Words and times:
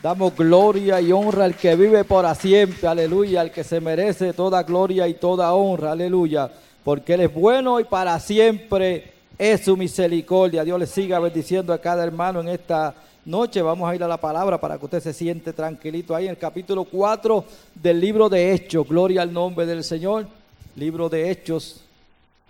Damos 0.00 0.36
gloria 0.36 1.00
y 1.00 1.10
honra 1.10 1.44
al 1.44 1.56
que 1.56 1.74
vive 1.74 2.04
para 2.04 2.32
siempre, 2.36 2.86
aleluya, 2.86 3.40
al 3.40 3.50
que 3.50 3.64
se 3.64 3.80
merece 3.80 4.32
toda 4.32 4.62
gloria 4.62 5.08
y 5.08 5.14
toda 5.14 5.52
honra, 5.52 5.90
aleluya, 5.90 6.48
porque 6.84 7.14
Él 7.14 7.22
es 7.22 7.34
bueno 7.34 7.80
y 7.80 7.84
para 7.84 8.20
siempre 8.20 9.12
es 9.36 9.64
su 9.64 9.76
misericordia. 9.76 10.62
Dios 10.62 10.78
le 10.78 10.86
siga 10.86 11.18
bendiciendo 11.18 11.72
a 11.72 11.80
cada 11.80 12.04
hermano 12.04 12.40
en 12.40 12.48
esta 12.48 12.94
noche. 13.24 13.60
Vamos 13.60 13.90
a 13.90 13.94
ir 13.96 14.04
a 14.04 14.08
la 14.08 14.18
palabra 14.18 14.60
para 14.60 14.78
que 14.78 14.84
usted 14.84 15.00
se 15.00 15.12
siente 15.12 15.52
tranquilito 15.52 16.14
ahí 16.14 16.26
en 16.26 16.30
el 16.30 16.38
capítulo 16.38 16.84
4 16.84 17.44
del 17.74 18.00
libro 18.00 18.28
de 18.28 18.52
Hechos. 18.52 18.86
Gloria 18.86 19.22
al 19.22 19.32
nombre 19.32 19.66
del 19.66 19.82
Señor. 19.82 20.28
Libro 20.76 21.08
de 21.08 21.28
Hechos, 21.28 21.80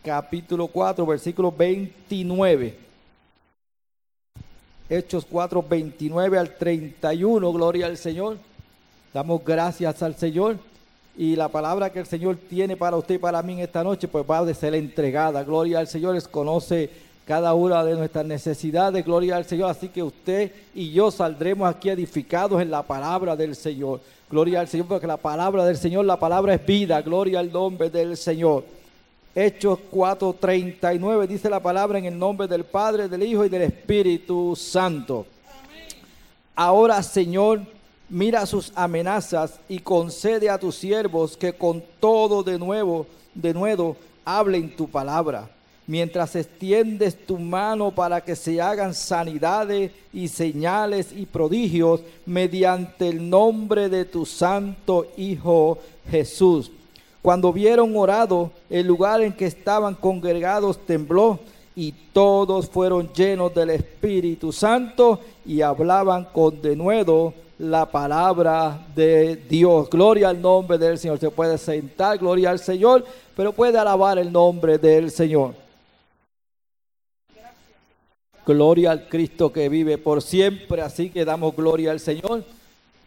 capítulo 0.05 0.67
4, 0.67 1.07
versículo 1.07 1.51
29. 1.51 2.88
Hechos 4.91 5.27
4, 5.31 5.65
29 5.69 6.39
al 6.39 6.57
31, 6.57 7.53
gloria 7.53 7.87
al 7.87 7.99
Señor. 7.99 8.39
Damos 9.13 9.45
gracias 9.45 10.03
al 10.03 10.15
Señor. 10.15 10.57
Y 11.17 11.37
la 11.37 11.49
palabra 11.49 11.91
que 11.91 11.99
el 11.99 12.07
Señor 12.07 12.37
tiene 12.37 12.77
para 12.77 12.97
usted 12.97 13.17
y 13.17 13.19
para 13.19 13.43
mí 13.43 13.55
en 13.55 13.59
esta 13.59 13.83
noche, 13.83 14.09
pues 14.09 14.25
va 14.29 14.39
a 14.39 14.55
ser 14.55 14.75
entregada. 14.75 15.43
Gloria 15.43 15.81
al 15.81 15.89
Señor, 15.89 16.15
les 16.15 16.29
conoce 16.29 16.89
cada 17.27 17.53
una 17.53 17.85
de 17.85 17.97
nuestras 17.97 18.25
necesidades. 18.25 19.05
Gloria 19.05 19.37
al 19.37 19.45
Señor. 19.45 19.69
Así 19.69 19.89
que 19.89 20.03
usted 20.03 20.53
y 20.75 20.93
yo 20.93 21.11
saldremos 21.11 21.69
aquí 21.69 21.91
edificados 21.91 22.63
en 22.63 22.71
la 22.71 22.83
palabra 22.83 23.37
del 23.37 23.57
Señor. 23.57 24.01
Gloria 24.31 24.61
al 24.61 24.69
Señor, 24.69 24.87
porque 24.87 25.07
la 25.07 25.17
palabra 25.17 25.65
del 25.67 25.77
Señor, 25.77 26.05
la 26.05 26.19
palabra 26.19 26.55
es 26.55 26.65
vida. 26.65 27.03
Gloria 27.03 27.41
al 27.41 27.53
nombre 27.53 27.91
del 27.91 28.17
Señor. 28.17 28.65
Hechos 29.41 29.79
4:39 29.93 31.29
dice 31.29 31.49
la 31.49 31.61
palabra 31.61 31.97
en 32.01 32.07
el 32.07 32.19
nombre 32.19 32.49
del 32.49 32.65
Padre, 32.65 33.09
del 33.09 33.23
Hijo 33.23 33.45
y 33.45 33.49
del 33.49 33.63
Espíritu 33.63 34.57
Santo. 34.57 35.27
Ahora, 36.57 37.01
Señor, 37.05 37.61
mira 38.09 38.45
sus 38.47 38.73
amenazas 38.75 39.61
y 39.69 39.79
concede 39.79 40.51
a 40.51 40.59
tus 40.59 40.75
siervos 40.75 41.37
que 41.37 41.53
con 41.53 41.85
todo 42.01 42.43
de 42.43 42.59
nuevo, 42.59 43.07
de 43.33 43.55
nuevo, 43.55 43.97
hablen 44.25 44.75
tu 44.75 44.89
palabra. 44.89 45.49
Mientras 45.87 46.35
extiendes 46.35 47.25
tu 47.25 47.39
mano 47.39 47.93
para 47.93 48.21
que 48.21 48.35
se 48.35 48.61
hagan 48.61 48.93
sanidades 48.93 49.93
y 50.13 50.27
señales 50.27 51.13
y 51.17 51.27
prodigios 51.27 52.01
mediante 52.27 53.09
el 53.09 53.31
nombre 53.31 53.89
de 53.89 54.05
tu 54.05 54.27
santo 54.27 55.07
Hijo 55.17 55.79
Jesús 56.11 56.73
cuando 57.23 57.53
vieron 57.53 57.97
orado, 57.97 58.51
el 58.71 58.87
lugar 58.87 59.23
en 59.23 59.33
que 59.33 59.47
estaban 59.47 59.95
congregados 59.95 60.79
tembló 60.79 61.39
y 61.75 61.93
todos 62.13 62.69
fueron 62.69 63.13
llenos 63.13 63.55
del 63.55 63.71
Espíritu 63.71 64.53
Santo 64.53 65.21
y 65.45 65.61
hablaban 65.61 66.25
con 66.33 66.61
denuedo 66.61 67.35
la 67.59 67.87
palabra 67.87 68.87
de 68.95 69.37
Dios. 69.37 69.91
Gloria 69.91 70.29
al 70.29 70.41
nombre 70.41 70.79
del 70.79 70.99
Señor. 70.99 71.19
Se 71.19 71.31
puede 71.31 71.59
sentar, 71.59 72.19
gloria 72.19 72.51
al 72.51 72.59
Señor, 72.59 73.05
pero 73.37 73.53
puede 73.53 73.79
alabar 73.79 74.19
el 74.19 74.33
nombre 74.33 74.79
del 74.79 75.11
Señor. 75.11 75.55
Gloria 78.47 78.93
al 78.93 79.09
Cristo 79.09 79.53
que 79.53 79.69
vive 79.69 79.99
por 79.99 80.23
siempre. 80.23 80.83
Así 80.83 81.11
que 81.11 81.25
damos 81.25 81.55
gloria 81.55 81.91
al 81.91 82.01
Señor. 82.01 82.45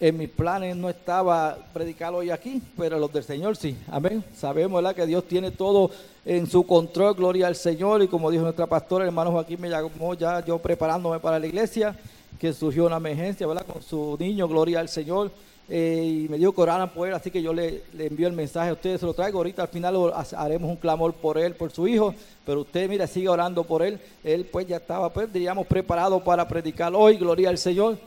En 0.02 0.18
mis 0.18 0.30
planes 0.30 0.76
no 0.76 0.90
estaba 0.90 1.56
predicar 1.72 2.12
hoy 2.12 2.32
aquí, 2.32 2.60
pero 2.76 2.98
los 2.98 3.14
del 3.14 3.24
Señor 3.24 3.56
sí. 3.56 3.78
Amén. 3.88 4.24
Sabemos 4.36 4.82
¿verdad? 4.82 4.96
que 4.96 5.06
Dios 5.06 5.26
tiene 5.28 5.52
todo 5.52 5.92
en 6.26 6.48
su 6.48 6.66
control. 6.66 7.14
Gloria 7.14 7.46
al 7.46 7.56
Señor. 7.56 8.02
Y 8.02 8.08
como 8.08 8.32
dijo 8.32 8.42
nuestra 8.42 8.66
pastora, 8.66 9.06
hermano 9.06 9.30
Joaquín 9.30 9.62
me 9.62 9.70
llamó 9.70 10.16
ya 10.16 10.44
yo 10.44 10.58
preparándome 10.58 11.20
para 11.20 11.38
la 11.38 11.46
iglesia, 11.46 11.96
que 12.40 12.52
surgió 12.52 12.88
una 12.88 12.98
emergencia 12.98 13.46
¿verdad? 13.46 13.64
con 13.72 13.84
su 13.84 14.18
niño. 14.20 14.48
Gloria 14.48 14.80
al 14.80 14.90
Señor. 14.90 15.30
Eh, 15.70 16.24
y 16.26 16.30
me 16.30 16.40
dijo 16.40 16.52
que 16.52 16.62
oraran 16.62 16.90
por 16.90 17.08
él, 17.08 17.14
así 17.14 17.30
que 17.30 17.44
yo 17.44 17.54
le, 17.54 17.84
le, 17.94 18.08
envío 18.08 18.26
el 18.28 18.34
mensaje 18.34 18.72
a 18.72 18.74
ustedes, 18.74 19.02
se 19.02 19.06
lo 19.06 19.14
traigo. 19.14 19.38
Ahorita 19.38 19.62
al 19.62 19.68
final 19.68 20.14
haremos 20.36 20.68
un 20.68 20.78
clamor 20.78 21.14
por 21.14 21.38
él, 21.38 21.54
por 21.54 21.72
su 21.72 21.88
hijo, 21.88 22.16
pero 22.44 22.62
usted, 22.62 22.90
mira, 22.90 23.06
sigue 23.06 23.30
orando 23.30 23.64
por 23.64 23.84
él. 23.84 24.00
Él 24.24 24.50
pues 24.52 24.66
ya 24.66 24.78
estaba, 24.78 25.14
pues 25.14 25.32
diríamos, 25.32 25.68
preparado 25.68 26.24
para 26.24 26.48
predicar 26.48 26.92
hoy, 26.96 27.18
gloria 27.18 27.50
al 27.50 27.60
Señor 27.60 28.00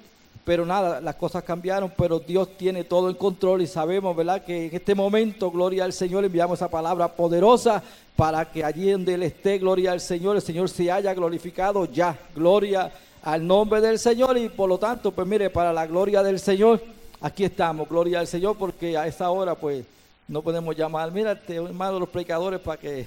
pero 0.44 0.66
nada, 0.66 1.00
las 1.00 1.14
cosas 1.14 1.42
cambiaron, 1.42 1.92
pero 1.96 2.18
Dios 2.18 2.56
tiene 2.58 2.84
todo 2.84 3.08
en 3.08 3.16
control 3.16 3.62
y 3.62 3.66
sabemos, 3.66 4.14
¿verdad? 4.14 4.44
Que 4.44 4.66
en 4.66 4.74
este 4.74 4.94
momento, 4.94 5.50
gloria 5.50 5.84
al 5.84 5.94
Señor, 5.94 6.24
enviamos 6.24 6.58
esa 6.58 6.68
palabra 6.68 7.08
poderosa 7.08 7.82
para 8.14 8.44
que 8.50 8.62
allí 8.62 8.90
donde 8.90 9.14
Él 9.14 9.22
esté, 9.22 9.58
gloria 9.58 9.92
al 9.92 10.00
Señor, 10.00 10.36
el 10.36 10.42
Señor 10.42 10.68
se 10.68 10.92
haya 10.92 11.14
glorificado 11.14 11.86
ya, 11.86 12.18
gloria 12.34 12.92
al 13.22 13.46
nombre 13.46 13.80
del 13.80 13.98
Señor 13.98 14.36
y 14.36 14.50
por 14.50 14.68
lo 14.68 14.76
tanto, 14.76 15.10
pues 15.12 15.26
mire, 15.26 15.48
para 15.48 15.72
la 15.72 15.86
gloria 15.86 16.22
del 16.22 16.38
Señor, 16.38 16.82
aquí 17.22 17.44
estamos, 17.44 17.88
gloria 17.88 18.20
al 18.20 18.26
Señor, 18.26 18.56
porque 18.58 18.98
a 18.98 19.06
esa 19.06 19.30
hora, 19.30 19.54
pues, 19.54 19.84
no 20.28 20.42
podemos 20.42 20.76
llamar, 20.76 21.10
mírate, 21.10 21.56
hermano, 21.56 21.98
los 21.98 22.08
predicadores 22.10 22.60
para 22.60 22.78
que 22.78 23.06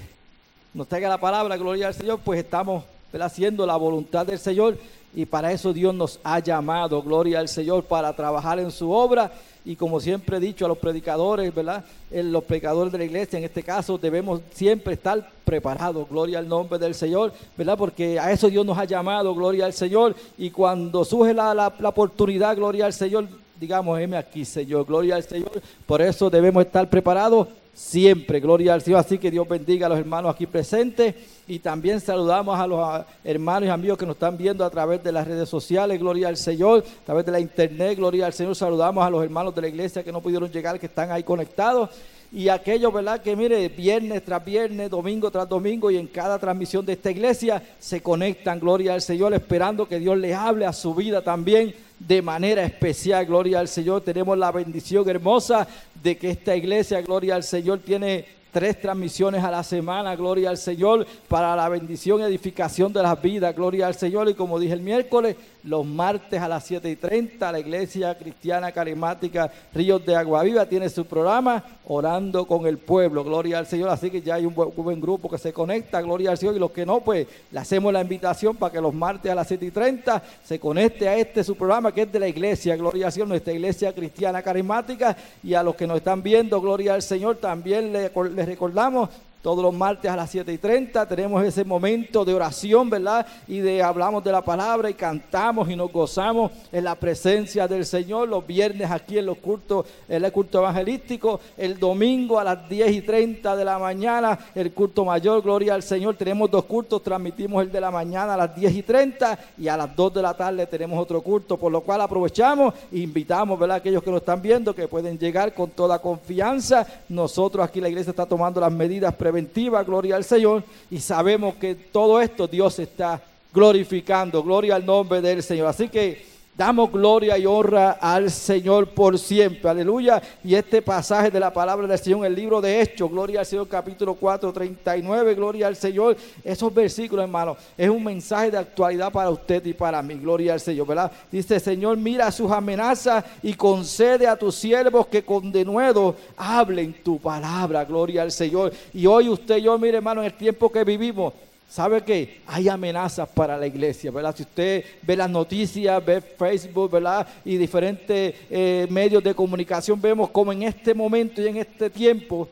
nos 0.74 0.88
traiga 0.88 1.08
la 1.08 1.18
palabra, 1.18 1.56
gloria 1.56 1.86
al 1.86 1.94
Señor, 1.94 2.18
pues 2.24 2.40
estamos 2.40 2.82
haciendo 3.20 3.64
la 3.64 3.76
voluntad 3.76 4.26
del 4.26 4.38
Señor 4.38 4.76
y 5.14 5.24
para 5.24 5.52
eso 5.52 5.72
Dios 5.72 5.94
nos 5.94 6.20
ha 6.22 6.38
llamado, 6.38 7.02
gloria 7.02 7.40
al 7.40 7.48
Señor, 7.48 7.84
para 7.84 8.12
trabajar 8.14 8.58
en 8.58 8.70
su 8.70 8.90
obra. 8.90 9.32
Y 9.64 9.74
como 9.74 10.00
siempre 10.00 10.36
he 10.36 10.40
dicho 10.40 10.64
a 10.64 10.68
los 10.68 10.78
predicadores, 10.78 11.54
¿verdad? 11.54 11.84
los 12.10 12.44
predicadores 12.44 12.92
de 12.92 12.98
la 12.98 13.04
iglesia, 13.04 13.38
en 13.38 13.44
este 13.44 13.62
caso, 13.62 13.98
debemos 13.98 14.40
siempre 14.52 14.94
estar 14.94 15.30
preparados, 15.44 16.08
gloria 16.08 16.38
al 16.38 16.48
nombre 16.48 16.78
del 16.78 16.94
Señor, 16.94 17.32
¿verdad? 17.56 17.76
Porque 17.76 18.18
a 18.18 18.30
eso 18.32 18.48
Dios 18.48 18.64
nos 18.64 18.78
ha 18.78 18.84
llamado, 18.84 19.34
gloria 19.34 19.66
al 19.66 19.72
Señor. 19.72 20.14
Y 20.36 20.50
cuando 20.50 21.04
surge 21.04 21.34
la, 21.34 21.54
la, 21.54 21.72
la 21.78 21.88
oportunidad, 21.88 22.56
gloria 22.56 22.86
al 22.86 22.92
Señor, 22.92 23.26
digamos, 23.58 23.98
heme 23.98 24.16
aquí, 24.16 24.44
Señor, 24.44 24.86
gloria 24.86 25.16
al 25.16 25.24
Señor. 25.24 25.60
Por 25.86 26.00
eso 26.00 26.30
debemos 26.30 26.64
estar 26.64 26.88
preparados 26.88 27.48
siempre. 27.78 28.40
Gloria 28.40 28.74
al 28.74 28.82
Señor. 28.82 29.00
Así 29.00 29.18
que 29.18 29.30
Dios 29.30 29.48
bendiga 29.48 29.86
a 29.86 29.88
los 29.88 29.98
hermanos 29.98 30.34
aquí 30.34 30.46
presentes. 30.46 31.14
Y 31.46 31.60
también 31.60 32.00
saludamos 32.00 32.58
a 32.58 32.66
los 32.66 33.04
hermanos 33.24 33.68
y 33.68 33.70
amigos 33.70 33.96
que 33.96 34.04
nos 34.04 34.16
están 34.16 34.36
viendo 34.36 34.64
a 34.64 34.70
través 34.70 35.02
de 35.02 35.12
las 35.12 35.26
redes 35.26 35.48
sociales. 35.48 35.98
Gloria 35.98 36.28
al 36.28 36.36
Señor. 36.36 36.84
A 37.02 37.06
través 37.06 37.24
de 37.24 37.32
la 37.32 37.40
internet. 37.40 37.96
Gloria 37.96 38.26
al 38.26 38.32
Señor. 38.32 38.56
Saludamos 38.56 39.04
a 39.04 39.10
los 39.10 39.22
hermanos 39.22 39.54
de 39.54 39.62
la 39.62 39.68
iglesia 39.68 40.02
que 40.02 40.10
no 40.10 40.20
pudieron 40.20 40.50
llegar, 40.50 40.78
que 40.80 40.86
están 40.86 41.12
ahí 41.12 41.22
conectados. 41.22 41.90
Y 42.30 42.50
aquellos, 42.50 42.92
¿verdad? 42.92 43.22
Que 43.22 43.34
mire, 43.34 43.68
viernes 43.70 44.22
tras 44.22 44.44
viernes, 44.44 44.90
domingo 44.90 45.30
tras 45.30 45.48
domingo 45.48 45.90
y 45.90 45.96
en 45.96 46.06
cada 46.06 46.38
transmisión 46.38 46.84
de 46.84 46.92
esta 46.92 47.10
iglesia 47.10 47.62
se 47.78 48.02
conectan, 48.02 48.60
gloria 48.60 48.92
al 48.92 49.00
Señor, 49.00 49.32
esperando 49.32 49.88
que 49.88 49.98
Dios 49.98 50.18
les 50.18 50.34
hable 50.34 50.66
a 50.66 50.74
su 50.74 50.94
vida 50.94 51.22
también 51.22 51.74
de 51.98 52.20
manera 52.20 52.62
especial. 52.64 53.24
Gloria 53.24 53.60
al 53.60 53.68
Señor. 53.68 54.02
Tenemos 54.02 54.36
la 54.36 54.52
bendición 54.52 55.08
hermosa 55.08 55.66
de 56.02 56.18
que 56.18 56.30
esta 56.30 56.54
iglesia, 56.54 57.00
gloria 57.00 57.34
al 57.34 57.44
Señor, 57.44 57.78
tiene 57.78 58.26
tres 58.52 58.80
transmisiones 58.80 59.44
a 59.44 59.50
la 59.50 59.62
semana, 59.62 60.16
gloria 60.16 60.50
al 60.50 60.58
Señor, 60.58 61.06
para 61.28 61.54
la 61.56 61.68
bendición 61.68 62.20
y 62.20 62.24
edificación 62.24 62.92
de 62.92 63.02
las 63.02 63.20
vidas, 63.20 63.54
gloria 63.54 63.86
al 63.86 63.94
Señor. 63.94 64.28
Y 64.28 64.34
como 64.34 64.58
dije 64.58 64.74
el 64.74 64.80
miércoles, 64.80 65.36
los 65.68 65.84
martes 65.84 66.40
a 66.40 66.48
las 66.48 66.64
7 66.64 66.88
y 66.90 66.96
30, 66.96 67.52
la 67.52 67.60
Iglesia 67.60 68.16
Cristiana 68.16 68.72
Carismática 68.72 69.50
Ríos 69.74 70.04
de 70.04 70.16
Agua 70.16 70.42
Viva 70.42 70.66
tiene 70.66 70.88
su 70.88 71.04
programa 71.04 71.62
Orando 71.86 72.46
con 72.46 72.66
el 72.66 72.78
Pueblo, 72.78 73.22
gloria 73.22 73.58
al 73.58 73.66
Señor. 73.66 73.90
Así 73.90 74.10
que 74.10 74.22
ya 74.22 74.36
hay 74.36 74.46
un 74.46 74.54
buen, 74.54 75.00
grupo 75.00 75.28
que 75.28 75.38
se 75.38 75.52
conecta, 75.52 76.00
gloria 76.00 76.30
al 76.30 76.38
Señor. 76.38 76.56
Y 76.56 76.58
los 76.58 76.70
que 76.70 76.86
no, 76.86 77.00
pues 77.00 77.26
le 77.50 77.58
hacemos 77.58 77.92
la 77.92 78.00
invitación 78.00 78.56
para 78.56 78.72
que 78.72 78.80
los 78.80 78.94
martes 78.94 79.30
a 79.30 79.34
las 79.34 79.46
7 79.46 79.66
y 79.66 79.70
30 79.70 80.22
se 80.44 80.58
conecte 80.58 81.08
a 81.08 81.16
este 81.16 81.44
su 81.44 81.54
programa 81.54 81.92
que 81.92 82.02
es 82.02 82.12
de 82.12 82.18
la 82.18 82.28
Iglesia, 82.28 82.76
gloria 82.76 83.06
al 83.06 83.12
Señor, 83.12 83.28
nuestra 83.28 83.52
Iglesia 83.52 83.94
Cristiana 83.94 84.42
Carismática. 84.42 85.16
Y 85.42 85.54
a 85.54 85.62
los 85.62 85.74
que 85.74 85.86
nos 85.86 85.98
están 85.98 86.22
viendo, 86.22 86.60
gloria 86.60 86.94
al 86.94 87.02
Señor, 87.02 87.36
también 87.36 87.92
les 87.92 88.46
recordamos 88.46 89.10
todos 89.42 89.62
los 89.62 89.72
martes 89.72 90.10
a 90.10 90.16
las 90.16 90.30
7 90.30 90.52
y 90.52 90.58
30 90.58 91.06
tenemos 91.06 91.44
ese 91.44 91.64
momento 91.64 92.24
de 92.24 92.34
oración, 92.34 92.90
¿verdad? 92.90 93.26
Y 93.46 93.60
de 93.60 93.82
hablamos 93.82 94.24
de 94.24 94.32
la 94.32 94.42
palabra 94.42 94.90
y 94.90 94.94
cantamos 94.94 95.70
y 95.70 95.76
nos 95.76 95.92
gozamos 95.92 96.50
en 96.72 96.84
la 96.84 96.96
presencia 96.96 97.68
del 97.68 97.86
Señor. 97.86 98.28
Los 98.28 98.46
viernes 98.46 98.90
aquí 98.90 99.16
en 99.16 99.26
los 99.26 99.38
cultos, 99.38 99.86
en 100.08 100.24
el 100.24 100.32
culto 100.32 100.58
evangelístico. 100.58 101.40
El 101.56 101.78
domingo 101.78 102.38
a 102.40 102.44
las 102.44 102.68
10 102.68 102.90
y 102.90 103.02
30 103.02 103.54
de 103.54 103.64
la 103.64 103.78
mañana, 103.78 104.38
el 104.54 104.72
culto 104.72 105.04
mayor, 105.04 105.42
gloria 105.42 105.74
al 105.74 105.82
Señor. 105.82 106.16
Tenemos 106.16 106.50
dos 106.50 106.64
cultos, 106.64 107.02
transmitimos 107.02 107.62
el 107.62 107.70
de 107.70 107.80
la 107.80 107.90
mañana 107.90 108.34
a 108.34 108.36
las 108.36 108.56
10 108.56 108.74
y 108.74 108.82
30 108.82 109.38
y 109.58 109.68
a 109.68 109.76
las 109.76 109.94
2 109.94 110.14
de 110.14 110.22
la 110.22 110.34
tarde 110.34 110.66
tenemos 110.66 110.98
otro 110.98 111.22
culto, 111.22 111.56
por 111.56 111.70
lo 111.70 111.80
cual 111.82 112.00
aprovechamos 112.00 112.74
e 112.92 112.98
invitamos, 112.98 113.58
¿verdad? 113.58 113.76
Aquellos 113.76 114.02
que 114.02 114.10
nos 114.10 114.20
están 114.20 114.42
viendo 114.42 114.74
que 114.74 114.88
pueden 114.88 115.18
llegar 115.18 115.54
con 115.54 115.70
toda 115.70 116.00
confianza. 116.00 116.86
Nosotros 117.08 117.64
aquí 117.64 117.80
la 117.80 117.88
iglesia 117.88 118.10
está 118.10 118.26
tomando 118.26 118.60
las 118.60 118.72
medidas 118.72 119.14
preventiva, 119.28 119.84
gloria 119.84 120.16
al 120.16 120.24
Señor, 120.24 120.64
y 120.90 121.00
sabemos 121.00 121.56
que 121.56 121.74
todo 121.74 122.18
esto 122.18 122.48
Dios 122.48 122.78
está 122.78 123.22
glorificando, 123.52 124.42
gloria 124.42 124.74
al 124.76 124.86
nombre 124.86 125.20
del 125.20 125.42
Señor. 125.42 125.66
Así 125.66 125.90
que 125.90 126.24
Damos 126.58 126.90
gloria 126.90 127.38
y 127.38 127.46
honra 127.46 127.98
al 128.00 128.32
Señor 128.32 128.88
por 128.88 129.16
siempre. 129.16 129.70
Aleluya. 129.70 130.20
Y 130.42 130.56
este 130.56 130.82
pasaje 130.82 131.30
de 131.30 131.38
la 131.38 131.52
palabra 131.52 131.86
del 131.86 131.96
Señor 131.96 132.26
el 132.26 132.34
libro 132.34 132.60
de 132.60 132.80
Hechos, 132.80 133.08
gloria 133.08 133.38
al 133.38 133.46
Señor, 133.46 133.68
capítulo 133.68 134.14
4, 134.16 134.52
39, 134.52 135.36
gloria 135.36 135.68
al 135.68 135.76
Señor. 135.76 136.16
Esos 136.42 136.74
versículos, 136.74 137.22
hermano, 137.22 137.56
es 137.76 137.88
un 137.88 138.02
mensaje 138.02 138.50
de 138.50 138.58
actualidad 138.58 139.12
para 139.12 139.30
usted 139.30 139.64
y 139.66 139.72
para 139.72 140.02
mí. 140.02 140.14
Gloria 140.14 140.54
al 140.54 140.60
Señor, 140.60 140.88
¿verdad? 140.88 141.12
Dice, 141.30 141.60
Señor, 141.60 141.96
mira 141.96 142.32
sus 142.32 142.50
amenazas 142.50 143.24
y 143.40 143.54
concede 143.54 144.26
a 144.26 144.34
tus 144.34 144.56
siervos 144.56 145.06
que 145.06 145.22
con 145.22 145.52
denuedo 145.52 146.16
hablen 146.36 146.92
tu 147.04 147.20
palabra. 147.20 147.84
Gloria 147.84 148.22
al 148.22 148.32
Señor. 148.32 148.72
Y 148.92 149.06
hoy 149.06 149.28
usted 149.28 149.58
y 149.58 149.62
yo, 149.62 149.78
mire, 149.78 149.98
hermano, 149.98 150.22
en 150.22 150.26
el 150.26 150.36
tiempo 150.36 150.72
que 150.72 150.82
vivimos, 150.82 151.34
¿Sabe 151.68 152.02
qué? 152.02 152.40
Hay 152.46 152.66
amenazas 152.66 153.28
para 153.28 153.58
la 153.58 153.66
iglesia, 153.66 154.10
¿verdad? 154.10 154.34
Si 154.34 154.42
usted 154.42 154.84
ve 155.02 155.14
las 155.14 155.28
noticias, 155.28 156.04
ve 156.04 156.22
Facebook, 156.22 156.90
¿verdad? 156.90 157.26
Y 157.44 157.58
diferentes 157.58 158.34
eh, 158.48 158.86
medios 158.88 159.22
de 159.22 159.34
comunicación, 159.34 160.00
vemos 160.00 160.30
como 160.30 160.50
en 160.50 160.62
este 160.62 160.94
momento 160.94 161.42
y 161.42 161.48
en 161.48 161.58
este 161.58 161.90
tiempo 161.90 162.48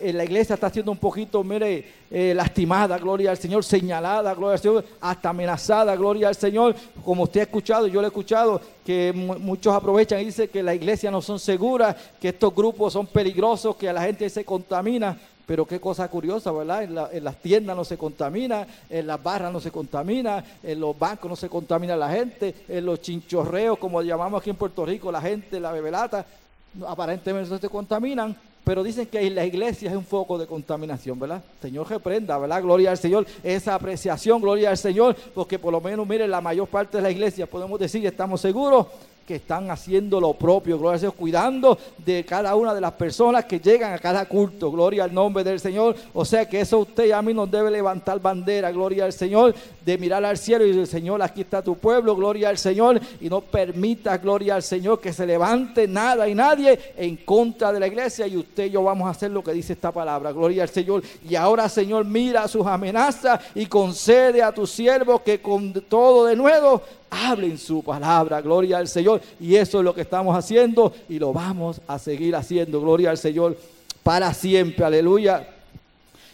eh, 0.00 0.12
la 0.12 0.24
iglesia 0.24 0.54
está 0.54 0.70
siendo 0.70 0.92
un 0.92 0.96
poquito, 0.96 1.42
mire, 1.42 1.84
eh, 2.08 2.32
lastimada, 2.36 2.96
gloria 2.98 3.32
al 3.32 3.36
Señor, 3.36 3.64
señalada, 3.64 4.32
gloria 4.32 4.54
al 4.54 4.60
Señor, 4.60 4.84
hasta 5.00 5.30
amenazada, 5.30 5.96
gloria 5.96 6.28
al 6.28 6.36
Señor. 6.36 6.76
Como 7.04 7.24
usted 7.24 7.40
ha 7.40 7.44
escuchado, 7.44 7.88
yo 7.88 8.00
lo 8.00 8.06
he 8.06 8.10
escuchado, 8.10 8.60
que 8.84 9.12
muchos 9.12 9.74
aprovechan 9.74 10.20
y 10.20 10.26
dicen 10.26 10.48
que 10.48 10.62
las 10.62 10.76
iglesias 10.76 11.12
no 11.12 11.20
son 11.20 11.40
seguras, 11.40 11.96
que 12.20 12.28
estos 12.28 12.54
grupos 12.54 12.92
son 12.92 13.08
peligrosos, 13.08 13.74
que 13.74 13.92
la 13.92 14.02
gente 14.02 14.30
se 14.30 14.44
contamina. 14.44 15.18
Pero 15.46 15.64
qué 15.64 15.80
cosa 15.80 16.08
curiosa, 16.08 16.50
¿verdad? 16.50 16.82
En, 16.82 17.24
las 17.24 17.36
tiendas 17.36 17.76
no 17.76 17.84
se 17.84 17.96
contamina, 17.96 18.66
en 18.90 19.06
las 19.06 19.22
barras 19.22 19.52
no 19.52 19.60
se 19.60 19.70
contamina, 19.70 20.44
en 20.62 20.80
los 20.80 20.98
bancos 20.98 21.30
no 21.30 21.36
se 21.36 21.48
contamina 21.48 21.96
la 21.96 22.10
gente, 22.10 22.54
en 22.68 22.84
los 22.84 23.00
chinchorreos, 23.00 23.78
como 23.78 24.02
llamamos 24.02 24.40
aquí 24.40 24.50
en 24.50 24.56
Puerto 24.56 24.84
Rico, 24.84 25.12
la 25.12 25.20
gente, 25.20 25.60
la 25.60 25.70
bebelata, 25.70 26.26
aparentemente 26.86 27.48
no 27.48 27.58
se 27.58 27.68
contaminan, 27.68 28.36
pero 28.64 28.82
dicen 28.82 29.06
que 29.06 29.30
la 29.30 29.46
iglesia 29.46 29.90
es 29.90 29.96
un 29.96 30.04
foco 30.04 30.36
de 30.36 30.48
contaminación, 30.48 31.20
¿verdad? 31.20 31.40
Señor 31.62 31.88
reprenda, 31.88 32.36
¿verdad? 32.36 32.60
Gloria 32.62 32.90
al 32.90 32.98
Señor, 32.98 33.24
esa 33.44 33.76
apreciación, 33.76 34.40
gloria 34.40 34.70
al 34.70 34.76
Señor, 34.76 35.14
porque 35.32 35.60
por 35.60 35.70
lo 35.70 35.80
menos, 35.80 36.08
mire, 36.08 36.26
la 36.26 36.40
mayor 36.40 36.66
parte 36.66 36.96
de 36.96 37.04
la 37.04 37.10
iglesia 37.12 37.46
podemos 37.46 37.78
decir, 37.78 38.04
estamos 38.04 38.40
seguros 38.40 38.88
que 39.26 39.36
están 39.36 39.70
haciendo 39.70 40.20
lo 40.20 40.34
propio, 40.34 40.78
gloria 40.78 41.10
cuidando 41.10 41.76
de 41.98 42.24
cada 42.24 42.54
una 42.54 42.72
de 42.72 42.80
las 42.80 42.92
personas 42.92 43.44
que 43.44 43.58
llegan 43.58 43.92
a 43.92 43.98
cada 43.98 44.24
culto, 44.26 44.70
gloria 44.70 45.04
al 45.04 45.12
nombre 45.12 45.42
del 45.42 45.58
Señor. 45.58 45.96
O 46.14 46.24
sea 46.24 46.48
que 46.48 46.60
eso 46.60 46.78
usted 46.78 47.06
y 47.06 47.12
a 47.12 47.20
mí 47.20 47.34
nos 47.34 47.50
debe 47.50 47.70
levantar 47.70 48.20
bandera, 48.20 48.70
gloria 48.70 49.04
al 49.04 49.12
Señor, 49.12 49.54
de 49.84 49.98
mirar 49.98 50.24
al 50.24 50.38
cielo 50.38 50.64
y 50.64 50.68
decir, 50.68 50.86
Señor, 50.86 51.20
aquí 51.22 51.40
está 51.40 51.60
tu 51.60 51.76
pueblo, 51.76 52.14
gloria 52.14 52.48
al 52.48 52.58
Señor, 52.58 53.00
y 53.20 53.28
no 53.28 53.40
permita, 53.40 54.16
gloria 54.18 54.54
al 54.54 54.62
Señor, 54.62 55.00
que 55.00 55.12
se 55.12 55.26
levante 55.26 55.88
nada 55.88 56.28
y 56.28 56.34
nadie 56.34 56.78
en 56.96 57.16
contra 57.16 57.72
de 57.72 57.80
la 57.80 57.88
iglesia 57.88 58.26
y 58.26 58.36
usted 58.36 58.66
y 58.66 58.70
yo 58.70 58.82
vamos 58.82 59.08
a 59.08 59.10
hacer 59.10 59.30
lo 59.32 59.42
que 59.42 59.52
dice 59.52 59.72
esta 59.72 59.90
palabra, 59.90 60.30
gloria 60.30 60.62
al 60.62 60.68
Señor. 60.68 61.02
Y 61.28 61.34
ahora, 61.34 61.68
Señor, 61.68 62.04
mira 62.04 62.46
sus 62.46 62.66
amenazas 62.66 63.40
y 63.54 63.66
concede 63.66 64.42
a 64.42 64.52
tus 64.52 64.70
siervos 64.70 65.22
que 65.22 65.40
con 65.40 65.72
todo 65.72 66.26
de 66.26 66.36
nuevo 66.36 66.80
hablen 67.10 67.58
su 67.58 67.82
palabra, 67.82 68.40
gloria 68.40 68.78
al 68.78 68.88
Señor. 68.88 69.20
Y 69.40 69.56
eso 69.56 69.78
es 69.78 69.84
lo 69.84 69.94
que 69.94 70.02
estamos 70.02 70.36
haciendo 70.36 70.92
y 71.08 71.18
lo 71.18 71.32
vamos 71.32 71.80
a 71.86 71.98
seguir 71.98 72.36
haciendo, 72.36 72.80
gloria 72.80 73.10
al 73.10 73.18
Señor, 73.18 73.56
para 74.02 74.32
siempre, 74.32 74.84
aleluya. 74.84 75.55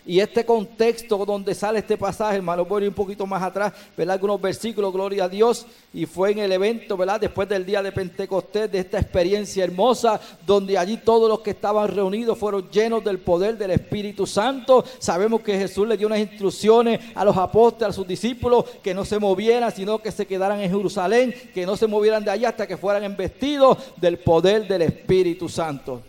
Y 0.05 0.19
este 0.19 0.45
contexto 0.45 1.25
donde 1.25 1.55
sale 1.55 1.79
este 1.79 1.97
pasaje, 1.97 2.37
hermano, 2.37 2.65
voy 2.65 2.83
a 2.83 2.85
ir 2.85 2.89
un 2.89 2.95
poquito 2.95 3.25
más 3.25 3.41
atrás, 3.41 3.73
¿verdad? 3.97 4.15
Algunos 4.15 4.41
versículos, 4.41 4.93
gloria 4.93 5.25
a 5.25 5.29
Dios. 5.29 5.65
Y 5.95 6.07
fue 6.07 6.33
en 6.33 6.41
el 6.41 6.51
evento, 6.51 6.97
¿verdad? 6.97 7.21
Después 7.21 7.49
del 7.49 7.65
día 7.65 7.83
de 7.83 7.93
Pentecostés, 7.93 8.71
de 8.73 8.81
esta 8.81 8.99
experiencia 8.99 9.63
hermosa, 9.63 10.21
donde 10.45 10.77
allí 10.77 10.97
todos 10.97 11.29
los 11.29 11.41
que 11.41 11.51
estaban 11.51 11.89
reunidos 11.89 12.37
fueron 12.37 12.69
llenos 12.71 13.05
del 13.05 13.19
poder 13.19 13.57
del 13.57 13.71
Espíritu 13.71 14.27
Santo. 14.27 14.85
Sabemos 14.99 15.41
que 15.43 15.57
Jesús 15.57 15.87
le 15.87 15.97
dio 15.97 16.09
unas 16.09 16.19
instrucciones 16.19 16.99
a 17.15 17.25
los 17.25 17.37
apóstoles, 17.37 17.91
a 17.91 17.97
sus 17.97 18.07
discípulos, 18.07 18.65
que 18.83 18.95
no 18.95 19.05
se 19.05 19.21
movieran, 19.21 19.71
sino 19.71 20.01
que 20.01 20.11
se 20.11 20.27
quedaran 20.27 20.61
en 20.61 20.71
Jerusalén, 20.71 21.33
que 21.55 21.65
no 21.65 21.77
se 21.77 21.87
movieran 21.87 22.25
de 22.25 22.33
allá 22.33 22.49
hasta 22.49 22.67
que 22.67 22.77
fueran 22.77 23.05
embestidos 23.05 23.79
del 23.99 24.19
poder 24.19 24.67
del 24.67 24.83
Espíritu 24.83 25.49
Santo. 25.49 26.03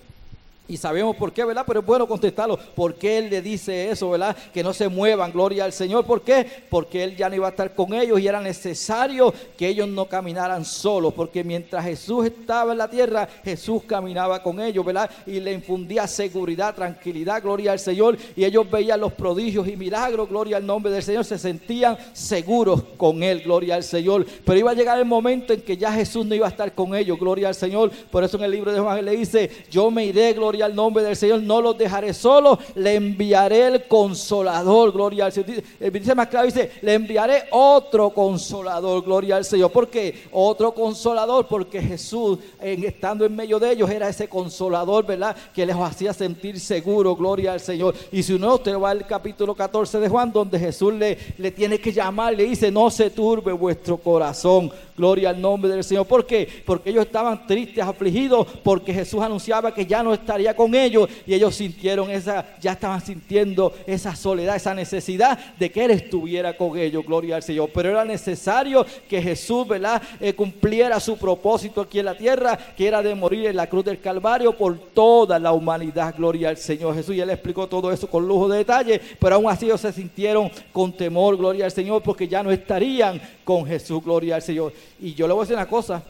Y 0.65 0.77
sabemos 0.77 1.17
por 1.17 1.33
qué, 1.33 1.43
¿verdad? 1.43 1.65
Pero 1.67 1.81
es 1.81 1.85
bueno 1.85 2.07
contestarlo. 2.07 2.57
¿Por 2.57 2.95
qué 2.95 3.17
Él 3.17 3.29
le 3.29 3.41
dice 3.41 3.89
eso, 3.89 4.11
¿verdad? 4.11 4.35
Que 4.53 4.63
no 4.63 4.71
se 4.71 4.87
muevan, 4.87 5.33
gloria 5.33 5.65
al 5.65 5.73
Señor. 5.73 6.05
¿Por 6.05 6.21
qué? 6.21 6.47
Porque 6.69 7.03
Él 7.03 7.17
ya 7.17 7.27
no 7.27 7.35
iba 7.35 7.47
a 7.47 7.49
estar 7.49 7.75
con 7.75 7.93
ellos 7.93 8.17
y 8.21 8.29
era 8.29 8.39
necesario 8.39 9.33
que 9.57 9.67
ellos 9.67 9.89
no 9.89 10.05
caminaran 10.05 10.63
solos. 10.63 11.13
Porque 11.13 11.43
mientras 11.43 11.83
Jesús 11.83 12.27
estaba 12.27 12.71
en 12.71 12.77
la 12.77 12.89
tierra, 12.89 13.27
Jesús 13.43 13.83
caminaba 13.85 14.41
con 14.41 14.61
ellos, 14.61 14.85
¿verdad? 14.85 15.09
Y 15.27 15.41
le 15.41 15.51
infundía 15.51 16.07
seguridad, 16.07 16.73
tranquilidad, 16.73 17.43
gloria 17.43 17.73
al 17.73 17.79
Señor. 17.79 18.17
Y 18.33 18.45
ellos 18.45 18.65
veían 18.71 19.01
los 19.01 19.11
prodigios 19.11 19.67
y 19.67 19.75
milagros, 19.75 20.29
gloria 20.29 20.55
al 20.55 20.65
nombre 20.65 20.93
del 20.93 21.03
Señor. 21.03 21.25
Se 21.25 21.37
sentían 21.37 21.97
seguros 22.13 22.83
con 22.95 23.21
Él, 23.21 23.41
gloria 23.41 23.75
al 23.75 23.83
Señor. 23.83 24.25
Pero 24.45 24.59
iba 24.59 24.71
a 24.71 24.75
llegar 24.75 24.97
el 24.97 25.05
momento 25.05 25.51
en 25.51 25.61
que 25.61 25.75
ya 25.75 25.91
Jesús 25.91 26.25
no 26.25 26.35
iba 26.35 26.47
a 26.47 26.51
estar 26.51 26.73
con 26.73 26.95
ellos, 26.95 27.19
gloria 27.19 27.49
al 27.49 27.55
Señor. 27.55 27.91
Por 28.09 28.23
eso 28.23 28.37
en 28.37 28.43
el 28.45 28.51
libro 28.51 28.71
de 28.71 28.79
Juan 28.79 29.03
le 29.03 29.11
dice, 29.11 29.51
yo 29.69 29.91
me 29.91 30.05
iré, 30.05 30.31
gloria 30.31 30.52
gloria 30.53 30.65
al 30.65 30.75
nombre 30.75 31.03
del 31.03 31.15
Señor, 31.15 31.41
no 31.41 31.61
los 31.61 31.75
dejaré 31.75 32.13
solos, 32.13 32.59
le 32.75 32.93
enviaré 32.93 33.65
el 33.65 33.87
consolador, 33.87 34.91
gloria 34.91 35.25
al 35.25 35.31
Señor. 35.31 35.63
El 35.79 35.91
dice 35.91 36.13
más 36.13 36.27
claro, 36.27 36.45
dice, 36.45 36.73
le 36.83 36.93
enviaré 36.93 37.45
otro 37.49 38.11
consolador, 38.11 39.03
gloria 39.03 39.37
al 39.37 39.45
Señor. 39.45 39.71
¿Por 39.71 39.87
qué? 39.87 40.25
Otro 40.31 40.71
consolador, 40.71 41.47
porque 41.47 41.81
Jesús, 41.81 42.37
en, 42.61 42.83
estando 42.83 43.25
en 43.25 43.35
medio 43.35 43.57
de 43.57 43.71
ellos, 43.71 43.89
era 43.89 44.07
ese 44.07 44.27
consolador, 44.27 45.07
¿verdad? 45.07 45.35
Que 45.55 45.65
les 45.65 45.75
hacía 45.75 46.13
sentir 46.13 46.59
seguro, 46.59 47.15
gloria 47.15 47.53
al 47.53 47.59
Señor. 47.59 47.95
Y 48.11 48.21
si 48.21 48.37
no, 48.37 48.53
usted 48.55 48.77
va 48.77 48.91
al 48.91 49.07
capítulo 49.07 49.55
14 49.55 49.99
de 49.99 50.07
Juan, 50.07 50.31
donde 50.31 50.59
Jesús 50.59 50.93
le, 50.93 51.17
le 51.39 51.49
tiene 51.49 51.79
que 51.79 51.91
llamar, 51.91 52.35
le 52.35 52.43
dice, 52.43 52.69
no 52.69 52.91
se 52.91 53.09
turbe 53.09 53.53
vuestro 53.53 53.97
corazón, 53.97 54.71
gloria 54.95 55.29
al 55.29 55.41
nombre 55.41 55.71
del 55.71 55.83
Señor. 55.83 56.05
¿Por 56.05 56.25
qué? 56.25 56.47
Porque 56.65 56.89
ellos 56.89 57.05
estaban 57.05 57.45
tristes, 57.47 57.83
afligidos, 57.83 58.47
porque 58.63 58.93
Jesús 58.93 59.21
anunciaba 59.21 59.73
que 59.73 59.85
ya 59.85 60.03
no 60.03 60.13
estaría 60.13 60.55
con 60.55 60.73
ellos 60.75 61.09
y 61.25 61.33
ellos 61.33 61.55
sintieron 61.55 62.09
esa, 62.09 62.45
ya 62.59 62.73
estaban 62.73 63.01
sintiendo 63.01 63.73
esa 63.85 64.15
soledad, 64.15 64.55
esa 64.55 64.73
necesidad 64.73 65.37
de 65.57 65.71
que 65.71 65.85
Él 65.85 65.91
estuviera 65.91 66.55
con 66.55 66.77
ellos, 66.77 67.05
gloria 67.05 67.35
al 67.35 67.43
Señor. 67.43 67.69
Pero 67.73 67.89
era 67.89 68.05
necesario 68.05 68.85
que 69.07 69.21
Jesús, 69.21 69.67
¿verdad?, 69.67 70.01
eh, 70.19 70.33
cumpliera 70.33 70.99
su 70.99 71.17
propósito 71.17 71.81
aquí 71.81 71.99
en 71.99 72.05
la 72.05 72.17
tierra, 72.17 72.57
que 72.75 72.87
era 72.87 73.01
de 73.01 73.15
morir 73.15 73.47
en 73.47 73.55
la 73.55 73.67
cruz 73.67 73.85
del 73.85 73.99
Calvario 73.99 74.55
por 74.55 74.77
toda 74.77 75.39
la 75.39 75.51
humanidad, 75.51 76.13
gloria 76.17 76.49
al 76.49 76.57
Señor 76.57 76.95
Jesús. 76.95 77.15
Y 77.15 77.21
Él 77.21 77.29
explicó 77.29 77.67
todo 77.67 77.91
eso 77.91 78.07
con 78.07 78.27
lujo 78.27 78.47
de 78.47 78.59
detalle, 78.59 79.01
pero 79.19 79.35
aún 79.35 79.49
así 79.49 79.65
ellos 79.65 79.81
se 79.81 79.91
sintieron 79.91 80.51
con 80.71 80.93
temor, 80.93 81.37
gloria 81.37 81.65
al 81.65 81.71
Señor, 81.71 82.01
porque 82.03 82.27
ya 82.27 82.43
no 82.43 82.51
estarían 82.51 83.21
con 83.43 83.65
Jesús, 83.65 84.03
gloria 84.03 84.35
al 84.35 84.41
Señor. 84.41 84.73
Y 84.99 85.13
yo 85.13 85.27
le 85.27 85.33
voy 85.33 85.41
a 85.41 85.43
decir 85.43 85.55
una 85.55 85.67
cosa, 85.67 86.03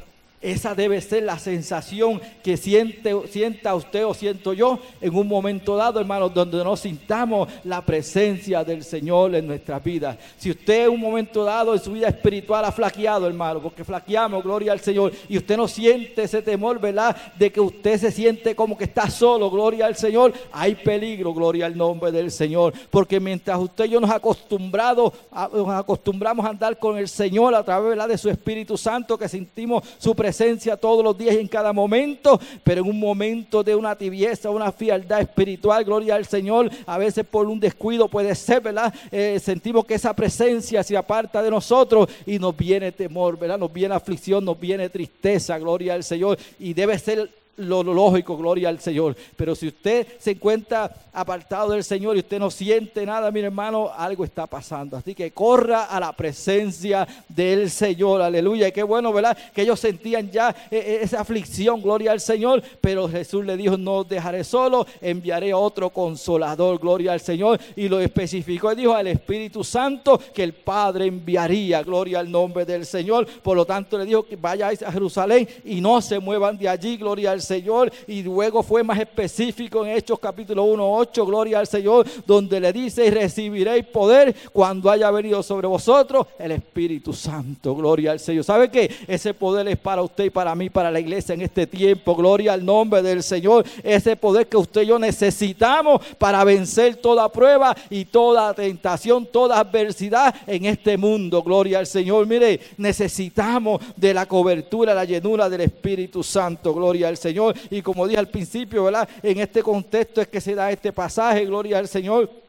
esa 0.43 0.75
debe 0.75 0.99
ser 1.01 1.23
la 1.23 1.39
sensación 1.39 2.21
que 2.43 2.57
siente, 2.57 3.13
sienta 3.29 3.73
usted 3.73 4.05
o 4.05 4.13
siento 4.13 4.53
yo 4.53 4.79
en 5.01 5.15
un 5.15 5.27
momento 5.27 5.75
dado, 5.75 5.99
hermano, 5.99 6.29
donde 6.29 6.63
no 6.63 6.75
sintamos 6.75 7.47
la 7.63 7.81
presencia 7.81 8.63
del 8.63 8.83
Señor 8.83 9.33
en 9.35 9.47
nuestra 9.47 9.79
vida. 9.79 10.17
Si 10.37 10.51
usted 10.51 10.85
en 10.85 10.91
un 10.91 10.99
momento 10.99 11.43
dado 11.43 11.73
en 11.73 11.79
su 11.79 11.93
vida 11.93 12.09
espiritual 12.09 12.65
ha 12.65 12.71
flaqueado, 12.71 13.27
hermano, 13.27 13.61
porque 13.61 13.83
flaqueamos, 13.83 14.43
gloria 14.43 14.73
al 14.73 14.81
Señor, 14.81 15.13
y 15.29 15.37
usted 15.37 15.55
no 15.55 15.67
siente 15.67 16.23
ese 16.23 16.41
temor, 16.41 16.79
¿verdad? 16.79 17.15
De 17.37 17.51
que 17.51 17.61
usted 17.61 17.97
se 17.97 18.11
siente 18.11 18.55
como 18.55 18.77
que 18.77 18.83
está 18.83 19.09
solo, 19.09 19.49
gloria 19.49 19.85
al 19.85 19.95
Señor, 19.95 20.33
hay 20.51 20.75
peligro, 20.75 21.33
gloria 21.33 21.65
al 21.65 21.77
nombre 21.77 22.11
del 22.11 22.31
Señor. 22.31 22.73
Porque 22.89 23.19
mientras 23.19 23.57
usted 23.59 23.85
y 23.85 23.89
yo 23.89 24.01
nos, 24.01 24.11
acostumbrado, 24.11 25.13
nos 25.31 25.69
acostumbramos 25.69 26.45
a 26.45 26.49
andar 26.49 26.77
con 26.77 26.97
el 26.97 27.07
Señor 27.07 27.55
a 27.55 27.63
través 27.63 27.93
de 28.07 28.17
su 28.17 28.29
Espíritu 28.29 28.77
Santo, 28.77 29.17
que 29.17 29.29
sentimos 29.29 29.83
su 29.97 30.13
presencia, 30.13 30.32
todos 30.79 31.03
los 31.03 31.17
días 31.17 31.35
y 31.35 31.39
en 31.39 31.47
cada 31.47 31.73
momento, 31.73 32.39
pero 32.63 32.81
en 32.81 32.89
un 32.89 32.99
momento 32.99 33.63
de 33.63 33.75
una 33.75 33.95
tibieza, 33.95 34.49
una 34.49 34.71
fialdad 34.71 35.21
espiritual, 35.21 35.83
gloria 35.83 36.15
al 36.15 36.25
Señor, 36.25 36.69
a 36.85 36.97
veces 36.97 37.25
por 37.25 37.47
un 37.47 37.59
descuido 37.59 38.07
puede 38.07 38.33
ser, 38.35 38.61
¿verdad? 38.61 38.93
Eh, 39.11 39.39
sentimos 39.41 39.85
que 39.85 39.95
esa 39.95 40.13
presencia 40.13 40.83
se 40.83 40.97
aparta 40.97 41.41
de 41.41 41.49
nosotros 41.49 42.09
y 42.25 42.39
nos 42.39 42.55
viene 42.55 42.91
temor, 42.91 43.37
¿verdad? 43.37 43.57
Nos 43.57 43.71
viene 43.71 43.95
aflicción, 43.95 44.43
nos 44.43 44.59
viene 44.59 44.89
tristeza, 44.89 45.57
gloria 45.57 45.93
al 45.93 46.03
Señor, 46.03 46.37
y 46.59 46.73
debe 46.73 46.97
ser 46.97 47.29
lo 47.57 47.83
lógico, 47.83 48.35
gloria 48.35 48.69
al 48.69 48.79
Señor. 48.79 49.15
Pero 49.35 49.55
si 49.55 49.67
usted 49.67 50.07
se 50.19 50.31
encuentra 50.31 50.91
apartado 51.11 51.71
del 51.71 51.83
Señor 51.83 52.15
y 52.15 52.19
usted 52.19 52.39
no 52.39 52.49
siente 52.49 53.05
nada, 53.05 53.29
mi 53.29 53.41
hermano, 53.41 53.91
algo 53.95 54.23
está 54.23 54.47
pasando. 54.47 54.97
Así 54.97 55.13
que 55.13 55.31
corra 55.31 55.83
a 55.83 55.99
la 55.99 56.13
presencia 56.13 57.07
del 57.29 57.69
Señor, 57.69 58.21
aleluya. 58.21 58.67
Y 58.67 58.71
qué 58.71 58.81
bueno, 58.81 59.13
¿verdad? 59.13 59.37
Que 59.53 59.61
ellos 59.61 59.79
sentían 59.79 60.31
ya 60.31 60.49
eh, 60.71 60.77
eh, 60.77 60.99
esa 61.03 61.21
aflicción, 61.21 61.81
gloria 61.81 62.11
al 62.11 62.19
Señor. 62.19 62.63
Pero 62.81 63.07
Jesús 63.07 63.45
le 63.45 63.55
dijo, 63.55 63.77
no 63.77 63.97
os 63.97 64.09
dejaré 64.09 64.43
solo, 64.43 64.87
enviaré 64.99 65.53
otro 65.53 65.91
consolador, 65.91 66.79
gloria 66.79 67.13
al 67.13 67.21
Señor. 67.21 67.59
Y 67.75 67.87
lo 67.87 67.99
especificó 67.99 68.71
y 68.71 68.77
dijo 68.77 68.93
al 68.93 69.07
Espíritu 69.07 69.63
Santo 69.63 70.19
que 70.33 70.43
el 70.43 70.53
Padre 70.53 71.05
enviaría, 71.05 71.83
gloria 71.83 72.19
al 72.19 72.31
nombre 72.31 72.65
del 72.65 72.85
Señor. 72.87 73.27
Por 73.27 73.55
lo 73.55 73.65
tanto, 73.65 73.99
le 73.99 74.05
dijo 74.05 74.23
que 74.23 74.35
vayáis 74.35 74.81
a 74.81 74.91
Jerusalén 74.91 75.47
y 75.63 75.79
no 75.81 76.01
se 76.01 76.17
muevan 76.17 76.57
de 76.57 76.67
allí, 76.67 76.97
gloria 76.97 77.31
al 77.31 77.42
Señor. 77.43 77.91
Y 78.07 78.23
luego 78.23 78.63
fue 78.63 78.83
más 78.83 78.99
específico 78.99 79.85
en 79.85 79.91
Hechos 79.91 80.19
capítulo 80.19 80.63
1, 80.63 80.95
8, 80.95 81.25
gloria 81.25 81.59
al 81.59 81.67
Señor, 81.67 82.05
donde 82.25 82.59
le 82.59 82.73
dice, 82.73 83.09
recibiréis 83.11 83.85
poder 83.85 84.35
cuando 84.51 84.89
haya 84.89 85.11
venido 85.11 85.43
sobre 85.43 85.67
vosotros 85.67 86.27
el 86.39 86.51
Espíritu 86.51 87.13
Santo, 87.13 87.75
gloria 87.75 88.11
al 88.11 88.19
Señor. 88.19 88.43
¿Sabe 88.43 88.69
qué? 88.69 88.89
Ese 89.07 89.33
poder 89.33 89.67
es 89.67 89.77
para 89.77 90.01
usted 90.01 90.25
y 90.25 90.29
para 90.29 90.55
mí, 90.55 90.69
para 90.69 90.89
la 90.89 90.99
iglesia 90.99 91.33
en 91.33 91.41
este 91.41 91.67
tiempo, 91.67 92.15
gloria 92.15 92.53
al 92.53 92.65
nombre 92.65 93.01
del 93.01 93.23
Señor. 93.23 93.65
Ese 93.83 94.15
poder 94.15 94.47
que 94.47 94.57
usted 94.57 94.83
y 94.83 94.87
yo 94.87 94.99
necesitamos 94.99 96.01
para 96.17 96.43
vencer 96.43 96.95
toda 96.95 97.29
prueba 97.29 97.75
y 97.89 98.05
toda 98.05 98.53
tentación, 98.53 99.25
toda 99.25 99.59
adversidad 99.59 100.33
en 100.47 100.65
este 100.65 100.97
mundo, 100.97 101.43
gloria 101.43 101.79
al 101.79 101.87
Señor. 101.87 102.25
Mire, 102.27 102.59
necesitamos 102.77 103.81
de 103.95 104.13
la 104.13 104.25
cobertura, 104.25 104.93
la 104.93 105.05
llenura 105.05 105.49
del 105.49 105.61
Espíritu 105.61 106.23
Santo, 106.23 106.73
gloria 106.73 107.07
al 107.07 107.17
Señor. 107.17 107.32
Señor. 107.33 107.55
Y 107.71 107.81
como 107.81 108.07
dije 108.07 108.19
al 108.19 108.27
principio, 108.27 108.83
¿verdad? 108.83 109.09
En 109.23 109.39
este 109.39 109.63
contexto 109.63 110.21
es 110.21 110.27
que 110.27 110.39
se 110.39 110.53
da 110.53 110.71
este 110.71 110.93
pasaje, 110.93 111.45
gloria 111.45 111.79
al 111.79 111.87
Señor. 111.87 112.42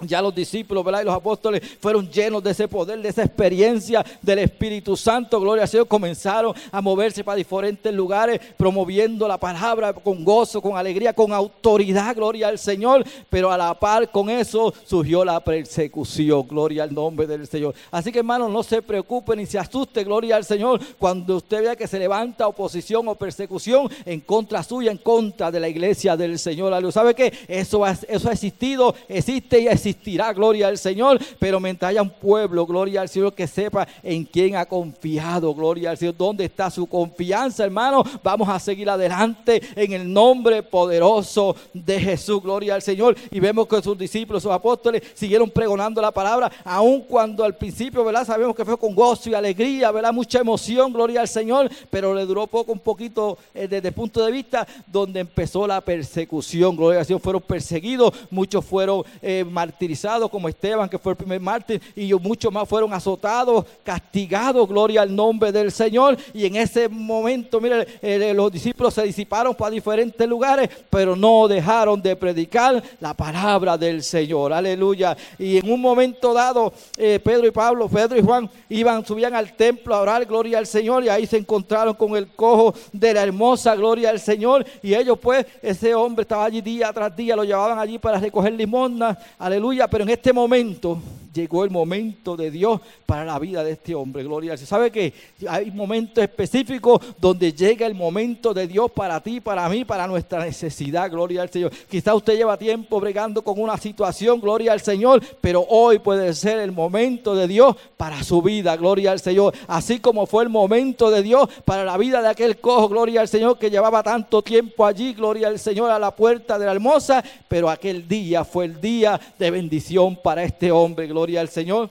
Ya 0.00 0.20
los 0.20 0.34
discípulos, 0.34 0.84
¿verdad? 0.84 1.02
Y 1.02 1.04
los 1.04 1.14
apóstoles 1.14 1.62
fueron 1.78 2.10
llenos 2.10 2.42
de 2.42 2.50
ese 2.50 2.66
poder, 2.66 3.00
de 3.00 3.08
esa 3.08 3.22
experiencia 3.22 4.04
del 4.20 4.40
Espíritu 4.40 4.96
Santo. 4.96 5.40
Gloria 5.40 5.62
al 5.62 5.68
Señor. 5.68 5.86
Comenzaron 5.86 6.52
a 6.72 6.80
moverse 6.80 7.22
para 7.22 7.36
diferentes 7.36 7.94
lugares, 7.94 8.40
promoviendo 8.56 9.28
la 9.28 9.38
palabra 9.38 9.92
con 9.92 10.24
gozo, 10.24 10.60
con 10.60 10.76
alegría, 10.76 11.12
con 11.12 11.32
autoridad. 11.32 12.14
Gloria 12.16 12.48
al 12.48 12.58
Señor. 12.58 13.04
Pero 13.30 13.52
a 13.52 13.56
la 13.56 13.72
par 13.78 14.10
con 14.10 14.28
eso 14.28 14.74
surgió 14.84 15.24
la 15.24 15.38
persecución. 15.38 16.44
Gloria 16.48 16.82
al 16.82 16.92
nombre 16.92 17.28
del 17.28 17.46
Señor. 17.46 17.72
Así 17.92 18.10
que, 18.10 18.18
hermanos, 18.18 18.50
no 18.50 18.64
se 18.64 18.82
preocupen 18.82 19.38
ni 19.38 19.46
se 19.46 19.60
asuste. 19.60 20.02
Gloria 20.02 20.34
al 20.34 20.44
Señor. 20.44 20.80
Cuando 20.98 21.36
usted 21.36 21.62
vea 21.62 21.76
que 21.76 21.86
se 21.86 22.00
levanta 22.00 22.48
oposición 22.48 23.06
o 23.06 23.14
persecución 23.14 23.88
en 24.04 24.20
contra 24.20 24.64
suya, 24.64 24.90
en 24.90 24.98
contra 24.98 25.52
de 25.52 25.60
la 25.60 25.68
iglesia 25.68 26.16
del 26.16 26.36
Señor. 26.40 26.92
¿Sabe 26.92 27.14
qué? 27.14 27.32
Eso, 27.46 27.86
eso 27.86 28.28
ha 28.28 28.32
existido, 28.32 28.92
existe 29.08 29.60
y 29.60 29.68
existe 29.68 29.83
existirá, 29.84 30.32
gloria 30.32 30.68
al 30.68 30.78
Señor, 30.78 31.18
pero 31.38 31.60
mientras 31.60 31.90
haya 31.90 32.02
un 32.02 32.10
pueblo, 32.10 32.66
gloria 32.66 33.02
al 33.02 33.08
Señor, 33.08 33.34
que 33.34 33.46
sepa 33.46 33.86
en 34.02 34.24
quién 34.24 34.56
ha 34.56 34.64
confiado, 34.64 35.54
gloria 35.54 35.90
al 35.90 35.98
Señor, 35.98 36.16
dónde 36.16 36.44
está 36.44 36.70
su 36.70 36.86
confianza, 36.86 37.64
hermano, 37.64 38.02
vamos 38.22 38.48
a 38.48 38.58
seguir 38.58 38.88
adelante 38.88 39.62
en 39.76 39.92
el 39.92 40.10
nombre 40.10 40.62
poderoso 40.62 41.54
de 41.72 42.00
Jesús, 42.00 42.42
gloria 42.42 42.74
al 42.74 42.82
Señor, 42.82 43.14
y 43.30 43.40
vemos 43.40 43.68
que 43.68 43.82
sus 43.82 43.98
discípulos, 43.98 44.42
sus 44.42 44.52
apóstoles, 44.52 45.02
siguieron 45.14 45.50
pregonando 45.50 46.00
la 46.00 46.10
palabra, 46.10 46.50
aun 46.64 47.02
cuando 47.02 47.44
al 47.44 47.56
principio, 47.56 48.04
¿verdad? 48.04 48.26
Sabemos 48.26 48.56
que 48.56 48.64
fue 48.64 48.78
con 48.78 48.94
gozo 48.94 49.28
y 49.28 49.34
alegría, 49.34 49.90
¿verdad? 49.90 50.12
Mucha 50.12 50.40
emoción, 50.40 50.92
gloria 50.92 51.20
al 51.20 51.28
Señor, 51.28 51.70
pero 51.90 52.14
le 52.14 52.24
duró 52.24 52.46
poco, 52.46 52.72
un 52.72 52.78
poquito 52.78 53.36
eh, 53.52 53.68
desde 53.68 53.88
el 53.88 53.94
punto 53.94 54.24
de 54.24 54.32
vista 54.32 54.66
donde 54.86 55.20
empezó 55.20 55.66
la 55.66 55.80
persecución, 55.80 56.76
gloria 56.76 57.00
al 57.00 57.06
Señor, 57.06 57.20
fueron 57.20 57.42
perseguidos, 57.42 58.14
muchos 58.30 58.64
fueron 58.64 59.04
eh, 59.20 59.44
martirizados 59.74 60.30
como 60.30 60.48
Esteban, 60.48 60.88
que 60.88 60.98
fue 60.98 61.12
el 61.12 61.16
primer 61.16 61.40
mártir, 61.40 61.82
y 61.96 62.14
muchos 62.14 62.52
más 62.52 62.68
fueron 62.68 62.92
azotados, 62.92 63.64
castigados, 63.82 64.68
gloria 64.68 65.02
al 65.02 65.14
nombre 65.14 65.50
del 65.50 65.72
Señor. 65.72 66.16
Y 66.32 66.46
en 66.46 66.54
ese 66.54 66.88
momento, 66.88 67.60
mire, 67.60 67.98
eh, 68.00 68.32
los 68.32 68.52
discípulos 68.52 68.94
se 68.94 69.02
disiparon 69.02 69.52
para 69.52 69.72
diferentes 69.72 70.28
lugares, 70.28 70.70
pero 70.88 71.16
no 71.16 71.48
dejaron 71.48 72.00
de 72.00 72.14
predicar 72.14 72.80
la 73.00 73.14
palabra 73.14 73.76
del 73.76 74.04
Señor. 74.04 74.52
Aleluya. 74.52 75.16
Y 75.40 75.58
en 75.58 75.68
un 75.68 75.80
momento 75.80 76.32
dado, 76.32 76.72
eh, 76.96 77.18
Pedro 77.18 77.48
y 77.48 77.50
Pablo, 77.50 77.88
Pedro 77.88 78.16
y 78.16 78.22
Juan 78.22 78.48
iban, 78.68 79.04
subían 79.04 79.34
al 79.34 79.54
templo 79.54 79.96
a 79.96 80.02
orar, 80.02 80.24
gloria 80.24 80.58
al 80.58 80.68
Señor, 80.68 81.02
y 81.02 81.08
ahí 81.08 81.26
se 81.26 81.38
encontraron 81.38 81.94
con 81.94 82.14
el 82.14 82.28
cojo 82.28 82.74
de 82.92 83.12
la 83.12 83.24
hermosa 83.24 83.74
gloria 83.74 84.10
al 84.10 84.20
Señor. 84.20 84.64
Y 84.84 84.94
ellos, 84.94 85.18
pues, 85.20 85.44
ese 85.60 85.96
hombre 85.96 86.22
estaba 86.22 86.44
allí 86.44 86.60
día 86.60 86.92
tras 86.92 87.16
día, 87.16 87.34
lo 87.34 87.42
llevaban 87.42 87.80
allí 87.80 87.98
para 87.98 88.20
recoger 88.20 88.52
limosna. 88.52 89.18
Aleluya 89.36 89.63
pero 89.90 90.04
en 90.04 90.10
este 90.10 90.32
momento 90.32 90.98
llegó 91.34 91.64
el 91.64 91.70
momento 91.70 92.36
de 92.36 92.50
Dios 92.50 92.80
para 93.04 93.24
la 93.24 93.38
vida 93.38 93.64
de 93.64 93.72
este 93.72 93.94
hombre. 93.94 94.22
Gloria 94.22 94.52
al 94.52 94.58
Señor. 94.58 94.68
¿Sabe 94.68 94.90
que 94.90 95.12
hay 95.48 95.70
momentos 95.70 96.22
específicos 96.22 97.00
donde 97.18 97.52
llega 97.52 97.86
el 97.86 97.94
momento 97.94 98.54
de 98.54 98.66
Dios 98.66 98.90
para 98.90 99.20
ti, 99.20 99.40
para 99.40 99.68
mí, 99.68 99.84
para 99.84 100.06
nuestra 100.06 100.44
necesidad? 100.44 101.10
Gloria 101.10 101.42
al 101.42 101.50
Señor. 101.50 101.72
Quizá 101.90 102.14
usted 102.14 102.36
lleva 102.36 102.56
tiempo 102.56 103.00
bregando 103.00 103.42
con 103.42 103.60
una 103.60 103.76
situación, 103.76 104.40
gloria 104.40 104.72
al 104.72 104.80
Señor, 104.80 105.22
pero 105.40 105.66
hoy 105.68 105.98
puede 105.98 106.32
ser 106.34 106.60
el 106.60 106.72
momento 106.72 107.34
de 107.34 107.48
Dios 107.48 107.76
para 107.96 108.22
su 108.22 108.40
vida, 108.40 108.76
gloria 108.76 109.10
al 109.10 109.20
Señor. 109.20 109.54
Así 109.66 109.98
como 109.98 110.26
fue 110.26 110.44
el 110.44 110.48
momento 110.48 111.10
de 111.10 111.22
Dios 111.22 111.48
para 111.64 111.84
la 111.84 111.96
vida 111.98 112.22
de 112.22 112.28
aquel 112.28 112.58
cojo, 112.58 112.88
gloria 112.88 113.20
al 113.20 113.28
Señor, 113.28 113.58
que 113.58 113.70
llevaba 113.70 114.02
tanto 114.02 114.42
tiempo 114.42 114.86
allí, 114.86 115.12
gloria 115.14 115.48
al 115.48 115.58
Señor, 115.58 115.90
a 115.90 115.98
la 115.98 116.12
puerta 116.12 116.58
de 116.58 116.66
la 116.66 116.72
hermosa, 116.72 117.24
pero 117.48 117.68
aquel 117.68 118.06
día 118.06 118.44
fue 118.44 118.66
el 118.66 118.80
día 118.80 119.20
de 119.38 119.50
bendición 119.50 120.16
para 120.16 120.44
este 120.44 120.70
hombre, 120.70 121.06
gloria 121.06 121.23
gloria 121.24 121.40
al 121.40 121.48
Señor. 121.48 121.88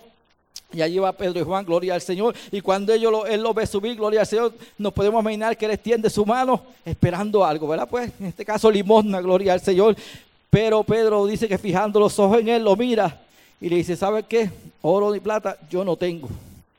Y 0.71 0.81
allí 0.81 0.99
va 0.99 1.11
Pedro 1.11 1.39
y 1.39 1.43
Juan, 1.43 1.65
gloria 1.65 1.95
al 1.95 2.01
Señor. 2.01 2.35
Y 2.51 2.61
cuando 2.61 2.93
ellos 2.93 3.11
lo, 3.11 3.25
él 3.25 3.41
lo 3.41 3.53
ve 3.53 3.65
subir, 3.65 3.95
gloria 3.95 4.21
al 4.21 4.27
Señor, 4.27 4.53
nos 4.77 4.93
podemos 4.93 5.21
imaginar 5.21 5.57
que 5.57 5.65
él 5.65 5.71
extiende 5.71 6.07
su 6.09 6.23
mano 6.23 6.61
esperando 6.85 7.43
algo, 7.43 7.67
¿verdad? 7.67 7.87
Pues 7.89 8.11
en 8.19 8.27
este 8.27 8.45
caso 8.45 8.69
limosna, 8.69 9.21
gloria 9.21 9.53
al 9.53 9.61
Señor. 9.61 9.95
Pero 10.51 10.83
Pedro 10.83 11.25
dice 11.25 11.47
que 11.47 11.57
fijando 11.57 11.99
los 11.99 12.17
ojos 12.19 12.41
en 12.41 12.47
él, 12.47 12.63
lo 12.63 12.75
mira 12.75 13.21
y 13.59 13.69
le 13.69 13.77
dice, 13.77 13.95
¿sabe 13.95 14.23
qué? 14.23 14.51
Oro 14.83 15.15
y 15.15 15.19
plata 15.19 15.57
yo 15.67 15.83
no 15.83 15.95
tengo. 15.95 16.29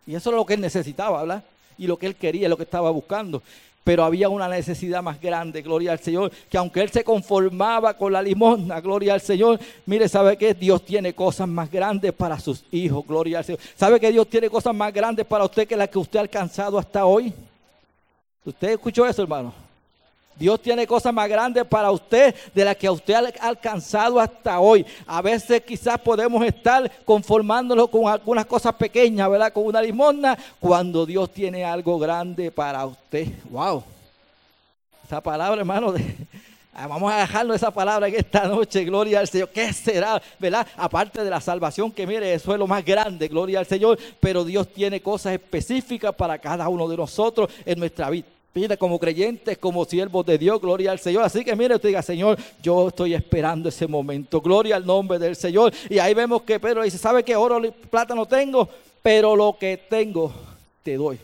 Y 0.07 0.15
eso 0.15 0.31
es 0.31 0.37
lo 0.37 0.47
que 0.47 0.55
él 0.55 0.61
necesitaba, 0.61 1.23
¿verdad? 1.23 1.43
Y 1.77 1.89
lo 1.89 1.97
que 1.97 2.07
él 2.07 2.15
quería, 2.15 2.49
lo 2.49 2.57
que 2.57 2.63
estaba 2.63 2.91
buscando 2.91 3.43
pero 3.85 4.03
había 4.03 4.31
una 4.31 4.49
necesidad 4.49 5.03
más 5.03 5.21
grande, 5.21 5.61
gloria 5.61 5.93
al 5.93 6.01
Señor, 6.01 6.33
que 6.49 6.57
aunque 6.57 6.81
él 6.81 6.91
se 6.91 7.05
conformaba 7.05 7.95
con 7.95 8.13
la 8.13 8.23
limosna, 8.23 8.81
gloria 8.81 9.13
al 9.13 9.21
Señor, 9.21 9.61
mire, 9.85 10.09
¿sabe 10.09 10.39
que 10.39 10.55
Dios 10.55 10.83
tiene 10.85 11.15
cosas 11.15 11.47
más 11.47 11.71
grandes 11.71 12.13
para 12.13 12.41
sus 12.41 12.65
hijos, 12.71 13.07
gloria 13.07 13.39
al 13.39 13.45
Señor. 13.45 13.61
¿Sabe 13.77 14.01
que 14.01 14.11
Dios 14.11 14.29
tiene 14.29 14.49
cosas 14.49 14.75
más 14.75 14.93
grandes 14.93 15.27
para 15.27 15.45
usted 15.45 15.69
que 15.69 15.77
las 15.77 15.89
que 15.89 15.99
usted 15.99 16.19
ha 16.19 16.23
alcanzado 16.23 16.79
hasta 16.79 17.05
hoy? 17.05 17.33
¿Usted 18.45 18.71
escuchó 18.71 19.07
eso, 19.07 19.23
hermano? 19.23 19.64
Dios 20.37 20.61
tiene 20.61 20.87
cosas 20.87 21.15
más 21.15 21.29
grandes 21.29 21.65
para 21.65 21.91
usted 21.93 22.35
de 22.53 22.65
las 22.65 22.77
que 22.77 22.91
usted 22.91 23.15
ha 23.15 23.47
alcanzado 23.49 24.19
hasta 24.19 24.59
hoy. 24.59 24.85
A 25.07 25.23
veces 25.23 25.63
quizás 25.63 25.99
podemos 26.01 26.45
estar 26.45 26.91
conformándonos 27.05 27.89
con 27.89 28.09
algunas 28.09 28.45
cosas 28.47 28.75
pequeñas, 28.75 29.31
¿verdad? 29.31 29.53
Con 29.53 29.67
una 29.67 29.81
limosna, 29.81 30.37
cuando 30.59 31.07
Dios 31.07 31.31
tiene 31.31 31.65
algo 31.65 31.99
grande 31.99 32.51
para 32.51 32.85
usted. 32.85 33.29
¡Wow! 33.49 33.85
Esa 35.05 35.21
palabra, 35.21 35.61
hermano, 35.61 35.95
ah, 36.75 36.89
Vamos 36.89 37.13
a 37.13 37.19
dejarlo 37.19 37.55
esa 37.55 37.71
palabra 37.71 38.09
en 38.09 38.17
esta 38.17 38.49
noche, 38.49 38.85
gloria 38.85 39.21
al 39.21 39.29
Señor. 39.29 39.51
¿Qué 39.51 39.73
será? 39.73 40.21
¿Verdad? 40.41 40.67
Aparte 40.77 41.23
de 41.23 41.31
la 41.31 41.41
salvación, 41.41 41.93
que 41.93 42.09
mire, 42.09 42.35
eso 42.35 42.53
es 42.53 42.59
lo 42.59 42.67
más 42.67 42.85
grande, 42.85 43.29
gloria 43.29 43.61
al 43.61 43.67
Señor. 43.67 43.99
Pero 44.19 44.45
Dios 44.45 44.67
tiene 44.73 45.01
cosas 45.01 45.35
específicas 45.35 46.13
para 46.13 46.39
cada 46.39 46.69
uno 46.69 46.89
de 46.89 46.97
nosotros 46.97 47.51
en 47.65 47.79
nuestra 47.79 48.11
vida. 48.11 48.27
Mire, 48.55 48.79
como 48.79 49.01
creyentes, 49.01 49.59
como 49.59 49.85
siervos 49.85 50.25
de 50.25 50.39
Dios, 50.39 50.61
gloria 50.61 50.93
al 50.93 51.01
Señor. 51.01 51.25
Así 51.25 51.45
que 51.45 51.57
mire, 51.57 51.75
usted 51.75 51.89
diga, 51.89 52.03
Señor, 52.03 52.39
yo 52.63 52.87
estoy 52.87 53.13
esperando 53.13 53.69
ese 53.69 53.89
momento. 53.89 54.41
Gloria 54.41 54.77
al 54.77 54.87
nombre 54.87 55.19
del 55.19 55.35
Señor. 55.35 55.75
Y 55.91 55.99
ahí 55.99 56.15
vemos 56.15 56.43
que 56.43 56.61
Pedro 56.61 56.85
dice, 56.85 56.97
¿sabe 56.97 57.25
que 57.25 57.35
oro 57.35 57.65
y 57.65 57.73
plata 57.73 58.15
no 58.15 58.27
tengo? 58.27 58.69
Pero 59.03 59.35
lo 59.35 59.57
que 59.59 59.77
tengo, 59.77 60.33
te 60.85 60.97
doy. 60.97 61.19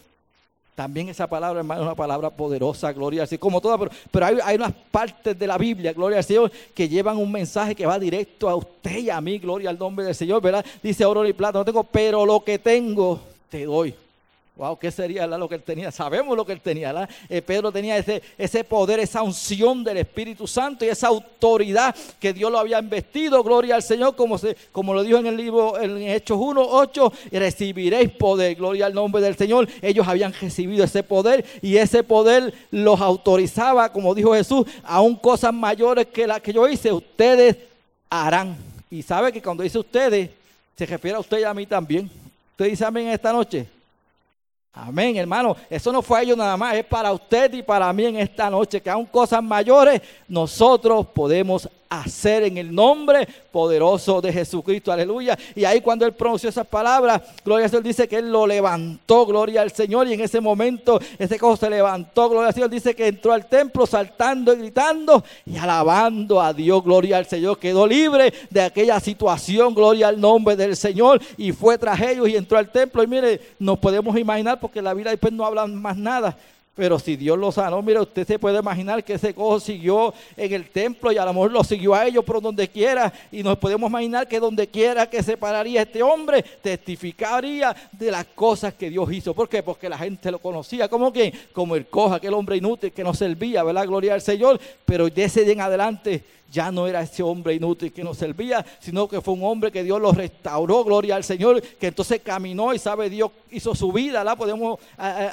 También 0.74 1.08
esa 1.08 1.28
palabra, 1.28 1.60
hermano, 1.60 1.82
es 1.82 1.86
una 1.86 1.94
palabra 1.94 2.30
poderosa, 2.30 2.92
gloria 2.92 3.22
al 3.22 3.28
Señor, 3.28 3.40
como 3.40 3.60
toda, 3.60 3.78
pero, 3.78 3.90
pero 4.10 4.26
hay, 4.26 4.38
hay, 4.42 4.56
unas 4.56 4.72
partes 4.90 5.38
de 5.38 5.46
la 5.46 5.56
Biblia, 5.56 5.92
gloria 5.92 6.18
al 6.18 6.24
Señor, 6.24 6.50
que 6.74 6.88
llevan 6.88 7.16
un 7.16 7.30
mensaje 7.30 7.76
que 7.76 7.86
va 7.86 7.98
directo 7.98 8.48
a 8.48 8.56
usted 8.56 8.98
y 8.98 9.10
a 9.10 9.20
mí, 9.20 9.38
gloria 9.38 9.70
al 9.70 9.78
nombre 9.78 10.04
del 10.04 10.14
Señor, 10.16 10.42
¿verdad? 10.42 10.64
Dice 10.82 11.04
oro 11.04 11.24
y 11.24 11.32
plata, 11.32 11.58
no 11.58 11.64
tengo, 11.64 11.84
pero 11.84 12.26
lo 12.26 12.42
que 12.42 12.58
tengo, 12.58 13.20
te 13.50 13.66
doy. 13.66 13.94
Wow, 14.60 14.78
¿qué 14.78 14.90
sería 14.90 15.26
lo 15.26 15.48
que 15.48 15.54
él 15.54 15.62
tenía? 15.62 15.90
Sabemos 15.90 16.36
lo 16.36 16.44
que 16.44 16.52
él 16.52 16.60
tenía. 16.60 17.08
Eh, 17.30 17.40
Pedro 17.40 17.72
tenía 17.72 17.96
ese, 17.96 18.62
poder, 18.62 19.00
esa 19.00 19.22
unción 19.22 19.82
del 19.82 19.96
Espíritu 19.96 20.46
Santo 20.46 20.84
y 20.84 20.88
esa 20.88 21.06
autoridad 21.06 21.96
que 22.18 22.34
Dios 22.34 22.52
lo 22.52 22.58
había 22.58 22.78
investido. 22.78 23.42
Gloria 23.42 23.76
al 23.76 23.82
Señor, 23.82 24.14
como, 24.14 24.38
como 24.70 24.92
lo 24.92 25.02
dijo 25.02 25.16
en 25.16 25.28
el 25.28 25.36
libro 25.38 25.80
en 25.80 25.96
Hechos 26.02 26.36
1, 26.38 26.60
8, 26.62 27.12
y 27.30 27.38
recibiréis 27.38 28.10
poder. 28.10 28.54
Gloria 28.54 28.84
al 28.84 28.92
nombre 28.92 29.22
del 29.22 29.34
Señor. 29.34 29.66
Ellos 29.80 30.06
habían 30.06 30.34
recibido 30.34 30.84
ese 30.84 31.02
poder 31.02 31.42
y 31.62 31.78
ese 31.78 32.02
poder 32.02 32.52
los 32.70 33.00
autorizaba, 33.00 33.90
como 33.90 34.14
dijo 34.14 34.34
Jesús, 34.34 34.66
aún 34.84 35.16
cosas 35.16 35.54
mayores 35.54 36.08
que 36.08 36.26
las 36.26 36.42
que 36.42 36.52
yo 36.52 36.68
hice, 36.68 36.92
ustedes 36.92 37.56
harán. 38.10 38.58
Y 38.90 39.00
sabe 39.00 39.32
que 39.32 39.40
cuando 39.40 39.62
dice 39.62 39.78
ustedes, 39.78 40.28
se 40.76 40.84
refiere 40.84 41.16
a 41.16 41.20
usted 41.20 41.38
y 41.38 41.44
a 41.44 41.54
mí 41.54 41.64
también. 41.64 42.10
Usted 42.50 42.66
dice 42.66 42.84
amén 42.84 43.08
esta 43.08 43.32
noche. 43.32 43.79
Amén, 44.72 45.16
hermano. 45.16 45.56
Eso 45.68 45.92
no 45.92 46.00
fue 46.00 46.20
a 46.20 46.22
ellos 46.22 46.36
nada 46.36 46.56
más, 46.56 46.76
es 46.76 46.84
para 46.84 47.12
usted 47.12 47.52
y 47.54 47.62
para 47.62 47.92
mí 47.92 48.06
en 48.06 48.16
esta 48.18 48.48
noche, 48.48 48.80
que 48.80 48.88
aún 48.88 49.06
cosas 49.06 49.42
mayores 49.42 50.00
nosotros 50.28 51.06
podemos 51.08 51.68
hacer 51.90 52.44
en 52.44 52.56
el 52.56 52.72
nombre 52.72 53.26
poderoso 53.50 54.20
de 54.20 54.32
Jesucristo. 54.32 54.92
Aleluya. 54.92 55.36
Y 55.56 55.64
ahí 55.64 55.80
cuando 55.80 56.06
él 56.06 56.12
pronunció 56.12 56.48
esas 56.48 56.66
palabras, 56.66 57.20
gloria 57.44 57.64
al 57.64 57.70
Señor, 57.70 57.82
dice 57.82 58.08
que 58.08 58.16
él 58.16 58.30
lo 58.30 58.46
levantó, 58.46 59.26
gloria 59.26 59.62
al 59.62 59.72
Señor. 59.72 60.06
Y 60.06 60.14
en 60.14 60.20
ese 60.20 60.40
momento 60.40 61.00
ese 61.18 61.38
cojo 61.38 61.56
se 61.56 61.68
levantó, 61.68 62.30
gloria 62.30 62.48
al 62.48 62.54
Señor. 62.54 62.70
Dice 62.70 62.94
que 62.94 63.08
entró 63.08 63.32
al 63.32 63.46
templo 63.46 63.86
saltando 63.86 64.54
y 64.54 64.58
gritando 64.58 65.24
y 65.44 65.56
alabando 65.56 66.40
a 66.40 66.52
Dios, 66.52 66.82
gloria 66.84 67.18
al 67.18 67.26
Señor. 67.26 67.58
Quedó 67.58 67.86
libre 67.86 68.32
de 68.48 68.62
aquella 68.62 69.00
situación, 69.00 69.74
gloria 69.74 70.08
al 70.08 70.20
nombre 70.20 70.54
del 70.54 70.76
Señor. 70.76 71.20
Y 71.36 71.50
fue 71.50 71.76
tras 71.76 72.00
ellos 72.00 72.28
y 72.28 72.36
entró 72.36 72.56
al 72.56 72.70
templo. 72.70 73.02
Y 73.02 73.08
mire, 73.08 73.40
nos 73.58 73.80
podemos 73.80 74.16
imaginar 74.16 74.60
porque 74.60 74.80
la 74.80 74.94
Biblia 74.94 75.10
después 75.10 75.32
no 75.32 75.44
habla 75.44 75.66
más 75.66 75.96
nada. 75.96 76.36
Pero 76.80 76.98
si 76.98 77.14
Dios 77.14 77.36
lo 77.36 77.52
sanó, 77.52 77.82
mire, 77.82 78.00
usted 78.00 78.26
se 78.26 78.38
puede 78.38 78.58
imaginar 78.58 79.04
que 79.04 79.12
ese 79.12 79.34
cojo 79.34 79.60
siguió 79.60 80.14
en 80.34 80.50
el 80.50 80.70
templo 80.70 81.12
y 81.12 81.18
a 81.18 81.26
lo 81.26 81.34
mejor 81.34 81.52
lo 81.52 81.62
siguió 81.62 81.92
a 81.92 82.06
ellos 82.06 82.24
por 82.24 82.40
donde 82.40 82.68
quiera. 82.68 83.12
Y 83.30 83.42
nos 83.42 83.58
podemos 83.58 83.90
imaginar 83.90 84.26
que 84.26 84.40
donde 84.40 84.66
quiera 84.66 85.04
que 85.10 85.22
se 85.22 85.36
pararía 85.36 85.82
este 85.82 86.02
hombre, 86.02 86.42
testificaría 86.42 87.76
de 87.92 88.10
las 88.10 88.24
cosas 88.24 88.72
que 88.72 88.88
Dios 88.88 89.12
hizo. 89.12 89.34
¿Por 89.34 89.46
qué? 89.46 89.62
Porque 89.62 89.90
la 89.90 89.98
gente 89.98 90.30
lo 90.30 90.38
conocía. 90.38 90.88
¿Cómo 90.88 91.12
que? 91.12 91.30
Como 91.52 91.76
el 91.76 91.84
cojo, 91.84 92.14
aquel 92.14 92.32
hombre 92.32 92.56
inútil 92.56 92.92
que 92.92 93.04
no 93.04 93.12
servía, 93.12 93.62
¿verdad? 93.62 93.86
Gloria 93.86 94.14
al 94.14 94.22
Señor. 94.22 94.58
Pero 94.86 95.10
de 95.10 95.22
ese 95.22 95.44
día 95.44 95.52
en 95.52 95.60
adelante 95.60 96.24
ya 96.50 96.72
no 96.72 96.86
era 96.86 97.02
ese 97.02 97.22
hombre 97.22 97.54
inútil 97.54 97.92
que 97.92 98.02
nos 98.02 98.16
servía, 98.16 98.64
sino 98.80 99.08
que 99.08 99.20
fue 99.20 99.34
un 99.34 99.44
hombre 99.44 99.70
que 99.70 99.84
Dios 99.84 100.00
lo 100.00 100.12
restauró, 100.12 100.84
gloria 100.84 101.16
al 101.16 101.24
Señor, 101.24 101.62
que 101.62 101.86
entonces 101.86 102.20
caminó 102.22 102.74
y 102.74 102.78
sabe 102.78 103.08
Dios 103.08 103.30
hizo 103.50 103.74
su 103.74 103.92
vida, 103.92 104.24
¿la? 104.24 104.34
Podemos 104.36 104.80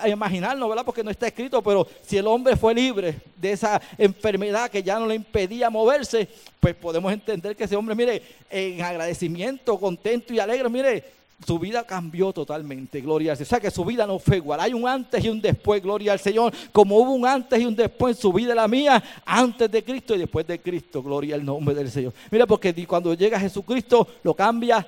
imaginarnos, 0.05 0.69
¿verdad? 0.69 0.85
Porque 0.85 1.03
no 1.03 1.09
está 1.09 1.27
escrito, 1.37 1.61
pero 1.61 1.87
si 2.01 2.17
el 2.17 2.25
hombre 2.25 2.55
fue 2.55 2.73
libre 2.73 3.15
de 3.35 3.51
esa 3.51 3.79
enfermedad 3.95 4.71
que 4.71 4.81
ya 4.81 4.97
no 4.97 5.05
le 5.05 5.13
impedía 5.13 5.69
moverse, 5.69 6.27
pues 6.59 6.73
podemos 6.73 7.13
entender 7.13 7.55
que 7.55 7.65
ese 7.65 7.75
hombre, 7.75 7.93
mire, 7.93 8.23
en 8.49 8.81
agradecimiento, 8.81 9.77
contento 9.77 10.33
y 10.33 10.39
alegre, 10.39 10.67
mire, 10.67 11.03
su 11.45 11.59
vida 11.59 11.85
cambió 11.85 12.33
totalmente, 12.33 13.01
gloria 13.01 13.33
al 13.33 13.37
Señor. 13.37 13.47
O 13.47 13.49
sea 13.49 13.59
que 13.59 13.69
su 13.69 13.85
vida 13.85 14.07
no 14.07 14.17
fue 14.17 14.37
igual. 14.37 14.59
Hay 14.59 14.73
un 14.73 14.87
antes 14.87 15.23
y 15.23 15.29
un 15.29 15.39
después, 15.39 15.83
gloria 15.83 16.11
al 16.13 16.19
Señor. 16.19 16.51
Como 16.71 16.97
hubo 16.97 17.11
un 17.11 17.27
antes 17.27 17.61
y 17.61 17.65
un 17.67 17.75
después 17.75 18.17
en 18.17 18.21
su 18.23 18.33
vida 18.33 18.55
la 18.55 18.67
mía, 18.67 19.03
antes 19.23 19.69
de 19.69 19.83
Cristo 19.83 20.15
y 20.15 20.19
después 20.19 20.47
de 20.47 20.59
Cristo, 20.59 21.03
gloria 21.03 21.35
al 21.35 21.45
nombre 21.45 21.75
del 21.75 21.91
Señor. 21.91 22.13
Mira, 22.31 22.47
porque 22.47 22.73
cuando 22.87 23.13
llega 23.13 23.39
Jesucristo 23.39 24.07
lo 24.23 24.33
cambia 24.33 24.87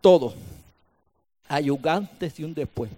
todo. 0.00 0.32
Hay 1.46 1.68
un 1.68 1.86
antes 1.86 2.40
y 2.40 2.44
un 2.44 2.54
después. 2.54 2.90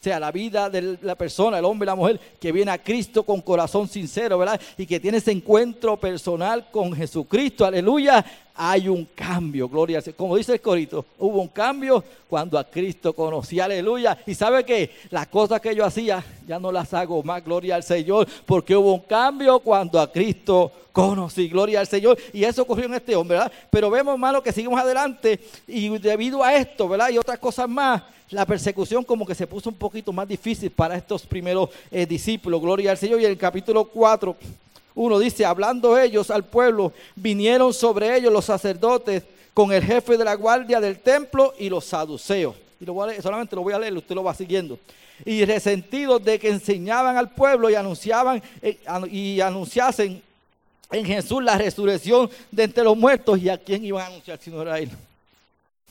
Sea, 0.00 0.20
la 0.20 0.30
vida 0.30 0.70
de 0.70 0.96
la 1.02 1.16
persona, 1.16 1.58
el 1.58 1.64
hombre 1.64 1.84
y 1.84 1.88
la 1.88 1.96
mujer 1.96 2.20
que 2.40 2.52
viene 2.52 2.70
a 2.70 2.78
Cristo 2.78 3.24
con 3.24 3.40
corazón 3.40 3.88
sincero, 3.88 4.38
¿verdad? 4.38 4.60
Y 4.76 4.86
que 4.86 5.00
tiene 5.00 5.18
ese 5.18 5.32
encuentro 5.32 5.96
personal 5.96 6.70
con 6.70 6.92
Jesucristo, 6.92 7.64
aleluya, 7.64 8.24
hay 8.54 8.88
un 8.88 9.04
cambio, 9.14 9.68
gloria. 9.68 10.02
Como 10.16 10.36
dice 10.36 10.54
el 10.54 10.60
corito, 10.60 11.06
hubo 11.18 11.40
un 11.40 11.48
cambio 11.48 12.02
cuando 12.28 12.58
a 12.58 12.64
Cristo 12.64 13.12
conocí, 13.12 13.60
aleluya. 13.60 14.18
Y 14.26 14.34
sabe 14.34 14.64
que 14.64 14.90
las 15.10 15.28
cosas 15.28 15.60
que 15.60 15.74
yo 15.74 15.84
hacía 15.84 16.24
ya 16.46 16.58
no 16.58 16.72
las 16.72 16.92
hago 16.92 17.22
más, 17.22 17.44
gloria 17.44 17.76
al 17.76 17.84
Señor, 17.84 18.26
porque 18.44 18.76
hubo 18.76 18.94
un 18.94 19.00
cambio 19.00 19.60
cuando 19.60 20.00
a 20.00 20.10
Cristo 20.10 20.72
conocí, 20.92 21.48
gloria 21.48 21.78
al 21.78 21.86
Señor. 21.86 22.18
Y 22.32 22.42
eso 22.42 22.62
ocurrió 22.62 22.86
en 22.86 22.94
este 22.94 23.14
hombre, 23.14 23.38
¿verdad? 23.38 23.52
Pero 23.70 23.90
vemos, 23.90 24.14
hermano, 24.14 24.42
que 24.42 24.52
seguimos 24.52 24.80
adelante 24.80 25.38
y 25.68 25.96
debido 25.98 26.42
a 26.42 26.54
esto, 26.56 26.88
¿verdad? 26.88 27.10
Y 27.10 27.18
otras 27.18 27.38
cosas 27.38 27.68
más, 27.68 28.02
la 28.30 28.44
persecución 28.44 29.04
como 29.04 29.26
que 29.26 29.34
se 29.34 29.46
puso 29.46 29.70
un 29.70 29.76
poquito 29.76 30.12
más 30.12 30.28
difícil 30.28 30.70
para 30.70 30.96
estos 30.96 31.24
primeros 31.26 31.70
eh, 31.90 32.04
discípulos, 32.06 32.60
gloria 32.60 32.90
al 32.90 32.98
Señor. 32.98 33.20
Y 33.20 33.24
en 33.24 33.30
el 33.32 33.38
capítulo 33.38 33.84
4 33.84 34.36
uno 34.94 35.18
dice, 35.18 35.44
hablando 35.44 35.96
ellos 35.98 36.30
al 36.30 36.44
pueblo, 36.44 36.92
vinieron 37.14 37.72
sobre 37.72 38.16
ellos 38.16 38.32
los 38.32 38.44
sacerdotes 38.44 39.22
con 39.54 39.72
el 39.72 39.82
jefe 39.82 40.16
de 40.16 40.24
la 40.24 40.34
guardia 40.34 40.80
del 40.80 40.98
templo 40.98 41.54
y 41.58 41.68
los 41.68 41.84
saduceos. 41.84 42.56
Y 42.80 42.84
lo 42.84 42.94
solamente 43.22 43.56
lo 43.56 43.62
voy 43.62 43.72
a 43.72 43.78
leer, 43.78 43.96
usted 43.96 44.14
lo 44.14 44.24
va 44.24 44.34
siguiendo. 44.34 44.78
Y 45.24 45.44
resentidos 45.44 46.22
de 46.22 46.38
que 46.38 46.48
enseñaban 46.48 47.16
al 47.16 47.30
pueblo 47.30 47.70
y 47.70 47.74
anunciaban 47.74 48.42
eh, 48.60 48.78
y 49.10 49.40
anunciasen 49.40 50.22
en 50.90 51.04
Jesús 51.04 51.42
la 51.42 51.58
resurrección 51.58 52.30
de 52.50 52.64
entre 52.64 52.84
los 52.84 52.96
muertos. 52.96 53.38
¿Y 53.40 53.48
a 53.48 53.58
quién 53.58 53.84
iban 53.84 54.02
a 54.02 54.06
anunciar 54.06 54.38
si 54.40 54.50
no 54.50 54.62
era 54.62 54.78
él? 54.78 54.90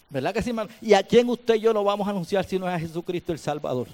¿Verdad 0.10 0.34
que 0.34 0.42
sí, 0.42 0.50
hermano? 0.50 0.70
¿Y 0.82 0.94
a 0.94 1.04
quién 1.04 1.30
usted 1.30 1.56
y 1.56 1.62
yo 1.62 1.74
no 1.74 1.84
vamos 1.84 2.08
a 2.08 2.12
anunciar 2.12 2.46
si 2.46 2.58
no 2.58 2.68
es 2.68 2.76
a 2.76 2.80
Jesucristo 2.80 3.34
el 3.34 3.40
Salvador? 3.40 3.88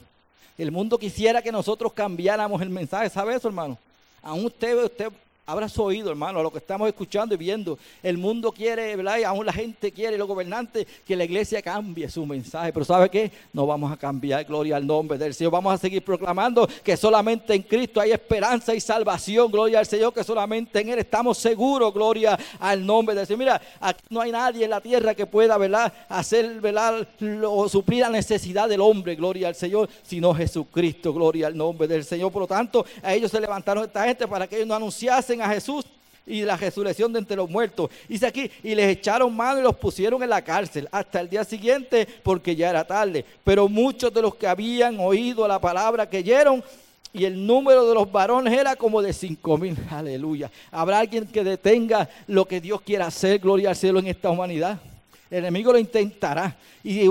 El 0.57 0.71
mundo 0.71 0.97
quisiera 0.97 1.41
que 1.41 1.51
nosotros 1.51 1.91
cambiáramos 1.93 2.61
el 2.61 2.69
mensaje, 2.69 3.09
¿sabe 3.09 3.35
eso, 3.35 3.47
hermano? 3.47 3.77
Aún 4.21 4.45
usted, 4.45 4.83
usted 4.83 5.11
Habrás 5.45 5.77
oído, 5.77 6.09
hermano, 6.09 6.39
a 6.39 6.43
lo 6.43 6.49
que 6.49 6.59
estamos 6.59 6.87
escuchando 6.87 7.35
y 7.35 7.37
viendo. 7.37 7.77
El 8.01 8.17
mundo 8.17 8.53
quiere, 8.53 8.95
¿verdad? 8.95 9.17
Y 9.17 9.23
aún 9.25 9.45
la 9.45 9.51
gente 9.51 9.91
quiere, 9.91 10.17
los 10.17 10.25
gobernantes, 10.25 10.87
que 11.05 11.17
la 11.17 11.25
iglesia 11.25 11.61
cambie 11.61 12.07
su 12.07 12.25
mensaje. 12.25 12.71
Pero 12.71 12.85
¿sabe 12.85 13.09
qué? 13.09 13.29
No 13.51 13.67
vamos 13.67 13.91
a 13.91 13.97
cambiar, 13.97 14.45
gloria 14.45 14.77
al 14.77 14.87
nombre 14.87 15.17
del 15.17 15.33
Señor. 15.33 15.51
Vamos 15.51 15.73
a 15.73 15.77
seguir 15.77 16.01
proclamando 16.01 16.65
que 16.81 16.95
solamente 16.95 17.53
en 17.53 17.61
Cristo 17.63 17.99
hay 17.99 18.11
esperanza 18.11 18.73
y 18.73 18.79
salvación, 18.79 19.51
gloria 19.51 19.79
al 19.79 19.85
Señor, 19.85 20.13
que 20.13 20.23
solamente 20.23 20.79
en 20.79 20.87
Él 20.87 20.99
estamos 20.99 21.37
seguros, 21.39 21.93
gloria 21.93 22.39
al 22.57 22.85
nombre 22.85 23.13
del 23.13 23.27
Señor. 23.27 23.39
Mira, 23.39 23.61
aquí 23.81 24.01
no 24.09 24.21
hay 24.21 24.31
nadie 24.31 24.63
en 24.63 24.69
la 24.69 24.79
tierra 24.79 25.13
que 25.13 25.25
pueda, 25.25 25.57
¿verdad? 25.57 25.91
Hacer, 26.07 26.61
¿verdad? 26.61 27.05
O 27.45 27.67
suplir 27.67 27.99
la 27.99 28.09
necesidad 28.09 28.69
del 28.69 28.79
hombre, 28.79 29.15
gloria 29.15 29.49
al 29.49 29.55
Señor, 29.55 29.89
sino 30.03 30.33
Jesucristo, 30.33 31.13
gloria 31.13 31.47
al 31.47 31.57
nombre 31.57 31.85
del 31.85 32.05
Señor. 32.05 32.31
Por 32.31 32.43
lo 32.43 32.47
tanto, 32.47 32.85
a 33.01 33.13
ellos 33.13 33.29
se 33.29 33.41
levantaron 33.41 33.83
esta 33.83 34.05
gente 34.05 34.25
para 34.25 34.47
que 34.47 34.55
ellos 34.55 34.69
no 34.69 34.75
anunciasen 34.75 35.32
a 35.41 35.49
Jesús 35.49 35.85
y 36.25 36.43
la 36.43 36.55
resurrección 36.55 37.11
de 37.11 37.19
entre 37.19 37.35
los 37.35 37.49
muertos. 37.49 37.89
Dice 38.07 38.27
aquí, 38.27 38.49
y 38.63 38.75
les 38.75 38.97
echaron 38.97 39.35
mano 39.35 39.59
y 39.59 39.63
los 39.63 39.75
pusieron 39.75 40.23
en 40.23 40.29
la 40.29 40.41
cárcel 40.41 40.87
hasta 40.91 41.19
el 41.19 41.29
día 41.29 41.43
siguiente 41.43 42.07
porque 42.23 42.55
ya 42.55 42.69
era 42.69 42.85
tarde. 42.85 43.25
Pero 43.43 43.67
muchos 43.67 44.13
de 44.13 44.21
los 44.21 44.35
que 44.35 44.47
habían 44.47 44.99
oído 44.99 45.47
la 45.47 45.59
palabra 45.59 46.09
creyeron 46.09 46.63
y 47.11 47.25
el 47.25 47.45
número 47.45 47.87
de 47.87 47.93
los 47.93 48.11
varones 48.11 48.57
era 48.57 48.75
como 48.75 49.01
de 49.01 49.13
cinco 49.13 49.57
mil. 49.57 49.77
Aleluya. 49.91 50.49
¿Habrá 50.71 50.99
alguien 50.99 51.27
que 51.27 51.43
detenga 51.43 52.09
lo 52.27 52.45
que 52.45 52.59
Dios 52.59 52.81
quiera 52.81 53.07
hacer, 53.07 53.39
gloria 53.39 53.69
al 53.69 53.75
cielo 53.75 53.99
en 53.99 54.07
esta 54.07 54.29
humanidad? 54.29 54.79
El 55.29 55.39
enemigo 55.39 55.71
lo 55.71 55.79
intentará. 55.79 56.55
Y 56.83 57.07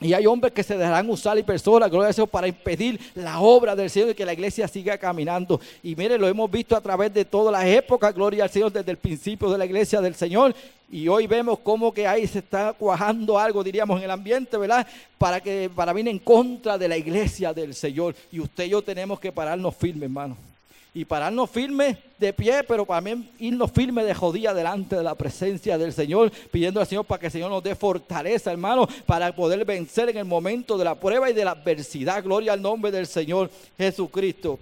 y 0.00 0.14
hay 0.14 0.24
hombres 0.24 0.52
que 0.54 0.62
se 0.62 0.78
dejarán 0.78 1.10
usar 1.10 1.36
y 1.38 1.42
personas, 1.42 1.90
gloria 1.90 2.08
a 2.08 2.12
Dios, 2.12 2.28
para 2.28 2.48
impedir 2.48 2.98
la 3.14 3.40
obra 3.40 3.76
del 3.76 3.90
Señor 3.90 4.10
y 4.10 4.14
que 4.14 4.24
la 4.24 4.32
iglesia 4.32 4.66
siga 4.66 4.96
caminando. 4.96 5.60
Y 5.82 5.94
mire, 5.94 6.16
lo 6.16 6.26
hemos 6.26 6.50
visto 6.50 6.74
a 6.74 6.80
través 6.80 7.12
de 7.12 7.24
todas 7.24 7.52
las 7.52 7.66
épocas, 7.66 8.14
gloria 8.14 8.44
al 8.44 8.50
Señor, 8.50 8.72
desde 8.72 8.90
el 8.90 8.96
principio 8.96 9.50
de 9.50 9.58
la 9.58 9.66
iglesia 9.66 10.00
del 10.00 10.14
Señor. 10.14 10.54
Y 10.90 11.06
hoy 11.06 11.26
vemos 11.26 11.58
cómo 11.58 11.92
que 11.92 12.06
ahí 12.06 12.26
se 12.26 12.38
está 12.38 12.72
cuajando 12.72 13.38
algo, 13.38 13.62
diríamos, 13.62 13.98
en 13.98 14.04
el 14.04 14.10
ambiente, 14.10 14.56
¿verdad? 14.56 14.86
Para 15.18 15.38
que 15.40 15.70
para 15.74 15.92
venir 15.92 16.12
en 16.12 16.18
contra 16.18 16.78
de 16.78 16.88
la 16.88 16.96
iglesia 16.96 17.52
del 17.52 17.74
Señor. 17.74 18.14
Y 18.32 18.40
usted 18.40 18.64
y 18.64 18.70
yo 18.70 18.82
tenemos 18.82 19.20
que 19.20 19.30
pararnos 19.30 19.76
firmes, 19.76 20.04
hermano 20.04 20.49
y 20.92 21.04
pararnos 21.04 21.48
firmes 21.50 21.96
de 22.18 22.32
pie, 22.32 22.62
pero 22.66 22.84
también 22.84 23.30
irnos 23.38 23.70
firmes 23.70 24.04
de 24.04 24.14
jodía 24.14 24.52
delante 24.52 24.96
de 24.96 25.02
la 25.02 25.14
presencia 25.14 25.78
del 25.78 25.92
Señor, 25.92 26.30
pidiendo 26.50 26.80
al 26.80 26.86
Señor 26.86 27.04
para 27.04 27.20
que 27.20 27.26
el 27.26 27.32
Señor 27.32 27.50
nos 27.50 27.62
dé 27.62 27.74
fortaleza, 27.74 28.50
hermano, 28.50 28.88
para 29.06 29.34
poder 29.34 29.64
vencer 29.64 30.08
en 30.08 30.18
el 30.18 30.24
momento 30.24 30.76
de 30.76 30.84
la 30.84 30.94
prueba 30.94 31.30
y 31.30 31.34
de 31.34 31.44
la 31.44 31.52
adversidad. 31.52 32.22
Gloria 32.22 32.52
al 32.52 32.62
nombre 32.62 32.90
del 32.90 33.06
Señor 33.06 33.50
Jesucristo. 33.78 34.58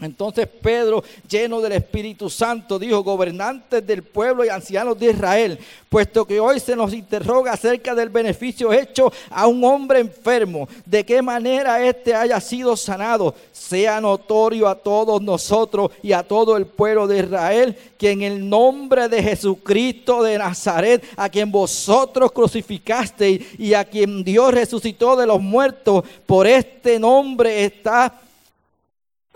Entonces 0.00 0.46
Pedro, 0.46 1.02
lleno 1.28 1.60
del 1.60 1.72
Espíritu 1.72 2.30
Santo, 2.30 2.78
dijo, 2.78 3.02
gobernantes 3.02 3.84
del 3.84 4.04
pueblo 4.04 4.44
y 4.44 4.48
ancianos 4.48 4.96
de 4.96 5.10
Israel, 5.10 5.58
puesto 5.88 6.24
que 6.24 6.38
hoy 6.38 6.60
se 6.60 6.76
nos 6.76 6.94
interroga 6.94 7.52
acerca 7.52 7.96
del 7.96 8.08
beneficio 8.08 8.72
hecho 8.72 9.12
a 9.28 9.48
un 9.48 9.64
hombre 9.64 9.98
enfermo, 9.98 10.68
de 10.86 11.04
qué 11.04 11.20
manera 11.20 11.84
éste 11.84 12.14
haya 12.14 12.40
sido 12.40 12.76
sanado, 12.76 13.34
sea 13.50 14.00
notorio 14.00 14.68
a 14.68 14.76
todos 14.76 15.20
nosotros 15.20 15.90
y 16.00 16.12
a 16.12 16.22
todo 16.22 16.56
el 16.56 16.66
pueblo 16.66 17.08
de 17.08 17.18
Israel, 17.18 17.76
que 17.98 18.12
en 18.12 18.22
el 18.22 18.48
nombre 18.48 19.08
de 19.08 19.20
Jesucristo 19.20 20.22
de 20.22 20.38
Nazaret, 20.38 21.04
a 21.16 21.28
quien 21.28 21.50
vosotros 21.50 22.30
crucificasteis 22.30 23.58
y 23.58 23.74
a 23.74 23.84
quien 23.84 24.22
Dios 24.22 24.54
resucitó 24.54 25.16
de 25.16 25.26
los 25.26 25.40
muertos, 25.40 26.04
por 26.24 26.46
este 26.46 27.00
nombre 27.00 27.64
está 27.64 28.20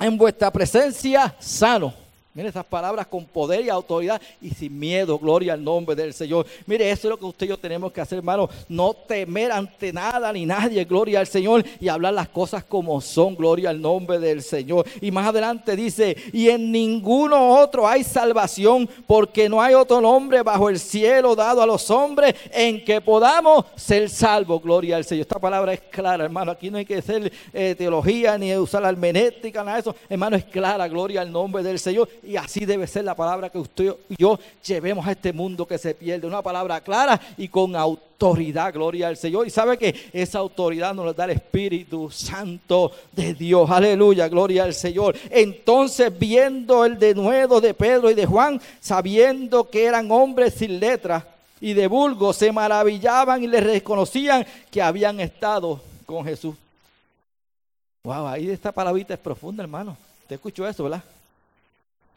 en 0.02 0.18
vuestra 0.18 0.50
presencia 0.50 1.34
sano. 1.38 2.01
Mire 2.35 2.49
esas 2.49 2.64
palabras 2.64 3.07
con 3.09 3.27
poder 3.27 3.61
y 3.62 3.68
autoridad 3.68 4.18
y 4.40 4.49
sin 4.49 4.79
miedo. 4.79 5.18
Gloria 5.18 5.53
al 5.53 5.62
nombre 5.62 5.95
del 5.95 6.14
Señor. 6.14 6.47
Mire, 6.64 6.90
eso 6.90 7.07
es 7.07 7.11
lo 7.11 7.18
que 7.18 7.27
usted 7.27 7.45
y 7.45 7.51
yo 7.51 7.59
tenemos 7.59 7.92
que 7.92 8.01
hacer, 8.01 8.18
hermano. 8.18 8.49
No 8.71 8.95
temer 8.95 9.53
ante 9.53 9.92
nada 9.92 10.33
ni 10.33 10.47
nadie. 10.47 10.83
Gloria 10.87 11.21
al 11.21 11.27
Señor. 11.27 11.62
Y 11.79 11.88
hablar 11.88 12.14
las 12.14 12.31
cosas 12.31 12.64
como 12.64 13.03
son. 13.03 13.37
Gloria 13.37 13.68
al 13.68 13.83
nombre 13.83 14.18
del 14.18 14.40
Señor. 14.40 14.87
Y 15.03 15.11
más 15.11 15.27
adelante 15.27 15.77
dice, 15.77 16.16
y 16.33 16.49
en 16.49 16.73
ninguno 16.73 17.61
otro 17.61 17.87
hay 17.87 18.03
salvación 18.03 18.88
porque 19.07 19.51
no 19.51 19.61
hay 19.61 19.75
otro 19.75 20.01
nombre 20.01 20.40
bajo 20.40 20.71
el 20.71 20.79
cielo 20.79 21.37
dado 21.37 21.61
a 21.61 21.66
los 21.66 21.90
hombres 21.90 22.35
en 22.51 22.83
que 22.83 23.03
podamos 23.03 23.66
ser 23.77 24.09
salvos. 24.09 24.62
Gloria 24.62 24.97
al 24.97 25.05
Señor. 25.05 25.23
Esta 25.23 25.38
palabra 25.38 25.75
es 25.75 25.81
clara, 25.81 26.25
hermano. 26.25 26.53
Aquí 26.53 26.71
no 26.71 26.79
hay 26.79 26.87
que 26.87 26.97
hacer 26.97 27.31
eh, 27.53 27.75
teología 27.77 28.38
ni 28.38 28.57
usar 28.57 28.81
la 28.81 28.88
hermenéutica, 28.88 29.62
nada 29.62 29.77
de 29.77 29.81
eso. 29.83 29.97
Hermano, 30.09 30.37
es 30.37 30.45
clara. 30.45 30.88
Gloria 30.88 31.21
al 31.21 31.31
nombre 31.31 31.62
del 31.62 31.79
Señor 31.79 32.09
y 32.22 32.37
así 32.37 32.64
debe 32.64 32.87
ser 32.87 33.04
la 33.04 33.16
palabra 33.16 33.50
que 33.50 33.58
usted 33.58 33.94
y 34.08 34.14
yo 34.16 34.38
llevemos 34.64 35.06
a 35.06 35.12
este 35.12 35.32
mundo 35.32 35.66
que 35.66 35.76
se 35.76 35.94
pierde. 35.94 36.26
Una 36.26 36.42
palabra 36.42 36.80
clara 36.80 37.20
y 37.37 37.48
con 37.48 37.74
autoridad, 37.74 38.72
gloria 38.72 39.08
al 39.08 39.16
Señor. 39.16 39.46
Y 39.46 39.50
sabe 39.50 39.76
que 39.76 40.11
esa 40.12 40.38
autoridad 40.38 40.94
nos 40.94 41.06
la 41.06 41.12
da 41.12 41.24
el 41.24 41.32
Espíritu 41.32 42.11
Santo 42.11 42.92
de 43.11 43.35
Dios. 43.35 43.68
Aleluya, 43.68 44.28
gloria 44.28 44.64
al 44.64 44.74
Señor. 44.74 45.16
Entonces, 45.30 46.16
viendo 46.16 46.85
el 46.85 46.98
denuedo 46.98 47.61
de 47.61 47.74
Pedro 47.74 48.11
y 48.11 48.14
de 48.14 48.26
Juan, 48.26 48.61
sabiendo 48.80 49.68
que 49.68 49.85
eran 49.85 50.11
hombres 50.11 50.54
sin 50.54 50.78
letras 50.78 51.24
y 51.61 51.74
de 51.74 51.88
vulgo, 51.88 52.32
se 52.32 52.52
maravillaban 52.52 53.42
y 53.42 53.48
les 53.48 53.64
reconocían 53.64 54.46
que 54.70 54.80
habían 54.80 55.18
estado 55.18 55.80
con 56.06 56.24
Jesús. 56.24 56.54
Wow, 58.04 58.26
ahí 58.26 58.48
esta 58.48 58.70
palabrita 58.70 59.14
es 59.14 59.20
profunda, 59.20 59.62
hermano. 59.62 59.96
¿Te 60.28 60.35
escuchó 60.35 60.66
eso, 60.66 60.85
verdad? 60.85 61.02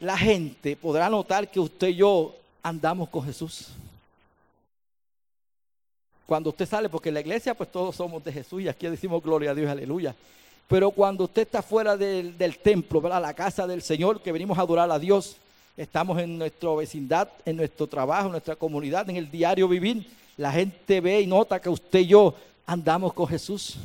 La 0.00 0.16
gente 0.16 0.76
podrá 0.76 1.08
notar 1.08 1.50
que 1.50 1.60
usted 1.60 1.88
y 1.88 1.96
yo 1.96 2.34
andamos 2.62 3.08
con 3.08 3.24
Jesús. 3.24 3.68
Cuando 6.26 6.50
usted 6.50 6.66
sale, 6.66 6.88
porque 6.88 7.08
en 7.08 7.14
la 7.14 7.20
iglesia 7.20 7.54
pues 7.54 7.70
todos 7.70 7.94
somos 7.94 8.22
de 8.24 8.32
Jesús 8.32 8.62
y 8.62 8.68
aquí 8.68 8.88
decimos 8.88 9.22
gloria 9.22 9.52
a 9.52 9.54
Dios, 9.54 9.70
aleluya. 9.70 10.14
Pero 10.68 10.90
cuando 10.90 11.24
usted 11.24 11.42
está 11.42 11.62
fuera 11.62 11.96
del, 11.96 12.58
templo, 12.62 13.00
¿verdad? 13.00 13.22
la 13.22 13.34
casa 13.34 13.66
del 13.66 13.82
Señor, 13.82 14.20
que 14.20 14.32
venimos 14.32 14.58
a 14.58 14.62
adorar 14.62 14.90
a 14.90 14.98
Dios, 14.98 15.36
estamos 15.76 16.18
en 16.18 16.38
nuestra 16.38 16.74
vecindad, 16.74 17.28
en 17.44 17.56
nuestro 17.56 17.86
trabajo, 17.86 18.26
en 18.26 18.32
nuestra 18.32 18.56
comunidad, 18.56 19.08
en 19.08 19.16
el 19.16 19.30
diario 19.30 19.68
vivir, 19.68 20.10
la 20.36 20.50
gente 20.50 21.00
ve 21.00 21.20
y 21.20 21.26
nota 21.26 21.60
que 21.60 21.68
usted 21.68 22.00
y 22.00 22.08
yo 22.08 22.34
andamos 22.66 23.12
con 23.12 23.28
Jesús. 23.28 23.76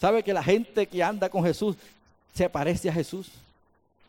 ¿Sabe 0.00 0.24
que 0.24 0.32
la 0.32 0.42
gente 0.42 0.86
que 0.86 1.02
anda 1.02 1.28
con 1.28 1.44
Jesús 1.44 1.76
se 2.34 2.50
parece 2.50 2.90
a 2.90 2.92
Jesús? 2.92 3.30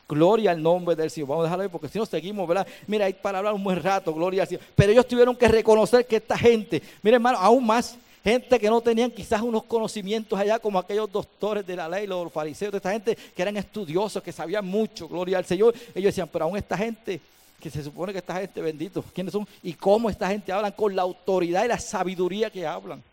Gloria 0.10 0.50
al 0.50 0.62
nombre 0.62 0.96
del 0.96 1.12
Señor. 1.12 1.30
Vamos 1.30 1.44
a 1.44 1.46
dejarlo 1.46 1.64
ahí 1.64 1.70
porque 1.70 1.88
si 1.88 2.00
no 2.00 2.06
seguimos, 2.06 2.48
¿verdad? 2.48 2.66
Mira, 2.88 3.06
hay 3.06 3.14
para 3.14 3.38
hablar 3.38 3.54
un 3.54 3.64
buen 3.64 3.82
rato, 3.82 4.12
gloria 4.12 4.42
al 4.42 4.48
Señor. 4.48 4.64
Pero 4.76 4.92
ellos 4.92 5.08
tuvieron 5.08 5.36
que 5.36 5.48
reconocer 5.48 6.08
que 6.08 6.16
esta 6.16 6.36
gente, 6.36 6.82
mira 7.04 7.18
hermano, 7.18 7.38
aún 7.38 7.64
más, 7.64 7.96
gente 8.24 8.60
que 8.60 8.70
no 8.70 8.82
tenían 8.82 9.12
quizás 9.12 9.40
unos 9.44 9.64
conocimientos 9.66 10.38
allá 10.38 10.58
como 10.58 10.80
aquellos 10.80 11.12
doctores 11.12 11.66
de 11.66 11.76
la 11.76 11.88
ley, 11.88 12.08
los 12.08 12.34
fariseos, 12.34 12.72
de 12.72 12.78
esta 12.78 12.92
gente 12.92 13.16
que 13.16 13.42
eran 13.42 13.56
estudiosos, 13.56 14.24
que 14.24 14.32
sabían 14.32 14.66
mucho, 14.66 15.08
gloria 15.08 15.38
al 15.38 15.46
Señor. 15.46 15.76
Ellos 15.94 16.10
decían, 16.10 16.28
pero 16.34 16.46
aún 16.46 16.58
esta 16.58 16.76
gente, 16.76 17.22
que 17.60 17.70
se 17.70 17.84
supone 17.84 18.12
que 18.12 18.18
esta 18.18 18.36
gente, 18.36 18.62
bendito, 18.62 19.04
¿quiénes 19.14 19.32
son? 19.32 19.48
Y 19.62 19.74
cómo 19.74 20.10
esta 20.10 20.28
gente 20.28 20.52
hablan 20.52 20.72
con 20.72 20.96
la 20.96 21.04
autoridad 21.04 21.66
y 21.66 21.68
la 21.68 21.78
sabiduría 21.78 22.50
que 22.50 22.66
hablan. 22.66 23.04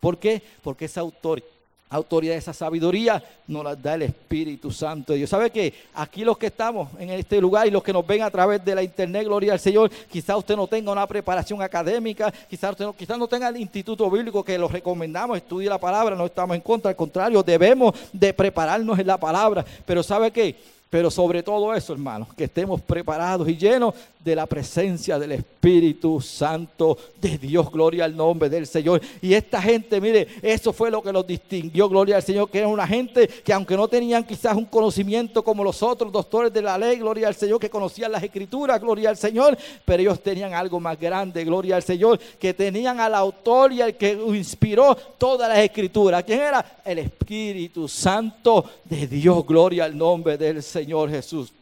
¿Por 0.00 0.16
qué? 0.16 0.40
Porque 0.62 0.86
esa 0.86 1.02
autoridad 1.02 1.48
autoridad, 1.88 2.36
esa 2.36 2.52
sabiduría 2.52 3.22
nos 3.46 3.64
la 3.64 3.76
da 3.76 3.94
el 3.94 4.02
Espíritu 4.02 4.70
Santo 4.72 5.12
de 5.12 5.18
Dios. 5.18 5.30
¿Sabe 5.30 5.50
que 5.50 5.72
Aquí 5.94 6.24
los 6.24 6.36
que 6.36 6.46
estamos 6.46 6.88
en 6.98 7.10
este 7.10 7.40
lugar 7.40 7.66
y 7.66 7.70
los 7.70 7.82
que 7.82 7.92
nos 7.92 8.06
ven 8.06 8.22
a 8.22 8.30
través 8.30 8.64
de 8.64 8.74
la 8.74 8.82
internet, 8.82 9.24
gloria 9.24 9.52
al 9.52 9.60
Señor, 9.60 9.90
quizás 10.10 10.36
usted 10.36 10.56
no 10.56 10.66
tenga 10.66 10.92
una 10.92 11.06
preparación 11.06 11.62
académica, 11.62 12.32
quizás 12.50 12.72
usted 12.72 12.84
no, 12.84 13.16
no 13.16 13.28
tenga 13.28 13.48
el 13.48 13.56
instituto 13.56 14.10
bíblico 14.10 14.44
que 14.44 14.58
lo 14.58 14.68
recomendamos, 14.68 15.38
estudie 15.38 15.68
la 15.68 15.78
palabra, 15.78 16.14
no 16.14 16.26
estamos 16.26 16.54
en 16.54 16.60
contra, 16.60 16.90
al 16.90 16.96
contrario, 16.96 17.42
debemos 17.42 17.94
de 18.12 18.34
prepararnos 18.34 18.98
en 18.98 19.06
la 19.06 19.16
palabra. 19.16 19.64
Pero 19.84 20.02
¿sabe 20.02 20.30
qué? 20.30 20.75
Pero 20.88 21.10
sobre 21.10 21.42
todo 21.42 21.74
eso, 21.74 21.92
hermanos, 21.92 22.28
que 22.36 22.44
estemos 22.44 22.80
preparados 22.80 23.48
y 23.48 23.56
llenos 23.56 23.92
de 24.20 24.36
la 24.36 24.46
presencia 24.46 25.18
del 25.18 25.32
Espíritu 25.32 26.20
Santo 26.20 26.96
de 27.20 27.38
Dios. 27.38 27.70
Gloria 27.70 28.04
al 28.04 28.16
nombre 28.16 28.48
del 28.48 28.66
Señor. 28.68 29.00
Y 29.20 29.34
esta 29.34 29.60
gente, 29.60 30.00
mire, 30.00 30.26
eso 30.42 30.72
fue 30.72 30.90
lo 30.90 31.02
que 31.02 31.12
los 31.12 31.26
distinguió. 31.26 31.88
Gloria 31.88 32.16
al 32.16 32.22
Señor, 32.22 32.48
que 32.48 32.58
era 32.58 32.68
una 32.68 32.86
gente 32.86 33.26
que 33.26 33.52
aunque 33.52 33.76
no 33.76 33.88
tenían 33.88 34.24
quizás 34.24 34.56
un 34.56 34.64
conocimiento 34.64 35.42
como 35.42 35.64
los 35.64 35.82
otros 35.82 36.12
doctores 36.12 36.52
de 36.52 36.62
la 36.62 36.78
ley, 36.78 36.98
gloria 36.98 37.28
al 37.28 37.34
Señor, 37.34 37.60
que 37.60 37.70
conocían 37.70 38.12
las 38.12 38.22
escrituras, 38.22 38.80
gloria 38.80 39.10
al 39.10 39.16
Señor, 39.16 39.56
pero 39.84 40.00
ellos 40.00 40.20
tenían 40.20 40.54
algo 40.54 40.78
más 40.78 40.98
grande, 40.98 41.44
gloria 41.44 41.76
al 41.76 41.82
Señor, 41.82 42.18
que 42.38 42.54
tenían 42.54 43.00
al 43.00 43.14
autor 43.14 43.72
y 43.72 43.80
al 43.82 43.96
que 43.96 44.12
inspiró 44.12 44.96
todas 45.18 45.48
las 45.48 45.58
escrituras. 45.58 46.22
¿Quién 46.24 46.40
era? 46.40 46.78
El 46.84 46.98
Espíritu 46.98 47.88
Santo 47.88 48.64
de 48.84 49.06
Dios. 49.06 49.44
Gloria 49.46 49.84
al 49.84 49.96
nombre 49.96 50.36
del 50.36 50.62
Señor 50.62 50.75
Jesús. 51.10 51.52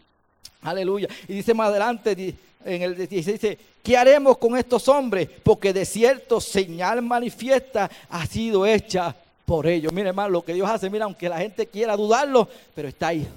Aleluya. 0.62 1.08
Y 1.28 1.34
dice 1.34 1.54
más 1.54 1.68
adelante, 1.68 2.34
en 2.64 2.82
el 2.82 2.96
16 2.96 3.40
dice, 3.40 3.58
¿qué 3.82 3.96
haremos 3.96 4.38
con 4.38 4.56
estos 4.56 4.88
hombres? 4.88 5.28
Porque 5.42 5.72
de 5.72 5.84
cierto 5.84 6.40
señal 6.40 7.02
manifiesta 7.02 7.90
ha 8.08 8.26
sido 8.26 8.64
hecha 8.66 9.14
por 9.44 9.66
ellos. 9.66 9.92
Mire, 9.92 10.08
hermano, 10.08 10.30
lo 10.30 10.42
que 10.42 10.54
Dios 10.54 10.68
hace, 10.68 10.88
mira, 10.88 11.04
aunque 11.04 11.28
la 11.28 11.38
gente 11.38 11.66
quiera 11.66 11.96
dudarlo, 11.96 12.48
pero 12.74 12.88
está 12.88 13.08
ahí. 13.08 13.28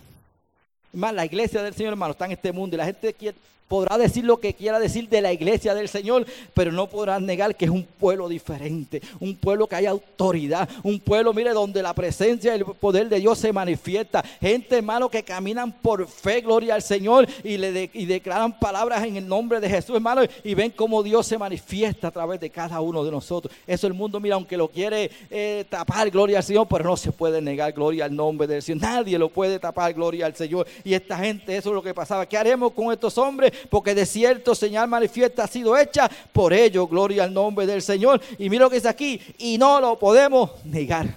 Hermano, 0.93 1.13
la 1.13 1.25
iglesia 1.25 1.61
del 1.61 1.73
Señor, 1.73 1.93
hermano, 1.93 2.13
está 2.13 2.25
en 2.25 2.31
este 2.31 2.51
mundo 2.51 2.75
y 2.75 2.77
la 2.77 2.85
gente 2.85 3.13
quiere, 3.13 3.37
podrá 3.67 3.97
decir 3.97 4.23
lo 4.23 4.39
que 4.39 4.53
quiera 4.53 4.79
decir 4.79 5.09
de 5.09 5.21
la 5.21 5.33
iglesia 5.33 5.73
del 5.73 5.89
Señor, 5.89 6.25
pero 6.53 6.71
no 6.71 6.87
podrá 6.87 7.19
negar 7.19 7.55
que 7.55 7.65
es 7.65 7.71
un 7.71 7.83
pueblo 7.83 8.29
diferente, 8.29 9.01
un 9.19 9.35
pueblo 9.35 9.67
que 9.67 9.75
hay 9.75 9.85
autoridad, 9.85 10.69
un 10.83 10.99
pueblo, 10.99 11.33
mire, 11.33 11.51
donde 11.51 11.81
la 11.81 11.93
presencia 11.93 12.55
y 12.55 12.59
el 12.59 12.65
poder 12.65 13.09
de 13.09 13.19
Dios 13.19 13.37
se 13.39 13.51
manifiesta. 13.51 14.23
Gente, 14.39 14.77
hermano, 14.77 15.09
que 15.09 15.23
caminan 15.23 15.71
por 15.71 16.07
fe, 16.07 16.41
gloria 16.41 16.75
al 16.75 16.81
Señor, 16.81 17.27
y, 17.43 17.57
le 17.57 17.89
y 17.93 18.05
declaran 18.05 18.57
palabras 18.57 19.03
en 19.03 19.17
el 19.17 19.27
nombre 19.27 19.59
de 19.59 19.69
Jesús, 19.69 19.95
hermano, 19.95 20.21
y 20.43 20.53
ven 20.53 20.71
cómo 20.71 21.03
Dios 21.03 21.27
se 21.27 21.37
manifiesta 21.37 22.07
a 22.07 22.11
través 22.11 22.39
de 22.39 22.49
cada 22.49 22.79
uno 22.79 23.03
de 23.03 23.11
nosotros. 23.11 23.53
Eso 23.65 23.87
el 23.87 23.93
mundo, 23.93 24.19
mira, 24.19 24.35
aunque 24.35 24.57
lo 24.57 24.69
quiere 24.69 25.11
eh, 25.29 25.65
tapar, 25.69 26.09
gloria 26.09 26.37
al 26.37 26.43
Señor, 26.43 26.67
pero 26.69 26.85
no 26.85 26.97
se 26.97 27.11
puede 27.11 27.41
negar, 27.41 27.73
gloria 27.73 28.05
al 28.05 28.15
nombre 28.15 28.47
del 28.47 28.61
Señor. 28.61 28.81
Nadie 28.81 29.19
lo 29.19 29.29
puede 29.29 29.59
tapar, 29.59 29.93
gloria 29.93 30.25
al 30.25 30.35
Señor. 30.35 30.67
Y 30.83 30.93
esta 30.93 31.17
gente, 31.17 31.55
eso 31.55 31.69
es 31.69 31.75
lo 31.75 31.83
que 31.83 31.93
pasaba. 31.93 32.25
¿Qué 32.25 32.37
haremos 32.37 32.71
con 32.71 32.91
estos 32.91 33.17
hombres? 33.17 33.51
Porque 33.69 33.95
de 33.95 34.05
cierto 34.05 34.55
señal 34.55 34.87
manifiesta 34.87 35.43
ha 35.43 35.47
sido 35.47 35.77
hecha 35.77 36.09
por 36.31 36.53
ello, 36.53 36.87
gloria 36.87 37.23
al 37.23 37.33
nombre 37.33 37.65
del 37.65 37.81
Señor. 37.81 38.21
Y 38.37 38.49
mira 38.49 38.65
lo 38.65 38.69
que 38.69 38.77
dice 38.77 38.89
aquí, 38.89 39.21
y 39.37 39.57
no 39.57 39.79
lo 39.79 39.97
podemos 39.97 40.51
negar. 40.65 41.07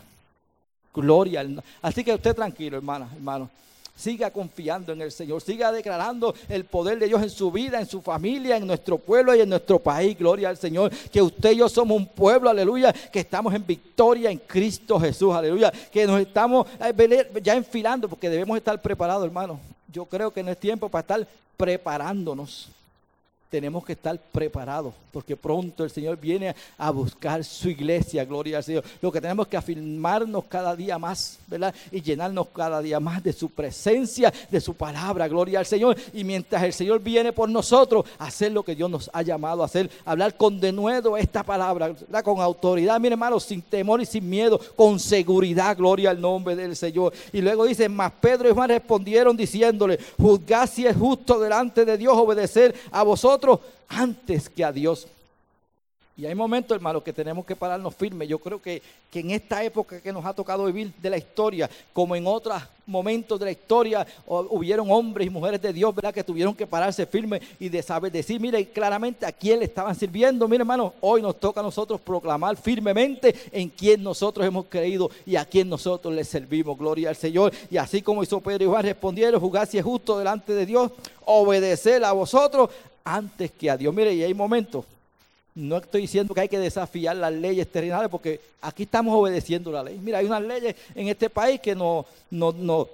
Gloria 0.94 1.40
al 1.40 1.62
Así 1.82 2.02
que 2.02 2.14
usted 2.14 2.34
tranquilo, 2.34 2.76
hermana, 2.76 3.08
hermano. 3.14 3.48
Siga 3.96 4.30
confiando 4.30 4.94
en 4.94 5.02
el 5.02 5.12
Señor, 5.12 5.42
siga 5.42 5.70
declarando 5.70 6.34
el 6.48 6.64
poder 6.64 6.98
de 6.98 7.06
Dios 7.06 7.22
en 7.22 7.28
su 7.28 7.52
vida, 7.52 7.78
en 7.78 7.86
su 7.86 8.00
familia, 8.00 8.56
en 8.56 8.66
nuestro 8.66 8.96
pueblo 8.96 9.34
y 9.34 9.40
en 9.40 9.48
nuestro 9.48 9.78
país. 9.78 10.16
Gloria 10.18 10.48
al 10.48 10.56
Señor. 10.56 10.90
Que 11.12 11.20
usted 11.20 11.50
y 11.52 11.56
yo 11.56 11.68
somos 11.68 11.98
un 11.98 12.06
pueblo, 12.06 12.48
aleluya, 12.48 12.94
que 12.94 13.20
estamos 13.20 13.52
en 13.52 13.66
victoria 13.66 14.30
en 14.30 14.38
Cristo 14.38 14.98
Jesús, 14.98 15.34
aleluya. 15.34 15.70
Que 15.92 16.06
nos 16.06 16.18
estamos 16.18 16.66
eh, 16.80 17.30
ya 17.42 17.54
enfilando 17.54 18.08
porque 18.08 18.30
debemos 18.30 18.56
estar 18.56 18.80
preparados, 18.80 19.26
hermano. 19.26 19.60
Yo 19.92 20.04
creo 20.06 20.32
que 20.32 20.42
no 20.42 20.50
es 20.50 20.58
tiempo 20.58 20.88
para 20.88 21.00
estar 21.00 21.28
preparándonos. 21.56 22.68
Tenemos 23.50 23.84
que 23.84 23.94
estar 23.94 24.16
preparados, 24.30 24.94
porque 25.12 25.36
pronto 25.36 25.82
el 25.82 25.90
Señor 25.90 26.16
viene 26.16 26.54
a 26.78 26.90
buscar 26.92 27.42
su 27.44 27.68
iglesia, 27.68 28.24
gloria 28.24 28.58
al 28.58 28.64
Señor. 28.64 28.84
Lo 29.02 29.10
que 29.10 29.20
tenemos 29.20 29.48
que 29.48 29.56
afirmarnos 29.56 30.44
cada 30.44 30.76
día 30.76 30.98
más, 30.98 31.40
¿verdad? 31.48 31.74
Y 31.90 32.00
llenarnos 32.00 32.46
cada 32.54 32.80
día 32.80 33.00
más 33.00 33.22
de 33.24 33.32
su 33.32 33.50
presencia, 33.50 34.32
de 34.50 34.60
su 34.60 34.74
palabra, 34.74 35.26
gloria 35.26 35.58
al 35.58 35.66
Señor. 35.66 35.96
Y 36.14 36.22
mientras 36.22 36.62
el 36.62 36.72
Señor 36.72 37.00
viene 37.00 37.32
por 37.32 37.48
nosotros, 37.48 38.04
hacer 38.18 38.52
lo 38.52 38.62
que 38.62 38.76
Dios 38.76 38.88
nos 38.88 39.10
ha 39.12 39.22
llamado 39.22 39.62
a 39.62 39.66
hacer, 39.66 39.90
hablar 40.04 40.36
con 40.36 40.60
denuedo 40.60 41.16
esta 41.16 41.42
palabra, 41.42 41.88
¿verdad? 41.88 42.22
con 42.22 42.40
autoridad, 42.40 43.00
mire 43.00 43.14
hermano, 43.14 43.40
sin 43.40 43.62
temor 43.62 44.00
y 44.00 44.06
sin 44.06 44.30
miedo, 44.30 44.60
con 44.76 45.00
seguridad, 45.00 45.76
gloria 45.76 46.10
al 46.10 46.20
nombre 46.20 46.54
del 46.54 46.76
Señor. 46.76 47.12
Y 47.32 47.40
luego 47.40 47.64
dice, 47.64 47.88
más 47.88 48.12
Pedro 48.20 48.48
y 48.48 48.52
Juan 48.52 48.68
respondieron 48.68 49.36
diciéndole, 49.36 49.98
juzgad 50.16 50.68
si 50.70 50.86
es 50.86 50.96
justo 50.96 51.40
delante 51.40 51.84
de 51.84 51.98
Dios 51.98 52.16
obedecer 52.16 52.76
a 52.92 53.02
vosotros 53.02 53.39
antes 53.88 54.48
que 54.48 54.64
a 54.64 54.72
Dios. 54.72 55.06
Y 56.20 56.26
hay 56.26 56.34
momentos, 56.34 56.74
hermano, 56.74 57.02
que 57.02 57.14
tenemos 57.14 57.46
que 57.46 57.56
pararnos 57.56 57.94
firmes. 57.94 58.28
Yo 58.28 58.38
creo 58.38 58.60
que, 58.60 58.82
que, 59.10 59.20
en 59.20 59.30
esta 59.30 59.64
época 59.64 60.02
que 60.02 60.12
nos 60.12 60.22
ha 60.26 60.34
tocado 60.34 60.66
vivir 60.66 60.92
de 61.00 61.08
la 61.08 61.16
historia, 61.16 61.70
como 61.94 62.14
en 62.14 62.26
otros 62.26 62.62
momentos 62.84 63.38
de 63.38 63.46
la 63.46 63.50
historia, 63.52 64.06
hubieron 64.26 64.90
hombres 64.90 65.26
y 65.26 65.30
mujeres 65.30 65.62
de 65.62 65.72
Dios, 65.72 65.94
¿verdad? 65.94 66.12
Que 66.12 66.22
tuvieron 66.22 66.54
que 66.54 66.66
pararse 66.66 67.06
firmes 67.06 67.40
y 67.58 67.70
de 67.70 67.82
saber 67.82 68.12
decir, 68.12 68.38
mire 68.38 68.66
claramente 68.66 69.24
a 69.24 69.32
quién 69.32 69.60
le 69.60 69.64
estaban 69.64 69.94
sirviendo. 69.94 70.46
Mire, 70.46 70.60
hermano, 70.60 70.92
hoy 71.00 71.22
nos 71.22 71.40
toca 71.40 71.60
a 71.60 71.62
nosotros 71.62 71.98
proclamar 72.02 72.54
firmemente 72.58 73.34
en 73.50 73.70
quién 73.70 74.02
nosotros 74.02 74.46
hemos 74.46 74.66
creído 74.66 75.10
y 75.24 75.36
a 75.36 75.46
quién 75.46 75.70
nosotros 75.70 76.12
le 76.12 76.24
servimos. 76.24 76.76
Gloria 76.76 77.08
al 77.08 77.16
Señor. 77.16 77.50
Y 77.70 77.78
así 77.78 78.02
como 78.02 78.22
hizo 78.22 78.42
Pedro 78.42 78.64
y 78.64 78.68
Juan 78.68 78.82
respondieron, 78.82 79.40
jugar 79.40 79.66
si 79.66 79.78
es 79.78 79.84
justo 79.84 80.18
delante 80.18 80.52
de 80.52 80.66
Dios, 80.66 80.90
obedecer 81.24 82.04
a 82.04 82.12
vosotros 82.12 82.68
antes 83.04 83.50
que 83.52 83.70
a 83.70 83.78
Dios. 83.78 83.94
Mire, 83.94 84.12
y 84.12 84.22
hay 84.22 84.34
momentos, 84.34 84.84
no 85.54 85.78
estoy 85.78 86.02
diciendo 86.02 86.34
que 86.34 86.40
hay 86.40 86.48
que 86.48 86.58
desafiar 86.58 87.16
las 87.16 87.32
leyes 87.32 87.70
terrenales, 87.70 88.08
porque 88.08 88.40
aquí 88.60 88.84
estamos 88.84 89.14
obedeciendo 89.14 89.70
la 89.72 89.82
ley. 89.82 89.98
Mira, 90.02 90.18
hay 90.18 90.26
unas 90.26 90.42
leyes 90.42 90.76
en 90.94 91.08
este 91.08 91.28
país 91.28 91.60
que 91.60 91.74
nos, 91.74 92.06
no, 92.30 92.52
no, 92.52 92.88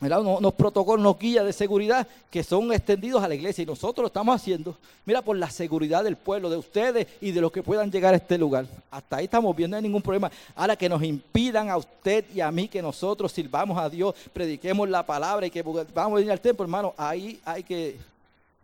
unos 0.00 0.54
protocolos, 0.54 1.00
unos 1.00 1.18
guías 1.18 1.44
de 1.44 1.52
seguridad 1.52 2.06
que 2.30 2.44
son 2.44 2.72
extendidos 2.72 3.22
a 3.22 3.28
la 3.28 3.34
iglesia 3.34 3.62
y 3.62 3.66
nosotros 3.66 4.02
lo 4.02 4.06
estamos 4.06 4.34
haciendo, 4.34 4.76
mira, 5.04 5.22
por 5.22 5.36
la 5.36 5.50
seguridad 5.50 6.04
del 6.04 6.16
pueblo, 6.16 6.48
de 6.50 6.56
ustedes 6.56 7.06
y 7.20 7.32
de 7.32 7.40
los 7.40 7.50
que 7.50 7.62
puedan 7.62 7.90
llegar 7.90 8.14
a 8.14 8.18
este 8.18 8.38
lugar. 8.38 8.66
Hasta 8.90 9.16
ahí 9.16 9.24
estamos 9.24 9.54
viendo, 9.56 9.74
no 9.74 9.78
hay 9.78 9.82
ningún 9.82 10.02
problema. 10.02 10.30
Ahora 10.54 10.76
que 10.76 10.88
nos 10.88 11.02
impidan 11.02 11.68
a 11.68 11.76
usted 11.76 12.24
y 12.34 12.40
a 12.40 12.50
mí 12.50 12.68
que 12.68 12.80
nosotros 12.80 13.32
sirvamos 13.32 13.76
a 13.76 13.88
Dios, 13.88 14.14
prediquemos 14.32 14.88
la 14.88 15.04
palabra 15.04 15.46
y 15.46 15.50
que 15.50 15.62
vamos 15.62 16.12
a 16.12 16.16
venir 16.16 16.30
al 16.30 16.40
templo, 16.40 16.64
hermano, 16.64 16.94
ahí 16.96 17.40
hay 17.44 17.62
que 17.62 17.96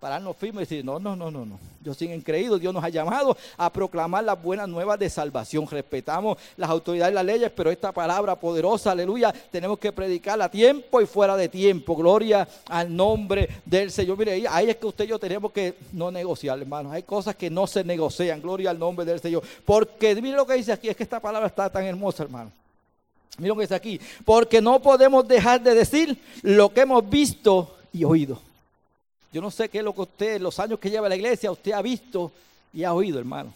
pararnos 0.04 0.36
firmes 0.36 0.70
y 0.70 0.74
decir, 0.74 0.84
no, 0.84 0.98
no, 0.98 1.16
no, 1.16 1.30
no, 1.30 1.46
no. 1.46 1.58
Yo 1.80 1.94
sin 1.94 2.20
creído, 2.20 2.58
Dios 2.58 2.74
nos 2.74 2.84
ha 2.84 2.90
llamado 2.90 3.34
a 3.56 3.72
proclamar 3.72 4.22
las 4.22 4.42
buenas 4.42 4.68
nuevas 4.68 4.98
de 4.98 5.08
salvación. 5.08 5.66
Respetamos 5.66 6.36
las 6.58 6.68
autoridades 6.68 7.12
y 7.12 7.14
las 7.14 7.24
leyes, 7.24 7.50
pero 7.56 7.70
esta 7.70 7.90
palabra 7.90 8.38
poderosa, 8.38 8.90
aleluya, 8.90 9.32
tenemos 9.50 9.78
que 9.78 9.92
predicarla 9.92 10.44
a 10.44 10.50
tiempo 10.50 11.00
y 11.00 11.06
fuera 11.06 11.38
de 11.38 11.48
tiempo. 11.48 11.96
Gloria 11.96 12.46
al 12.68 12.94
nombre 12.94 13.48
del 13.64 13.90
Señor. 13.90 14.18
Mire, 14.18 14.44
ahí 14.46 14.68
es 14.68 14.76
que 14.76 14.84
usted 14.84 15.06
y 15.06 15.08
yo 15.08 15.18
tenemos 15.18 15.50
que 15.52 15.74
no 15.94 16.10
negociar, 16.10 16.58
hermanos. 16.58 16.92
Hay 16.92 17.04
cosas 17.04 17.34
que 17.34 17.48
no 17.48 17.66
se 17.66 17.82
negocian. 17.82 18.42
Gloria 18.42 18.68
al 18.68 18.78
nombre 18.78 19.06
del 19.06 19.20
Señor. 19.20 19.42
Porque 19.64 20.14
mire 20.16 20.36
lo 20.36 20.46
que 20.46 20.52
dice 20.52 20.72
aquí, 20.72 20.90
es 20.90 20.96
que 20.96 21.04
esta 21.04 21.18
palabra 21.18 21.46
está 21.46 21.70
tan 21.70 21.82
hermosa, 21.84 22.24
hermano. 22.24 22.52
Mira 23.38 23.48
lo 23.48 23.56
que 23.56 23.62
dice 23.62 23.74
aquí. 23.74 23.98
Porque 24.26 24.60
no 24.60 24.82
podemos 24.82 25.26
dejar 25.26 25.62
de 25.62 25.74
decir 25.74 26.18
lo 26.42 26.74
que 26.74 26.82
hemos 26.82 27.08
visto 27.08 27.74
y 27.90 28.04
oído. 28.04 28.38
Yo 29.34 29.42
no 29.42 29.50
sé 29.50 29.68
qué 29.68 29.78
es 29.78 29.84
lo 29.84 29.92
que 29.92 30.02
usted, 30.02 30.40
los 30.40 30.60
años 30.60 30.78
que 30.78 30.88
lleva 30.88 31.08
la 31.08 31.16
iglesia, 31.16 31.50
usted 31.50 31.72
ha 31.72 31.82
visto 31.82 32.30
y 32.72 32.84
ha 32.84 32.94
oído, 32.94 33.18
hermano. 33.18 33.52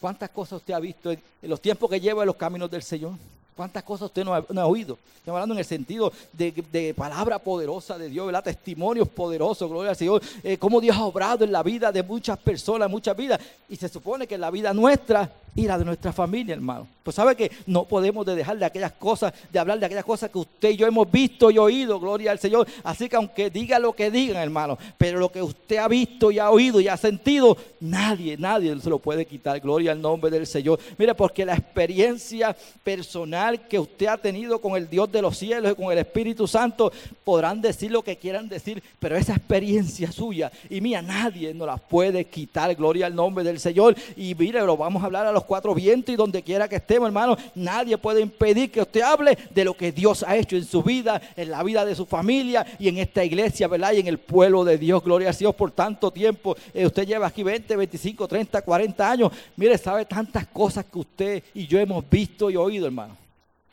¿Cuántas 0.00 0.30
cosas 0.30 0.60
usted 0.60 0.72
ha 0.72 0.78
visto 0.78 1.10
en, 1.10 1.20
los 1.42 1.60
tiempos 1.60 1.90
que 1.90 1.98
lleva 1.98 2.22
en 2.22 2.28
los 2.28 2.36
caminos 2.36 2.70
del 2.70 2.84
Señor? 2.84 3.14
¿Cuántas 3.56 3.82
cosas 3.82 4.06
usted 4.06 4.24
no 4.24 4.34
ha, 4.34 4.66
oído? 4.66 4.98
Estamos 5.16 5.36
hablando 5.36 5.54
en 5.54 5.58
el 5.58 5.64
sentido 5.64 6.10
de, 6.32 6.94
palabra 6.96 7.38
poderosa 7.38 7.98
de 7.98 8.08
Dios, 8.08 8.26
¿verdad? 8.26 8.42
Testimonios 8.42 9.08
poderosos, 9.08 9.68
gloria 9.68 9.90
al 9.90 9.96
Señor. 9.96 10.22
Eh, 10.42 10.56
cómo 10.56 10.80
Dios 10.80 10.96
ha 10.96 11.04
obrado 11.04 11.44
en 11.44 11.52
la 11.52 11.62
vida 11.62 11.92
de 11.92 12.02
muchas 12.02 12.38
personas, 12.38 12.90
muchas 12.90 13.14
vidas. 13.14 13.38
Y 13.68 13.76
se 13.76 13.90
supone 13.90 14.26
que 14.26 14.38
la 14.38 14.50
vida 14.50 14.72
nuestra 14.72 15.30
y 15.54 15.66
la 15.66 15.78
de 15.78 15.84
nuestra 15.84 16.12
familia, 16.12 16.54
hermano. 16.54 16.88
Pues 17.02 17.16
sabe 17.16 17.36
que 17.36 17.50
no 17.66 17.84
podemos 17.84 18.24
dejar 18.24 18.56
de 18.58 18.64
aquellas 18.64 18.92
cosas, 18.92 19.34
de 19.50 19.58
hablar 19.58 19.78
de 19.78 19.86
aquellas 19.86 20.04
cosas 20.04 20.30
que 20.30 20.38
usted 20.38 20.70
y 20.70 20.76
yo 20.76 20.86
hemos 20.86 21.10
visto 21.10 21.50
y 21.50 21.58
oído, 21.58 22.00
gloria 22.00 22.30
al 22.30 22.38
Señor. 22.38 22.66
Así 22.82 23.08
que 23.08 23.16
aunque 23.16 23.50
diga 23.50 23.78
lo 23.78 23.92
que 23.92 24.10
digan, 24.10 24.42
hermano, 24.42 24.78
pero 24.96 25.18
lo 25.18 25.30
que 25.30 25.42
usted 25.42 25.76
ha 25.76 25.88
visto 25.88 26.30
y 26.30 26.38
ha 26.38 26.50
oído 26.50 26.80
y 26.80 26.88
ha 26.88 26.96
sentido, 26.96 27.56
nadie, 27.80 28.36
nadie 28.38 28.80
se 28.80 28.88
lo 28.88 28.98
puede 28.98 29.26
quitar. 29.26 29.60
Gloria 29.60 29.92
al 29.92 30.00
nombre 30.00 30.30
del 30.30 30.46
Señor. 30.46 30.78
Mire, 30.96 31.14
porque 31.14 31.44
la 31.44 31.54
experiencia 31.54 32.56
personal 32.82 33.41
que 33.68 33.78
usted 33.78 34.06
ha 34.06 34.16
tenido 34.16 34.60
con 34.60 34.76
el 34.76 34.88
Dios 34.88 35.10
de 35.10 35.22
los 35.22 35.36
cielos 35.36 35.72
y 35.72 35.74
con 35.74 35.92
el 35.92 35.98
Espíritu 35.98 36.46
Santo, 36.46 36.92
podrán 37.24 37.60
decir 37.60 37.90
lo 37.90 38.02
que 38.02 38.16
quieran 38.16 38.48
decir, 38.48 38.82
pero 38.98 39.16
esa 39.16 39.34
experiencia 39.34 40.10
suya 40.12 40.50
y 40.70 40.80
mía, 40.80 41.02
nadie 41.02 41.52
nos 41.54 41.66
la 41.66 41.76
puede 41.76 42.24
quitar. 42.24 42.74
Gloria 42.74 43.06
al 43.06 43.14
nombre 43.14 43.44
del 43.44 43.58
Señor. 43.58 43.96
Y 44.16 44.34
mire, 44.34 44.60
lo 44.64 44.76
vamos 44.76 45.02
a 45.02 45.06
hablar 45.06 45.26
a 45.26 45.32
los 45.32 45.44
cuatro 45.44 45.74
vientos 45.74 46.12
y 46.12 46.16
donde 46.16 46.42
quiera 46.42 46.68
que 46.68 46.76
estemos, 46.76 47.06
hermano, 47.06 47.36
nadie 47.54 47.98
puede 47.98 48.20
impedir 48.20 48.70
que 48.70 48.80
usted 48.80 49.02
hable 49.02 49.36
de 49.50 49.64
lo 49.64 49.74
que 49.74 49.92
Dios 49.92 50.24
ha 50.26 50.36
hecho 50.36 50.56
en 50.56 50.64
su 50.64 50.82
vida, 50.82 51.20
en 51.36 51.50
la 51.50 51.62
vida 51.62 51.84
de 51.84 51.94
su 51.94 52.06
familia 52.06 52.66
y 52.78 52.88
en 52.88 52.98
esta 52.98 53.24
iglesia, 53.24 53.68
¿verdad? 53.68 53.92
Y 53.92 54.00
en 54.00 54.06
el 54.06 54.18
pueblo 54.18 54.64
de 54.64 54.78
Dios. 54.78 55.02
Gloria 55.02 55.30
a 55.30 55.32
Dios 55.32 55.54
por 55.54 55.70
tanto 55.70 56.10
tiempo. 56.10 56.56
Eh, 56.72 56.86
usted 56.86 57.06
lleva 57.06 57.26
aquí 57.26 57.42
20, 57.42 57.76
25, 57.76 58.28
30, 58.28 58.62
40 58.62 59.10
años. 59.10 59.32
Mire, 59.56 59.76
sabe 59.78 60.04
tantas 60.04 60.46
cosas 60.46 60.84
que 60.84 60.98
usted 60.98 61.42
y 61.54 61.66
yo 61.66 61.78
hemos 61.78 62.08
visto 62.08 62.50
y 62.50 62.56
oído, 62.56 62.86
hermano. 62.86 63.16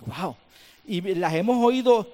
Wow. 0.05 0.35
Y 0.88 1.01
las 1.15 1.33
hemos 1.33 1.63
oído 1.63 2.07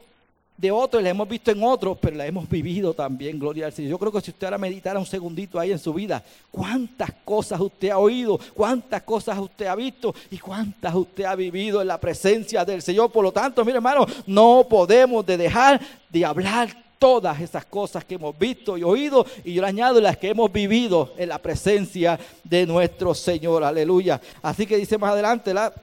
de 0.58 0.71
otros, 0.71 1.04
la 1.04 1.10
hemos 1.10 1.28
visto 1.28 1.52
en 1.52 1.62
otros, 1.63 1.98
pero 2.00 2.15
la 2.15 2.26
hemos 2.26 2.48
vivido 2.48 2.93
también, 2.93 3.38
gloria 3.38 3.65
al 3.65 3.74
Señor. 3.74 3.91
Yo 3.91 4.00
creo 4.00 4.12
que 4.12 4.21
si 4.21 4.32
usted 4.32 4.48
ahora 4.48 4.58
meditara 4.58 5.00
un 5.00 5.06
segundito 5.06 5.60
ahí 5.60 5.71
en 5.71 5.80
su 5.80 5.93
vida, 5.93 6.24
cuántas 6.50 7.12
cosas 7.26 7.60
usted 7.60 7.89
ha 7.89 7.98
oído, 7.98 8.39
cuántas 8.54 9.04
cosas 9.04 9.38
usted 9.38 9.65
ha 9.65 9.76
visto 9.76 10.15
y 10.32 10.38
cuántas 10.38 10.95
usted 10.95 11.26
ha 11.26 11.36
vivido 11.36 11.82
en 11.82 11.88
la 11.88 12.00
presencia 12.00 12.63
del 12.63 12.82
Señor. 12.82 13.12
Por 13.12 13.24
lo 13.24 13.32
tanto, 13.34 13.65
mire 13.65 13.78
hermano, 13.78 14.06
no 14.28 14.65
podemos 14.69 15.26
de 15.26 15.38
dejar 15.38 15.82
de 16.10 16.26
hablar 16.26 16.86
todas 16.98 17.41
esas 17.41 17.65
cosas 17.65 18.06
que 18.06 18.15
hemos 18.15 18.38
visto 18.39 18.78
y 18.78 18.84
oído 18.84 19.26
y 19.43 19.54
yo 19.54 19.62
le 19.62 19.67
añado 19.67 20.00
las 20.00 20.17
que 20.17 20.30
hemos 20.30 20.52
vivido 20.52 21.13
en 21.17 21.30
la 21.30 21.38
presencia 21.38 22.17
de 22.45 22.65
nuestro 22.65 23.13
Señor. 23.13 23.63
Aleluya. 23.65 24.21
Así 24.41 24.65
que 24.65 24.78
dice 24.78 24.98
más 24.98 25.12
adelante, 25.12 25.54
la, 25.54 25.74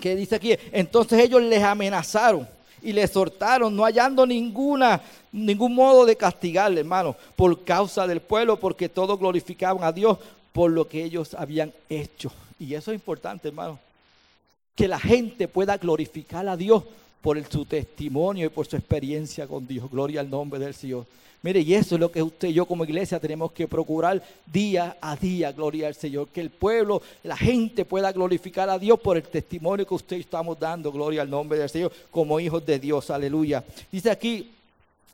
que 0.00 0.16
dice 0.16 0.36
aquí, 0.36 0.56
entonces 0.72 1.20
ellos 1.20 1.42
les 1.42 1.62
amenazaron 1.62 2.48
y 2.82 2.92
le 2.92 3.02
exhortaron, 3.02 3.74
no 3.74 3.84
hallando 3.84 4.26
ninguna, 4.26 5.00
ningún 5.32 5.74
modo 5.74 6.04
de 6.04 6.16
castigarle, 6.16 6.80
hermano, 6.80 7.16
por 7.34 7.64
causa 7.64 8.06
del 8.06 8.20
pueblo, 8.20 8.58
porque 8.60 8.88
todos 8.88 9.18
glorificaban 9.18 9.82
a 9.82 9.92
Dios 9.92 10.18
por 10.52 10.70
lo 10.70 10.86
que 10.86 11.02
ellos 11.02 11.34
habían 11.34 11.72
hecho. 11.88 12.30
Y 12.60 12.74
eso 12.74 12.92
es 12.92 12.96
importante, 12.96 13.48
hermano. 13.48 13.78
Que 14.76 14.86
la 14.86 14.98
gente 14.98 15.48
pueda 15.48 15.78
glorificar 15.78 16.46
a 16.48 16.56
Dios 16.56 16.84
por 17.24 17.42
su 17.50 17.64
testimonio 17.64 18.44
y 18.44 18.50
por 18.50 18.66
su 18.66 18.76
experiencia 18.76 19.46
con 19.46 19.66
Dios. 19.66 19.90
Gloria 19.90 20.20
al 20.20 20.28
nombre 20.28 20.60
del 20.60 20.74
Señor. 20.74 21.06
Mire, 21.40 21.60
y 21.60 21.72
eso 21.72 21.94
es 21.94 22.00
lo 22.00 22.12
que 22.12 22.22
usted 22.22 22.48
y 22.48 22.52
yo 22.52 22.66
como 22.66 22.84
iglesia 22.84 23.18
tenemos 23.18 23.50
que 23.50 23.66
procurar 23.66 24.22
día 24.44 24.98
a 25.00 25.16
día, 25.16 25.50
gloria 25.50 25.88
al 25.88 25.94
Señor. 25.94 26.28
Que 26.28 26.42
el 26.42 26.50
pueblo, 26.50 27.00
la 27.22 27.34
gente 27.34 27.86
pueda 27.86 28.12
glorificar 28.12 28.68
a 28.68 28.78
Dios 28.78 29.00
por 29.00 29.16
el 29.16 29.22
testimonio 29.22 29.86
que 29.86 29.94
usted 29.94 30.16
estamos 30.18 30.60
dando, 30.60 30.92
gloria 30.92 31.22
al 31.22 31.30
nombre 31.30 31.58
del 31.58 31.70
Señor, 31.70 31.90
como 32.10 32.38
hijos 32.38 32.64
de 32.66 32.78
Dios, 32.78 33.08
aleluya. 33.08 33.64
Dice 33.90 34.10
aquí, 34.10 34.50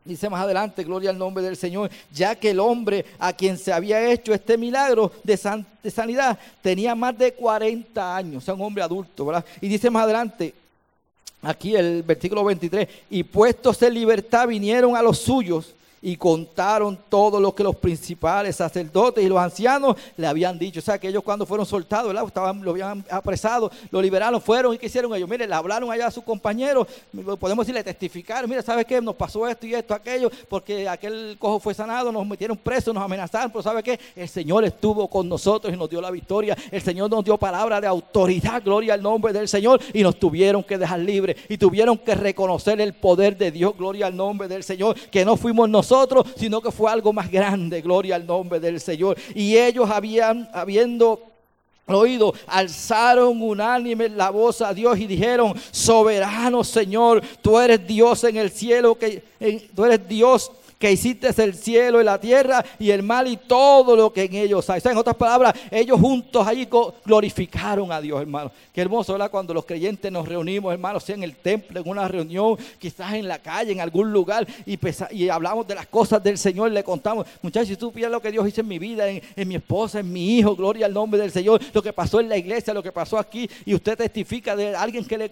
Dice 0.02 0.30
más 0.30 0.42
adelante, 0.42 0.82
gloria 0.82 1.10
al 1.10 1.18
nombre 1.18 1.44
del 1.44 1.58
Señor, 1.58 1.90
ya 2.10 2.34
que 2.34 2.50
el 2.50 2.58
hombre 2.58 3.04
a 3.18 3.34
quien 3.34 3.58
se 3.58 3.70
había 3.70 4.10
hecho 4.10 4.32
este 4.32 4.56
milagro 4.56 5.12
de, 5.22 5.38
de, 5.82 5.90
sanidad 5.90 6.38
tenía 6.62 6.94
más 6.94 7.18
de 7.18 7.34
40 7.34 8.16
años, 8.16 8.42
o 8.42 8.44
sea, 8.46 8.54
un 8.54 8.62
hombre 8.62 8.82
adulto, 8.82 9.26
¿verdad? 9.26 9.44
Y 9.60 9.68
dice 9.68 9.90
más 9.90 10.04
adelante, 10.04 10.54
aquí 11.42 11.76
el 11.76 12.02
versículo 12.02 12.44
23, 12.44 12.88
y 13.10 13.22
puestos 13.22 13.80
en 13.82 13.94
libertad 13.94 14.48
vinieron 14.48 14.96
a 14.96 15.02
los 15.02 15.18
suyos 15.18 15.74
y 16.02 16.16
contaron 16.16 16.98
todo 17.08 17.38
lo 17.40 17.54
que 17.54 17.62
los 17.62 17.76
principales 17.76 18.56
sacerdotes 18.56 19.22
y 19.22 19.28
los 19.28 19.38
ancianos 19.38 19.96
le 20.16 20.26
habían 20.26 20.58
dicho. 20.58 20.80
O 20.80 20.82
sea, 20.82 20.98
que 20.98 21.08
ellos 21.08 21.22
cuando 21.22 21.44
fueron 21.44 21.66
soltados, 21.66 22.08
¿verdad? 22.08 22.26
Estaban, 22.26 22.62
lo 22.62 22.70
habían 22.70 23.04
apresado, 23.10 23.70
lo 23.90 24.00
liberaron, 24.00 24.40
fueron 24.40 24.74
y 24.74 24.78
¿qué 24.78 24.86
hicieron 24.86 25.14
ellos? 25.14 25.28
Mire, 25.28 25.46
le 25.46 25.54
hablaron 25.54 25.90
allá 25.90 26.06
a 26.06 26.10
sus 26.10 26.24
compañeros, 26.24 26.86
podemos 27.38 27.66
decirle, 27.66 27.84
testificar, 27.84 28.48
mire, 28.48 28.62
¿sabe 28.62 28.84
qué? 28.84 29.00
Nos 29.00 29.14
pasó 29.14 29.46
esto 29.46 29.66
y 29.66 29.74
esto, 29.74 29.92
aquello, 29.92 30.30
porque 30.48 30.88
aquel 30.88 31.36
cojo 31.38 31.60
fue 31.60 31.74
sanado, 31.74 32.10
nos 32.10 32.26
metieron 32.26 32.56
presos, 32.56 32.94
nos 32.94 33.04
amenazaron, 33.04 33.50
pero 33.50 33.62
¿sabe 33.62 33.82
qué? 33.82 33.98
El 34.16 34.28
Señor 34.28 34.64
estuvo 34.64 35.06
con 35.08 35.28
nosotros 35.28 35.72
y 35.72 35.76
nos 35.76 35.90
dio 35.90 36.00
la 36.00 36.10
victoria. 36.10 36.56
El 36.70 36.80
Señor 36.80 37.10
nos 37.10 37.24
dio 37.24 37.36
palabra 37.36 37.80
de 37.80 37.86
autoridad, 37.86 38.62
gloria 38.64 38.94
al 38.94 39.02
nombre 39.02 39.32
del 39.32 39.48
Señor, 39.48 39.80
y 39.92 40.02
nos 40.02 40.18
tuvieron 40.18 40.62
que 40.62 40.78
dejar 40.78 41.00
libres 41.00 41.36
y 41.48 41.58
tuvieron 41.58 41.98
que 41.98 42.14
reconocer 42.14 42.80
el 42.80 42.94
poder 42.94 43.36
de 43.36 43.50
Dios, 43.50 43.76
gloria 43.76 44.06
al 44.06 44.16
nombre 44.16 44.48
del 44.48 44.64
Señor, 44.64 44.98
que 45.10 45.24
no 45.24 45.36
fuimos 45.36 45.68
nosotros 45.68 45.89
sino 46.36 46.60
que 46.60 46.70
fue 46.70 46.90
algo 46.90 47.12
más 47.12 47.30
grande, 47.30 47.80
gloria 47.80 48.16
al 48.16 48.26
nombre 48.26 48.60
del 48.60 48.80
Señor. 48.80 49.16
Y 49.34 49.56
ellos 49.56 49.88
habían, 49.90 50.48
habiendo 50.52 51.20
oído, 51.86 52.34
alzaron 52.46 53.42
unánime 53.42 54.08
la 54.08 54.30
voz 54.30 54.62
a 54.62 54.72
Dios 54.72 54.98
y 54.98 55.06
dijeron, 55.06 55.54
soberano 55.70 56.62
Señor, 56.62 57.22
tú 57.42 57.58
eres 57.58 57.86
Dios 57.86 58.24
en 58.24 58.36
el 58.36 58.50
cielo, 58.50 58.96
que 58.96 59.22
tú 59.74 59.84
eres 59.84 60.06
Dios 60.08 60.50
que 60.80 60.90
hiciste 60.90 61.28
el 61.42 61.54
cielo 61.54 62.00
y 62.00 62.04
la 62.04 62.18
tierra 62.18 62.64
y 62.78 62.90
el 62.90 63.02
mar 63.02 63.26
y 63.26 63.36
todo 63.36 63.94
lo 63.94 64.10
que 64.14 64.24
en 64.24 64.34
ellos 64.34 64.68
hay. 64.70 64.80
en 64.82 64.96
otras 64.96 65.14
palabras, 65.14 65.52
ellos 65.70 66.00
juntos 66.00 66.46
allí 66.46 66.66
glorificaron 67.04 67.92
a 67.92 68.00
Dios, 68.00 68.22
hermano. 68.22 68.50
Qué 68.72 68.80
hermoso, 68.80 69.12
¿verdad? 69.12 69.30
Cuando 69.30 69.52
los 69.52 69.66
creyentes 69.66 70.10
nos 70.10 70.26
reunimos, 70.26 70.72
hermano, 70.72 70.98
sea 70.98 71.16
en 71.16 71.22
el 71.22 71.36
templo, 71.36 71.80
en 71.80 71.86
una 71.86 72.08
reunión, 72.08 72.56
quizás 72.78 73.12
en 73.12 73.28
la 73.28 73.38
calle, 73.38 73.72
en 73.72 73.80
algún 73.82 74.10
lugar, 74.10 74.46
y, 74.64 74.78
y 75.10 75.28
hablamos 75.28 75.66
de 75.66 75.74
las 75.74 75.86
cosas 75.86 76.22
del 76.22 76.38
Señor, 76.38 76.70
le 76.70 76.82
contamos, 76.82 77.26
muchachos, 77.42 77.68
si 77.68 77.76
tú 77.76 77.92
piensas 77.92 78.12
lo 78.12 78.22
que 78.22 78.32
Dios 78.32 78.48
hizo 78.48 78.62
en 78.62 78.68
mi 78.68 78.78
vida, 78.78 79.06
en, 79.06 79.48
mi 79.48 79.56
esposa, 79.56 80.00
en 80.00 80.10
mi 80.10 80.38
hijo, 80.38 80.56
gloria 80.56 80.86
al 80.86 80.94
nombre 80.94 81.20
del 81.20 81.30
Señor, 81.30 81.60
lo 81.74 81.82
que 81.82 81.92
pasó 81.92 82.20
en 82.20 82.30
la 82.30 82.38
iglesia, 82.38 82.72
lo 82.72 82.82
que 82.82 82.90
pasó 82.90 83.18
aquí, 83.18 83.50
y 83.66 83.74
usted 83.74 83.98
testifica 83.98 84.56
de 84.56 84.74
alguien 84.74 85.04
que 85.04 85.18
le, 85.18 85.30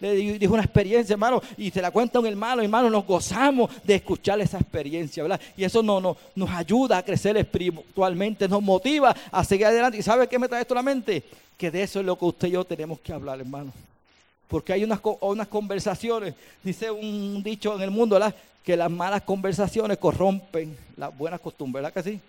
le, 0.00 0.38
dijo 0.40 0.54
una 0.54 0.64
experiencia, 0.64 1.12
hermano, 1.12 1.40
y 1.56 1.70
se 1.70 1.80
la 1.80 1.92
cuenta 1.92 2.18
un 2.18 2.26
hermano, 2.26 2.62
hermano, 2.62 2.90
nos 2.90 3.06
gozamos 3.06 3.70
de 3.84 3.94
escuchar 3.94 4.40
esa 4.40 4.56
experiencia 4.56 4.71
experiencia, 4.72 5.22
¿verdad? 5.22 5.40
Y 5.56 5.64
eso 5.64 5.82
no, 5.82 6.00
no, 6.00 6.16
nos 6.34 6.50
ayuda 6.50 6.98
a 6.98 7.04
crecer 7.04 7.36
espiritualmente, 7.36 8.48
nos 8.48 8.62
motiva 8.62 9.14
a 9.30 9.44
seguir 9.44 9.66
adelante. 9.66 9.98
¿Y 9.98 10.02
sabe 10.02 10.26
qué 10.26 10.38
me 10.38 10.48
trae 10.48 10.62
esto 10.62 10.74
a 10.74 10.76
la 10.76 10.82
mente? 10.82 11.22
Que 11.58 11.70
de 11.70 11.82
eso 11.82 12.00
es 12.00 12.06
lo 12.06 12.18
que 12.18 12.24
usted 12.24 12.48
y 12.48 12.52
yo 12.52 12.64
tenemos 12.64 12.98
que 13.00 13.12
hablar, 13.12 13.38
hermano. 13.40 13.72
Porque 14.48 14.72
hay 14.72 14.84
unas, 14.84 15.00
unas 15.20 15.48
conversaciones, 15.48 16.34
dice 16.62 16.90
un 16.90 17.42
dicho 17.42 17.74
en 17.74 17.82
el 17.82 17.90
mundo, 17.90 18.14
¿verdad? 18.14 18.34
Que 18.64 18.76
las 18.76 18.90
malas 18.90 19.22
conversaciones 19.22 19.98
corrompen 19.98 20.76
las 20.96 21.16
buenas 21.16 21.40
costumbres, 21.40 21.82
¿verdad 21.82 22.02
que 22.02 22.10
sí? 22.10 22.20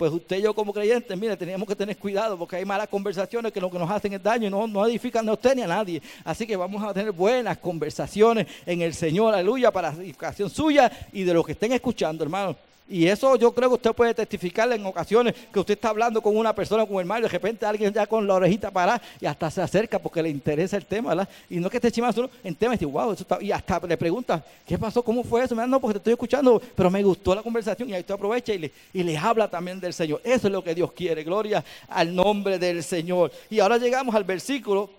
Pues 0.00 0.14
usted 0.14 0.38
y 0.38 0.40
yo 0.40 0.54
como 0.54 0.72
creyentes, 0.72 1.14
mire, 1.18 1.36
tenemos 1.36 1.68
que 1.68 1.76
tener 1.76 1.94
cuidado 1.98 2.38
porque 2.38 2.56
hay 2.56 2.64
malas 2.64 2.88
conversaciones 2.88 3.52
que 3.52 3.60
lo 3.60 3.70
que 3.70 3.78
nos 3.78 3.90
hacen 3.90 4.10
es 4.14 4.22
daño 4.22 4.46
y 4.46 4.50
no, 4.50 4.66
no 4.66 4.86
edifican 4.86 5.28
a 5.28 5.34
usted 5.34 5.54
ni 5.54 5.60
a 5.60 5.66
nadie. 5.66 6.00
Así 6.24 6.46
que 6.46 6.56
vamos 6.56 6.82
a 6.82 6.94
tener 6.94 7.12
buenas 7.12 7.58
conversaciones 7.58 8.46
en 8.64 8.80
el 8.80 8.94
Señor, 8.94 9.34
aleluya, 9.34 9.70
para 9.70 9.90
edificación 9.90 10.48
suya 10.48 10.90
y 11.12 11.24
de 11.24 11.34
los 11.34 11.44
que 11.44 11.52
estén 11.52 11.72
escuchando, 11.72 12.24
hermano. 12.24 12.56
Y 12.90 13.06
eso 13.06 13.36
yo 13.36 13.52
creo 13.52 13.68
que 13.68 13.74
usted 13.76 13.92
puede 13.92 14.12
testificar 14.12 14.70
en 14.72 14.84
ocasiones 14.84 15.34
que 15.52 15.60
usted 15.60 15.74
está 15.74 15.90
hablando 15.90 16.20
con 16.20 16.36
una 16.36 16.52
persona, 16.52 16.84
con 16.84 16.96
el 16.96 17.02
hermano, 17.02 17.20
y 17.20 17.22
de 17.22 17.28
repente 17.28 17.64
alguien 17.64 17.92
ya 17.94 18.04
con 18.04 18.26
la 18.26 18.34
orejita 18.34 18.72
para 18.72 19.00
y 19.20 19.26
hasta 19.26 19.48
se 19.48 19.62
acerca 19.62 20.00
porque 20.00 20.20
le 20.20 20.28
interesa 20.28 20.76
el 20.76 20.84
tema, 20.84 21.10
¿verdad? 21.10 21.28
Y 21.48 21.58
no 21.58 21.68
es 21.68 21.70
que 21.70 21.76
esté 21.76 21.92
chimando 21.92 22.14
solo 22.14 22.30
en 22.42 22.52
tema 22.56 22.74
y 22.74 22.78
dice, 22.78 22.86
wow, 22.86 23.12
eso 23.12 23.22
está, 23.22 23.40
y 23.40 23.52
hasta 23.52 23.78
le 23.86 23.96
pregunta, 23.96 24.44
¿qué 24.66 24.76
pasó? 24.76 25.02
¿Cómo 25.04 25.22
fue 25.22 25.44
eso? 25.44 25.54
No, 25.54 25.80
porque 25.80 25.94
te 25.94 25.98
estoy 25.98 26.12
escuchando, 26.14 26.60
pero 26.74 26.90
me 26.90 27.00
gustó 27.04 27.32
la 27.32 27.42
conversación 27.42 27.88
y 27.88 27.94
ahí 27.94 28.00
usted 28.00 28.14
aprovecha 28.14 28.52
y 28.52 28.58
le, 28.58 28.72
y 28.92 29.04
le 29.04 29.16
habla 29.16 29.48
también 29.48 29.78
del 29.78 29.94
Señor. 29.94 30.20
Eso 30.24 30.48
es 30.48 30.52
lo 30.52 30.64
que 30.64 30.74
Dios 30.74 30.90
quiere, 30.90 31.22
gloria 31.22 31.64
al 31.88 32.12
nombre 32.12 32.58
del 32.58 32.82
Señor. 32.82 33.30
Y 33.48 33.60
ahora 33.60 33.78
llegamos 33.78 34.14
al 34.16 34.24
versículo 34.24 34.90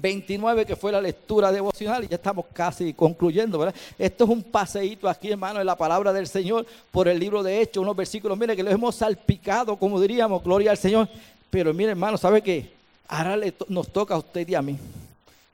29, 0.00 0.64
que 0.64 0.76
fue 0.76 0.92
la 0.92 1.00
lectura 1.00 1.50
devocional, 1.52 2.04
y 2.04 2.08
ya 2.08 2.16
estamos 2.16 2.46
casi 2.52 2.92
concluyendo, 2.94 3.58
¿verdad? 3.58 3.74
Esto 3.98 4.24
es 4.24 4.30
un 4.30 4.42
paseíto 4.42 5.08
aquí, 5.08 5.30
hermano, 5.30 5.60
en 5.60 5.66
la 5.66 5.76
palabra 5.76 6.12
del 6.12 6.26
Señor 6.26 6.66
por 6.90 7.08
el 7.08 7.18
libro 7.18 7.42
de 7.42 7.60
Hechos, 7.60 7.82
unos 7.82 7.96
versículos, 7.96 8.38
mire, 8.38 8.56
que 8.56 8.62
los 8.62 8.72
hemos 8.72 8.94
salpicado, 8.94 9.76
como 9.76 10.00
diríamos, 10.00 10.42
gloria 10.42 10.70
al 10.70 10.78
Señor. 10.78 11.08
Pero 11.50 11.72
mire, 11.72 11.90
hermano, 11.90 12.18
¿sabe 12.18 12.42
qué? 12.42 12.70
Ahora 13.08 13.38
nos 13.68 13.88
toca 13.88 14.14
a 14.14 14.18
usted 14.18 14.46
y 14.46 14.54
a 14.54 14.62
mí 14.62 14.78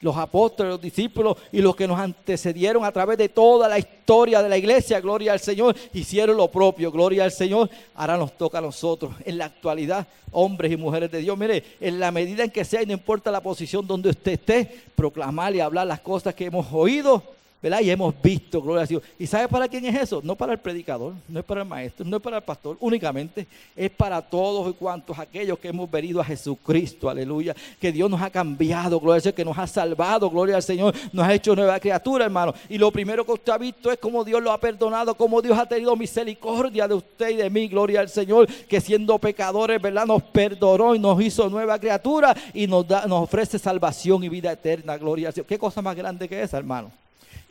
los 0.00 0.16
apóstoles, 0.16 0.72
los 0.72 0.80
discípulos 0.80 1.36
y 1.50 1.60
los 1.60 1.74
que 1.74 1.88
nos 1.88 1.98
antecedieron 1.98 2.84
a 2.84 2.92
través 2.92 3.16
de 3.16 3.28
toda 3.28 3.68
la 3.68 3.78
historia 3.78 4.42
de 4.42 4.48
la 4.48 4.58
iglesia, 4.58 5.00
gloria 5.00 5.32
al 5.32 5.40
Señor, 5.40 5.74
hicieron 5.92 6.36
lo 6.36 6.50
propio, 6.50 6.92
gloria 6.92 7.24
al 7.24 7.32
Señor. 7.32 7.70
Ahora 7.94 8.16
nos 8.16 8.36
toca 8.36 8.58
a 8.58 8.60
nosotros, 8.60 9.14
en 9.24 9.38
la 9.38 9.46
actualidad, 9.46 10.06
hombres 10.32 10.72
y 10.72 10.76
mujeres 10.76 11.10
de 11.10 11.20
Dios. 11.20 11.38
Mire, 11.38 11.64
en 11.80 11.98
la 11.98 12.10
medida 12.10 12.44
en 12.44 12.50
que 12.50 12.64
sea 12.64 12.82
y 12.82 12.86
no 12.86 12.92
importa 12.92 13.30
la 13.30 13.42
posición 13.42 13.86
donde 13.86 14.10
usted 14.10 14.32
esté, 14.32 14.82
proclamar 14.94 15.54
y 15.54 15.60
hablar 15.60 15.86
las 15.86 16.00
cosas 16.00 16.34
que 16.34 16.46
hemos 16.46 16.66
oído 16.72 17.22
¿verdad? 17.64 17.80
Y 17.80 17.90
hemos 17.90 18.14
visto, 18.22 18.60
gloria 18.60 18.82
a 18.82 18.86
Dios. 18.86 19.02
¿Y 19.18 19.26
sabe 19.26 19.48
para 19.48 19.66
quién 19.66 19.86
es 19.86 19.94
eso? 19.94 20.20
No 20.22 20.36
para 20.36 20.52
el 20.52 20.58
predicador, 20.58 21.14
no 21.26 21.40
es 21.40 21.46
para 21.46 21.62
el 21.62 21.66
maestro, 21.66 22.04
no 22.04 22.18
es 22.18 22.22
para 22.22 22.36
el 22.36 22.42
pastor, 22.42 22.76
únicamente 22.78 23.46
es 23.74 23.90
para 23.90 24.20
todos 24.20 24.68
y 24.68 24.74
cuantos 24.74 25.18
aquellos 25.18 25.58
que 25.58 25.68
hemos 25.68 25.90
venido 25.90 26.20
a 26.20 26.24
Jesucristo, 26.24 27.08
aleluya. 27.08 27.56
Que 27.80 27.90
Dios 27.90 28.10
nos 28.10 28.20
ha 28.20 28.28
cambiado, 28.28 29.00
gloria 29.00 29.20
a 29.20 29.22
Dios, 29.22 29.34
que 29.34 29.46
nos 29.46 29.56
ha 29.56 29.66
salvado, 29.66 30.28
gloria 30.28 30.56
al 30.56 30.62
Señor, 30.62 30.94
nos 31.10 31.26
ha 31.26 31.32
hecho 31.32 31.56
nueva 31.56 31.80
criatura, 31.80 32.26
hermano. 32.26 32.52
Y 32.68 32.76
lo 32.76 32.90
primero 32.90 33.24
que 33.24 33.32
usted 33.32 33.52
ha 33.54 33.56
visto 33.56 33.90
es 33.90 33.96
cómo 33.96 34.24
Dios 34.24 34.42
lo 34.42 34.52
ha 34.52 34.60
perdonado, 34.60 35.14
cómo 35.14 35.40
Dios 35.40 35.58
ha 35.58 35.64
tenido 35.64 35.96
misericordia 35.96 36.86
de 36.86 36.92
usted 36.92 37.30
y 37.30 37.36
de 37.36 37.48
mí, 37.48 37.68
gloria 37.68 38.00
al 38.00 38.10
Señor, 38.10 38.46
que 38.46 38.78
siendo 38.78 39.18
pecadores, 39.18 39.80
¿verdad? 39.80 40.04
Nos 40.04 40.22
perdonó 40.22 40.94
y 40.94 40.98
nos 40.98 41.18
hizo 41.18 41.48
nueva 41.48 41.78
criatura 41.78 42.36
y 42.52 42.66
nos, 42.66 42.86
da, 42.86 43.06
nos 43.06 43.22
ofrece 43.22 43.58
salvación 43.58 44.22
y 44.22 44.28
vida 44.28 44.52
eterna, 44.52 44.98
gloria 44.98 45.28
al 45.28 45.32
Señor. 45.32 45.46
¿Qué 45.46 45.58
cosa 45.58 45.80
más 45.80 45.96
grande 45.96 46.28
que 46.28 46.42
esa, 46.42 46.58
hermano? 46.58 46.92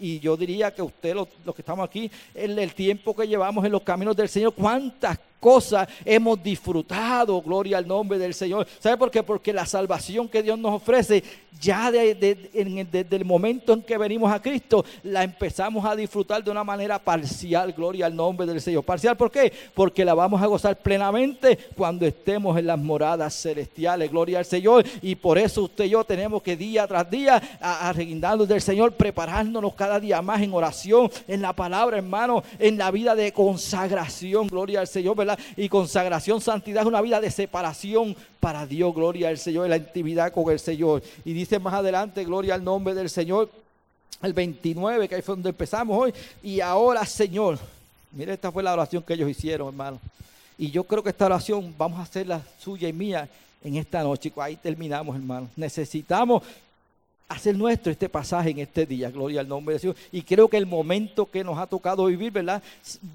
Y 0.03 0.19
yo 0.19 0.35
diría 0.35 0.69
que 0.73 0.81
usted, 0.81 1.15
los, 1.15 1.29
que 1.55 1.61
estamos 1.61 1.85
aquí, 1.85 2.11
en 2.35 2.59
el 2.59 2.73
tiempo 2.73 3.15
que 3.15 3.25
llevamos 3.25 3.63
en 3.63 3.71
los 3.71 3.83
caminos 3.83 4.17
del 4.17 4.27
Señor, 4.27 4.53
cuántas 4.53 5.17
cosas 5.39 5.87
hemos 6.05 6.41
disfrutado, 6.41 7.41
gloria 7.41 7.77
al 7.77 7.87
nombre 7.87 8.17
del 8.17 8.33
Señor. 8.33 8.65
¿Sabe 8.79 8.97
por 8.97 9.11
qué? 9.11 9.23
Porque 9.23 9.51
la 9.51 9.65
salvación 9.65 10.29
que 10.29 10.41
Dios 10.41 10.57
nos 10.57 10.73
ofrece, 10.73 11.21
ya 11.59 11.91
desde 11.91 13.15
el 13.15 13.25
momento 13.25 13.73
en 13.73 13.81
que 13.81 13.97
venimos 13.97 14.31
a 14.31 14.41
Cristo, 14.41 14.85
la 15.03 15.23
empezamos 15.23 15.85
a 15.85 15.95
disfrutar 15.95 16.43
de 16.43 16.49
una 16.49 16.63
manera 16.63 16.97
parcial, 16.97 17.73
gloria 17.73 18.05
al 18.05 18.15
nombre 18.15 18.45
del 18.47 18.61
Señor. 18.61 18.83
¿Parcial 18.83 19.17
por 19.17 19.31
qué? 19.31 19.51
Porque 19.73 20.05
la 20.05 20.13
vamos 20.13 20.41
a 20.41 20.45
gozar 20.45 20.77
plenamente 20.77 21.57
cuando 21.75 22.05
estemos 22.05 22.57
en 22.57 22.67
las 22.67 22.79
moradas 22.79 23.33
celestiales, 23.41 24.09
gloria 24.09 24.39
al 24.39 24.45
Señor. 24.45 24.85
Y 25.01 25.15
por 25.15 25.37
eso 25.37 25.63
usted 25.63 25.85
y 25.85 25.89
yo 25.89 26.03
tenemos 26.03 26.41
que 26.41 26.55
día 26.55 26.87
tras 26.87 27.09
día, 27.09 27.41
arreguindando 27.59 28.45
del 28.45 28.61
Señor, 28.61 28.93
preparándonos 28.93 29.73
cada 29.75 29.92
día 29.99 30.21
más 30.21 30.41
en 30.41 30.53
oración, 30.53 31.11
en 31.27 31.41
la 31.41 31.53
palabra, 31.53 31.97
hermano, 31.97 32.43
en 32.59 32.77
la 32.77 32.91
vida 32.91 33.15
de 33.15 33.31
consagración, 33.31 34.47
gloria 34.47 34.79
al 34.79 34.87
Señor, 34.87 35.15
¿verdad? 35.15 35.39
Y 35.57 35.69
consagración, 35.69 36.41
santidad 36.41 36.83
es 36.83 36.87
una 36.87 37.01
vida 37.01 37.19
de 37.19 37.31
separación 37.31 38.15
para 38.39 38.65
Dios, 38.65 38.93
gloria 38.93 39.29
al 39.29 39.37
Señor, 39.37 39.65
en 39.65 39.71
la 39.71 39.77
intimidad 39.77 40.31
con 40.31 40.51
el 40.51 40.59
Señor. 40.59 41.03
Y 41.25 41.33
dice 41.33 41.59
más 41.59 41.73
adelante, 41.73 42.23
gloria 42.23 42.55
al 42.55 42.63
nombre 42.63 42.93
del 42.93 43.09
Señor, 43.09 43.49
el 44.21 44.33
29, 44.33 45.07
que 45.07 45.15
ahí 45.15 45.21
fue 45.21 45.35
donde 45.35 45.49
empezamos 45.49 45.97
hoy. 45.97 46.13
Y 46.41 46.59
ahora, 46.61 47.05
Señor, 47.05 47.59
mire, 48.11 48.33
esta 48.33 48.51
fue 48.51 48.63
la 48.63 48.73
oración 48.73 49.03
que 49.03 49.13
ellos 49.13 49.29
hicieron, 49.29 49.67
hermano. 49.67 49.99
Y 50.57 50.71
yo 50.71 50.83
creo 50.83 51.03
que 51.03 51.09
esta 51.09 51.25
oración 51.25 51.73
vamos 51.77 51.99
a 51.99 52.03
hacerla 52.03 52.41
suya 52.59 52.87
y 52.87 52.93
mía 52.93 53.27
en 53.63 53.75
esta 53.77 54.03
noche. 54.03 54.31
Ahí 54.37 54.55
terminamos, 54.55 55.15
hermano. 55.15 55.49
Necesitamos 55.55 56.43
hacer 57.27 57.55
nuestro 57.55 57.91
este 57.91 58.09
pasaje 58.09 58.51
en 58.51 58.59
este 58.59 58.85
día, 58.85 59.09
gloria 59.09 59.41
al 59.41 59.47
nombre 59.47 59.75
de 59.75 59.79
Dios. 59.79 59.95
Y 60.11 60.21
creo 60.21 60.47
que 60.47 60.57
el 60.57 60.65
momento 60.65 61.25
que 61.25 61.43
nos 61.43 61.57
ha 61.57 61.67
tocado 61.67 62.05
vivir, 62.05 62.31
¿verdad? 62.31 62.61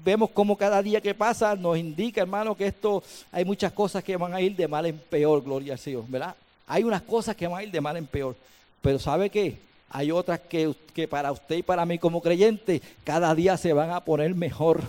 Vemos 0.03 0.29
como 0.31 0.57
cada 0.57 0.81
día 0.81 1.01
que 1.01 1.13
pasa 1.13 1.55
nos 1.55 1.77
indica, 1.77 2.21
hermano, 2.21 2.55
que 2.55 2.67
esto 2.67 3.03
hay 3.31 3.45
muchas 3.45 3.71
cosas 3.71 4.03
que 4.03 4.17
van 4.17 4.33
a 4.33 4.41
ir 4.41 4.55
de 4.55 4.67
mal 4.67 4.85
en 4.85 4.97
peor, 4.97 5.43
gloria 5.43 5.73
al 5.73 5.79
Señor, 5.79 6.05
¿verdad? 6.07 6.35
Hay 6.67 6.83
unas 6.83 7.01
cosas 7.01 7.35
que 7.35 7.47
van 7.47 7.59
a 7.59 7.63
ir 7.63 7.71
de 7.71 7.81
mal 7.81 7.97
en 7.97 8.05
peor, 8.05 8.35
pero 8.81 8.99
¿sabe 8.99 9.29
qué? 9.29 9.57
Hay 9.89 10.11
otras 10.11 10.39
que, 10.41 10.73
que 10.93 11.07
para 11.07 11.31
usted 11.31 11.57
y 11.57 11.63
para 11.63 11.85
mí 11.85 11.97
como 11.97 12.21
creyente, 12.21 12.81
cada 13.03 13.33
día 13.33 13.57
se 13.57 13.73
van 13.73 13.89
a 13.89 14.01
poner 14.01 14.35
mejor. 14.35 14.81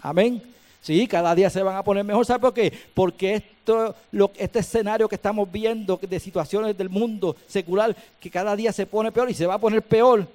Amén. 0.00 0.42
Sí, 0.80 1.06
cada 1.06 1.34
día 1.34 1.50
se 1.50 1.62
van 1.62 1.76
a 1.76 1.82
poner 1.82 2.04
mejor. 2.04 2.24
¿Sabe 2.24 2.40
por 2.40 2.54
qué? 2.54 2.72
Porque 2.94 3.34
esto, 3.34 3.94
lo, 4.12 4.30
este 4.36 4.60
escenario 4.60 5.08
que 5.08 5.16
estamos 5.16 5.50
viendo 5.50 5.98
de 6.00 6.20
situaciones 6.20 6.76
del 6.76 6.88
mundo 6.88 7.36
secular, 7.46 7.94
que 8.20 8.30
cada 8.30 8.54
día 8.56 8.72
se 8.72 8.86
pone 8.86 9.12
peor 9.12 9.30
y 9.30 9.34
se 9.34 9.46
va 9.46 9.54
a 9.54 9.58
poner 9.58 9.82
peor. 9.82 10.26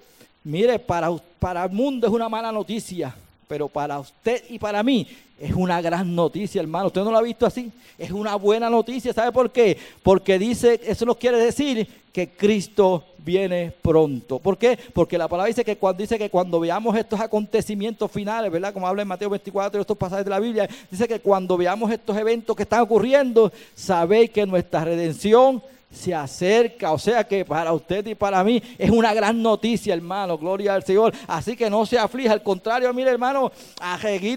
Mire, 0.44 0.78
para, 0.78 1.10
para 1.40 1.64
el 1.64 1.72
mundo 1.72 2.08
es 2.08 2.14
una 2.14 2.28
mala 2.28 2.52
noticia, 2.52 3.16
pero 3.54 3.68
para 3.68 4.00
usted 4.00 4.46
y 4.50 4.58
para 4.58 4.82
mí 4.82 5.08
es 5.40 5.54
una 5.54 5.80
gran 5.80 6.16
noticia, 6.16 6.60
hermano. 6.60 6.88
¿Usted 6.88 7.04
no 7.04 7.12
lo 7.12 7.20
ha 7.20 7.22
visto 7.22 7.46
así? 7.46 7.72
Es 8.00 8.10
una 8.10 8.34
buena 8.34 8.68
noticia. 8.68 9.14
¿Sabe 9.14 9.32
por 9.32 9.52
qué? 9.52 9.78
Porque 10.02 10.40
dice, 10.40 10.82
eso 10.84 11.06
nos 11.06 11.18
quiere 11.18 11.38
decir 11.38 11.88
que 12.12 12.30
Cristo 12.30 13.04
viene 13.20 13.72
pronto. 13.80 14.40
¿Por 14.40 14.58
qué? 14.58 14.76
Porque 14.92 15.20
la 15.20 15.28
palabra 15.28 15.50
dice 15.50 15.64
que 15.64 15.78
cuando 15.78 16.02
dice 16.02 16.18
que 16.18 16.32
cuando 16.32 16.60
veamos 16.60 16.98
estos 16.98 17.20
acontecimientos 17.20 18.10
finales, 18.10 18.52
¿verdad? 18.52 18.74
Como 18.74 18.88
habla 18.88 19.04
en 19.04 19.08
Mateo 19.08 19.30
24 19.30 19.80
y 19.80 19.82
estos 19.82 19.98
pasajes 20.00 20.26
de 20.26 20.32
la 20.32 20.40
Biblia, 20.40 20.68
dice 20.90 21.08
que 21.08 21.20
cuando 21.20 21.56
veamos 21.56 21.92
estos 21.92 22.18
eventos 22.18 22.56
que 22.56 22.64
están 22.64 22.82
ocurriendo, 22.82 23.52
sabéis 23.76 24.32
que 24.32 24.48
nuestra 24.48 24.84
redención 24.84 25.62
se 25.94 26.14
acerca. 26.14 26.92
O 26.92 26.98
sea 26.98 27.24
que 27.24 27.46
para 27.46 27.72
usted 27.72 28.06
y 28.08 28.16
para 28.16 28.44
mí 28.44 28.62
es 28.78 28.90
una 28.90 29.14
gran 29.14 29.42
noticia, 29.42 29.94
hermano. 29.94 30.38
Gloria 30.38 30.74
al 30.74 30.84
Señor. 30.84 31.14
Así 31.28 31.56
que 31.56 31.70
no 31.70 31.86
se 31.86 31.98
aflija. 31.98 32.34
Al 32.34 32.44
contrario, 32.44 32.92
mire, 32.94 33.12
hermano, 33.12 33.52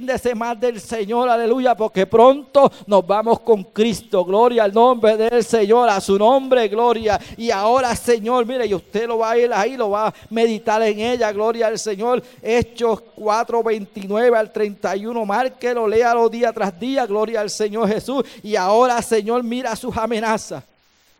ese 0.08 0.34
más 0.34 0.60
del 0.60 0.80
Señor. 0.80 1.28
Aleluya. 1.28 1.74
Porque 1.74 2.06
pronto 2.06 2.70
nos 2.86 3.06
vamos 3.06 3.40
con 3.40 3.64
Cristo. 3.64 4.24
Gloria 4.24 4.64
al 4.64 4.74
nombre 4.74 5.16
del 5.16 5.44
Señor. 5.44 5.88
A 5.88 6.00
su 6.00 6.18
nombre, 6.18 6.68
gloria. 6.68 7.18
Y 7.36 7.50
ahora, 7.50 7.96
Señor, 7.96 8.44
mire, 8.46 8.66
y 8.66 8.74
usted 8.74 9.06
lo 9.06 9.18
va 9.18 9.30
a 9.30 9.38
ir 9.38 9.52
ahí, 9.52 9.76
lo 9.76 9.90
va 9.90 10.08
a 10.08 10.14
meditar 10.30 10.82
en 10.82 11.00
ella. 11.00 11.32
Gloria 11.32 11.68
al 11.68 11.78
Señor. 11.78 12.22
Hechos 12.42 13.00
4, 13.14 13.62
29 13.62 14.36
al 14.36 14.52
31. 14.52 15.24
Márquelo, 15.24 15.88
léalo 15.88 16.28
día 16.28 16.52
tras 16.52 16.78
día. 16.78 17.06
Gloria 17.06 17.40
al 17.40 17.50
Señor 17.50 17.88
Jesús. 17.88 18.24
Y 18.42 18.56
ahora, 18.56 19.00
Señor, 19.00 19.42
mira 19.42 19.74
sus 19.74 19.96
amenazas. 19.96 20.62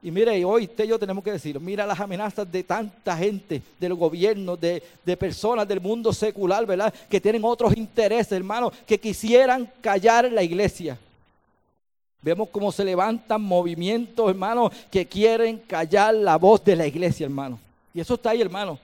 Y 0.03 0.11
mire, 0.11 0.45
hoy 0.45 0.65
usted 0.65 0.85
y 0.85 0.89
yo 0.89 0.99
tenemos 0.99 1.25
que 1.25 1.33
decir, 1.33 1.59
mira 1.59 1.87
las 1.87 1.99
amenazas 1.99 2.51
de 2.51 2.63
tanta 2.63 3.17
gente, 3.17 3.63
del 3.81 3.95
gobierno, 3.95 4.57
de, 4.57 4.83
de, 5.05 5.17
personas 5.17 5.67
del 5.67 5.81
mundo 5.81 6.13
secular, 6.13 6.65
¿verdad? 6.67 6.93
Que 7.09 7.21
tienen 7.21 7.45
otros 7.45 7.77
intereses, 7.77 8.33
hermano, 8.33 8.73
que 8.87 9.01
quisieran 9.01 9.71
callar 9.81 10.31
la 10.31 10.43
iglesia. 10.43 10.99
Vemos 12.23 12.49
cómo 12.51 12.71
se 12.73 12.85
levantan 12.85 13.41
movimientos, 13.41 14.29
hermano, 14.29 14.71
que 14.91 15.07
quieren 15.07 15.59
callar 15.59 16.15
la 16.15 16.37
voz 16.37 16.65
de 16.65 16.77
la 16.77 16.87
iglesia, 16.87 17.25
hermano. 17.25 17.59
Y 17.95 18.01
eso 18.01 18.15
está 18.15 18.31
ahí, 18.31 18.41
hermano. 18.41 18.79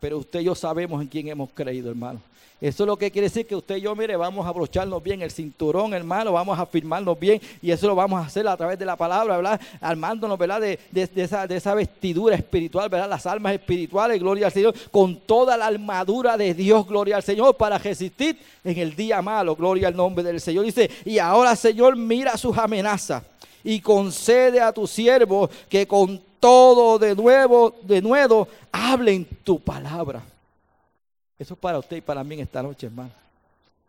Pero 0.00 0.18
usted 0.18 0.40
y 0.40 0.44
yo 0.44 0.54
sabemos 0.54 1.02
en 1.02 1.08
quién 1.08 1.28
hemos 1.28 1.50
creído, 1.50 1.90
hermano. 1.90 2.20
Eso 2.60 2.82
es 2.82 2.86
lo 2.88 2.96
que 2.96 3.12
quiere 3.12 3.28
decir 3.28 3.46
que 3.46 3.54
usted 3.54 3.76
y 3.76 3.82
yo, 3.82 3.94
mire, 3.94 4.16
vamos 4.16 4.44
a 4.44 4.48
abrocharnos 4.48 5.00
bien 5.00 5.22
el 5.22 5.30
cinturón, 5.30 5.94
hermano, 5.94 6.32
vamos 6.32 6.58
a 6.58 6.66
firmarnos 6.66 7.16
bien 7.18 7.40
y 7.62 7.70
eso 7.70 7.86
lo 7.86 7.94
vamos 7.94 8.20
a 8.20 8.26
hacer 8.26 8.48
a 8.48 8.56
través 8.56 8.76
de 8.76 8.84
la 8.84 8.96
palabra, 8.96 9.36
¿verdad? 9.36 9.60
Armándonos, 9.80 10.36
¿verdad? 10.36 10.60
De, 10.60 10.78
esa, 11.14 11.46
de 11.46 11.56
esa 11.56 11.74
vestidura 11.74 12.34
espiritual, 12.34 12.88
¿verdad? 12.88 13.08
Las 13.08 13.26
almas 13.26 13.54
espirituales, 13.54 14.18
gloria 14.18 14.46
al 14.46 14.52
Señor, 14.52 14.74
con 14.90 15.20
toda 15.20 15.56
la 15.56 15.66
armadura 15.66 16.36
de 16.36 16.52
Dios, 16.52 16.84
gloria 16.84 17.14
al 17.14 17.22
Señor, 17.22 17.56
para 17.56 17.78
resistir 17.78 18.36
en 18.64 18.76
el 18.76 18.96
día 18.96 19.22
malo, 19.22 19.54
gloria 19.54 19.86
al 19.86 19.96
nombre 19.96 20.24
del 20.24 20.40
Señor. 20.40 20.64
Dice, 20.64 20.90
y 21.04 21.20
ahora, 21.20 21.54
Señor, 21.54 21.94
mira 21.94 22.36
sus 22.36 22.58
amenazas 22.58 23.22
y 23.62 23.80
concede 23.80 24.60
a 24.60 24.72
tus 24.72 24.90
siervos 24.90 25.48
que 25.68 25.86
con 25.86 26.20
todo 26.40 26.98
de 26.98 27.14
nuevo, 27.14 27.76
de 27.82 28.02
nuevo, 28.02 28.48
hablen 28.72 29.24
tu 29.44 29.60
palabra. 29.60 30.24
Eso 31.38 31.54
es 31.54 31.60
para 31.60 31.78
usted 31.78 31.98
y 31.98 32.00
para 32.00 32.24
mí 32.24 32.40
esta 32.40 32.62
noche, 32.62 32.86
hermano. 32.86 33.10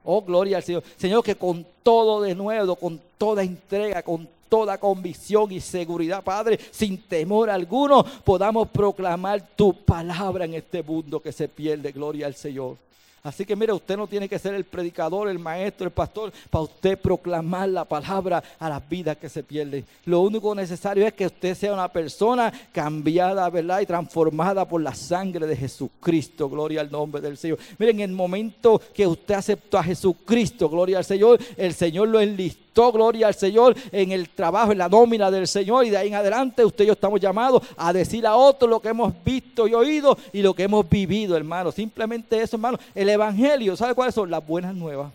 Oh, 0.03 0.21
gloria 0.21 0.57
al 0.57 0.63
Señor. 0.63 0.83
Señor, 0.97 1.23
que 1.23 1.35
con 1.35 1.65
todo 1.83 2.21
de 2.21 2.35
nuevo, 2.35 2.75
con 2.75 2.99
toda 3.17 3.43
entrega, 3.43 4.01
con 4.03 4.27
toda 4.47 4.77
convicción 4.77 5.51
y 5.51 5.59
seguridad, 5.59 6.23
Padre, 6.23 6.59
sin 6.71 6.97
temor 6.97 7.49
alguno, 7.49 8.03
podamos 8.23 8.67
proclamar 8.69 9.45
tu 9.55 9.73
palabra 9.73 10.45
en 10.45 10.55
este 10.55 10.81
mundo 10.81 11.19
que 11.19 11.31
se 11.31 11.47
pierde. 11.47 11.91
Gloria 11.91 12.27
al 12.27 12.35
Señor. 12.35 12.77
Así 13.23 13.45
que 13.45 13.55
mire, 13.55 13.73
usted 13.73 13.97
no 13.97 14.07
tiene 14.07 14.29
que 14.29 14.39
ser 14.39 14.53
el 14.53 14.63
predicador, 14.63 15.29
el 15.29 15.39
maestro, 15.39 15.85
el 15.85 15.91
pastor, 15.91 16.31
para 16.49 16.63
usted 16.63 16.97
proclamar 16.97 17.69
la 17.69 17.85
palabra 17.85 18.43
a 18.59 18.69
las 18.69 18.87
vidas 18.87 19.17
que 19.17 19.29
se 19.29 19.43
pierden. 19.43 19.85
Lo 20.05 20.21
único 20.21 20.55
necesario 20.55 21.05
es 21.05 21.13
que 21.13 21.25
usted 21.25 21.55
sea 21.55 21.73
una 21.73 21.87
persona 21.87 22.51
cambiada, 22.71 23.49
¿verdad? 23.49 23.81
Y 23.81 23.85
transformada 23.85 24.65
por 24.65 24.81
la 24.81 24.95
sangre 24.95 25.47
de 25.47 25.55
Jesucristo. 25.55 26.49
Gloria 26.49 26.81
al 26.81 26.91
nombre 26.91 27.21
del 27.21 27.37
Señor. 27.37 27.59
Miren, 27.77 27.99
en 27.99 28.09
el 28.09 28.15
momento 28.15 28.81
que 28.93 29.05
usted 29.05 29.35
aceptó 29.35 29.77
a 29.77 29.83
Jesucristo, 29.83 30.69
gloria 30.69 30.99
al 30.99 31.05
Señor, 31.05 31.39
el 31.57 31.73
Señor 31.73 32.07
lo 32.07 32.19
enlistó 32.19 32.68
gloria 32.91 33.27
al 33.27 33.35
Señor 33.35 33.75
en 33.91 34.11
el 34.11 34.29
trabajo, 34.29 34.71
en 34.71 34.77
la 34.77 34.89
nómina 34.89 35.29
del 35.29 35.47
Señor. 35.47 35.85
Y 35.85 35.89
de 35.89 35.97
ahí 35.97 36.07
en 36.07 36.15
adelante 36.15 36.65
usted 36.65 36.85
y 36.85 36.87
yo 36.87 36.93
estamos 36.93 37.19
llamados 37.19 37.63
a 37.77 37.93
decir 37.93 38.25
a 38.25 38.35
otros 38.35 38.69
lo 38.69 38.79
que 38.79 38.89
hemos 38.89 39.13
visto 39.23 39.67
y 39.67 39.73
oído 39.73 40.17
y 40.33 40.41
lo 40.41 40.53
que 40.53 40.63
hemos 40.63 40.89
vivido, 40.89 41.35
hermano. 41.35 41.71
Simplemente 41.71 42.41
eso, 42.41 42.55
hermano. 42.55 42.79
El 42.95 43.09
Evangelio, 43.09 43.75
¿sabe 43.75 43.93
cuáles 43.93 44.15
son? 44.15 44.31
Las 44.31 44.45
buenas 44.45 44.73
nuevas. 44.73 45.11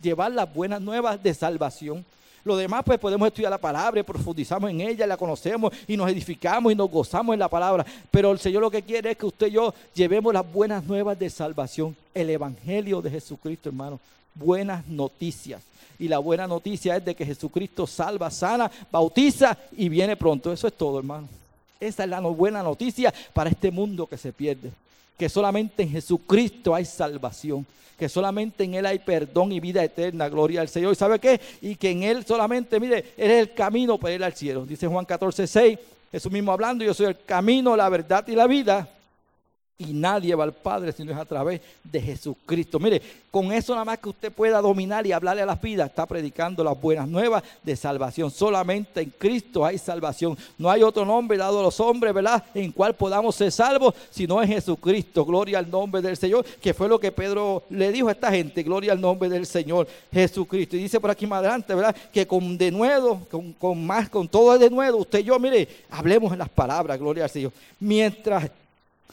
Llevar 0.00 0.32
las 0.32 0.52
buenas 0.52 0.80
nuevas 0.80 1.22
de 1.22 1.34
salvación. 1.34 2.04
Lo 2.44 2.56
demás, 2.56 2.82
pues 2.84 2.98
podemos 2.98 3.28
estudiar 3.28 3.50
la 3.50 3.58
palabra, 3.58 4.02
profundizamos 4.02 4.70
en 4.70 4.80
ella, 4.80 5.06
la 5.06 5.16
conocemos 5.16 5.74
y 5.86 5.96
nos 5.96 6.08
edificamos 6.10 6.72
y 6.72 6.74
nos 6.74 6.90
gozamos 6.90 7.34
en 7.34 7.38
la 7.38 7.48
palabra. 7.48 7.84
Pero 8.10 8.32
el 8.32 8.38
Señor 8.38 8.62
lo 8.62 8.70
que 8.70 8.82
quiere 8.82 9.10
es 9.10 9.18
que 9.18 9.26
usted 9.26 9.48
y 9.48 9.52
yo 9.52 9.74
llevemos 9.92 10.32
las 10.32 10.50
buenas 10.50 10.84
nuevas 10.84 11.18
de 11.18 11.28
salvación, 11.28 11.94
el 12.14 12.30
Evangelio 12.30 13.02
de 13.02 13.10
Jesucristo, 13.10 13.68
hermano. 13.68 14.00
Buenas 14.34 14.86
noticias. 14.86 15.62
Y 15.98 16.08
la 16.08 16.18
buena 16.18 16.46
noticia 16.46 16.96
es 16.96 17.04
de 17.04 17.14
que 17.14 17.26
Jesucristo 17.26 17.86
salva, 17.86 18.30
sana, 18.30 18.70
bautiza 18.90 19.56
y 19.76 19.88
viene 19.88 20.16
pronto. 20.16 20.52
Eso 20.52 20.66
es 20.66 20.72
todo, 20.72 20.98
hermano. 20.98 21.28
Esa 21.78 22.04
es 22.04 22.10
la 22.10 22.20
buena 22.20 22.62
noticia 22.62 23.12
para 23.34 23.50
este 23.50 23.70
mundo 23.70 24.06
que 24.06 24.16
se 24.16 24.32
pierde. 24.32 24.70
Que 25.18 25.28
solamente 25.28 25.82
en 25.82 25.90
Jesucristo 25.90 26.74
hay 26.74 26.86
salvación. 26.86 27.66
Que 27.98 28.08
solamente 28.08 28.64
en 28.64 28.74
Él 28.74 28.86
hay 28.86 28.98
perdón 28.98 29.52
y 29.52 29.60
vida 29.60 29.84
eterna. 29.84 30.30
Gloria 30.30 30.62
al 30.62 30.68
Señor. 30.68 30.92
¿Y 30.92 30.96
sabe 30.96 31.18
qué? 31.18 31.38
Y 31.60 31.76
que 31.76 31.90
en 31.90 32.02
Él 32.02 32.24
solamente, 32.24 32.80
mire, 32.80 33.12
Él 33.18 33.30
es 33.30 33.40
el 33.42 33.52
camino 33.52 33.98
para 33.98 34.14
ir 34.14 34.24
al 34.24 34.34
cielo. 34.34 34.64
Dice 34.64 34.86
Juan 34.86 35.04
14, 35.04 35.46
6. 35.46 35.78
Jesús 36.12 36.32
mismo 36.32 36.50
hablando, 36.50 36.82
yo 36.82 36.94
soy 36.94 37.06
el 37.06 37.24
camino, 37.24 37.76
la 37.76 37.88
verdad 37.88 38.26
y 38.26 38.34
la 38.34 38.46
vida 38.46 38.88
y 39.80 39.94
nadie 39.94 40.34
va 40.34 40.44
al 40.44 40.52
Padre 40.52 40.92
si 40.92 41.02
no 41.02 41.10
es 41.10 41.18
a 41.18 41.24
través 41.24 41.60
de 41.82 42.00
Jesucristo. 42.00 42.78
Mire, 42.78 43.00
con 43.30 43.50
eso 43.50 43.72
nada 43.72 43.84
más 43.84 43.98
que 43.98 44.10
usted 44.10 44.30
pueda 44.30 44.60
dominar 44.60 45.06
y 45.06 45.12
hablarle 45.12 45.40
a 45.40 45.46
las 45.46 45.60
vidas, 45.60 45.88
está 45.88 46.04
predicando 46.04 46.62
las 46.62 46.78
buenas 46.78 47.08
nuevas 47.08 47.42
de 47.62 47.74
salvación. 47.76 48.30
Solamente 48.30 49.00
en 49.00 49.10
Cristo 49.16 49.64
hay 49.64 49.78
salvación. 49.78 50.36
No 50.58 50.70
hay 50.70 50.82
otro 50.82 51.04
nombre 51.06 51.38
dado 51.38 51.60
a 51.60 51.62
los 51.62 51.80
hombres, 51.80 52.12
¿verdad? 52.12 52.44
En 52.54 52.72
cual 52.72 52.94
podamos 52.94 53.34
ser 53.36 53.50
salvos, 53.50 53.94
sino 54.10 54.42
en 54.42 54.48
Jesucristo. 54.48 55.24
Gloria 55.24 55.58
al 55.58 55.70
nombre 55.70 56.02
del 56.02 56.16
Señor, 56.16 56.44
que 56.44 56.74
fue 56.74 56.86
lo 56.86 57.00
que 57.00 57.10
Pedro 57.10 57.62
le 57.70 57.90
dijo 57.90 58.08
a 58.08 58.12
esta 58.12 58.30
gente. 58.30 58.62
Gloria 58.62 58.92
al 58.92 59.00
nombre 59.00 59.30
del 59.30 59.46
Señor 59.46 59.88
Jesucristo. 60.12 60.76
Y 60.76 60.80
dice 60.80 61.00
por 61.00 61.10
aquí 61.10 61.26
más 61.26 61.38
adelante, 61.38 61.74
¿verdad? 61.74 61.96
Que 62.12 62.26
con 62.26 62.58
de 62.58 62.70
nuevo, 62.70 63.26
con, 63.30 63.54
con 63.54 63.86
más, 63.86 64.10
con 64.10 64.28
todo 64.28 64.58
de 64.58 64.68
nuevo, 64.68 64.98
usted 64.98 65.20
y 65.20 65.24
yo, 65.24 65.38
mire, 65.38 65.66
hablemos 65.88 66.32
en 66.32 66.38
las 66.40 66.50
palabras, 66.50 66.98
gloria 66.98 67.24
al 67.24 67.30
Señor. 67.30 67.52
Mientras 67.78 68.50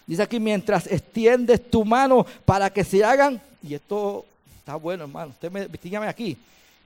Dice 0.07 0.23
aquí, 0.23 0.39
mientras 0.39 0.87
extiendes 0.87 1.69
tu 1.69 1.83
mano 1.83 2.25
para 2.45 2.69
que 2.69 2.85
se 2.85 3.03
hagan, 3.03 3.41
y 3.61 3.73
esto 3.73 4.25
está 4.57 4.75
bueno, 4.77 5.03
hermano, 5.03 5.31
usted 5.31 5.51
me 5.51 5.67
dígame 5.67 6.07
aquí. 6.07 6.37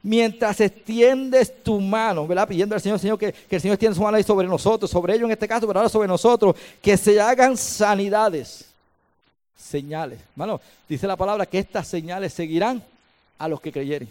Mientras 0.03 0.59
extiendes 0.59 1.63
tu 1.63 1.79
mano, 1.79 2.25
¿verdad? 2.25 2.47
Pidiendo 2.47 2.73
al 2.73 2.81
Señor, 2.81 2.97
Señor, 2.97 3.19
que, 3.19 3.35
el 3.47 3.61
Señor 3.61 3.75
extienda 3.75 3.95
su 3.95 4.01
mano 4.01 4.17
ahí 4.17 4.23
sobre 4.23 4.47
nosotros, 4.47 4.89
sobre 4.89 5.13
ellos 5.13 5.25
en 5.25 5.33
este 5.33 5.47
caso, 5.47 5.67
pero 5.67 5.79
ahora 5.79 5.89
sobre 5.89 6.07
nosotros, 6.07 6.55
que 6.81 6.97
se 6.97 7.21
hagan 7.21 7.55
sanidades, 7.55 8.65
señales. 9.55 10.19
Hermano, 10.31 10.59
dice 10.89 11.05
la 11.05 11.15
palabra 11.15 11.45
que 11.45 11.59
estas 11.59 11.87
señales 11.87 12.33
seguirán 12.33 12.83
a 13.37 13.47
los 13.47 13.61
que 13.61 13.71
creyeren. 13.71 14.09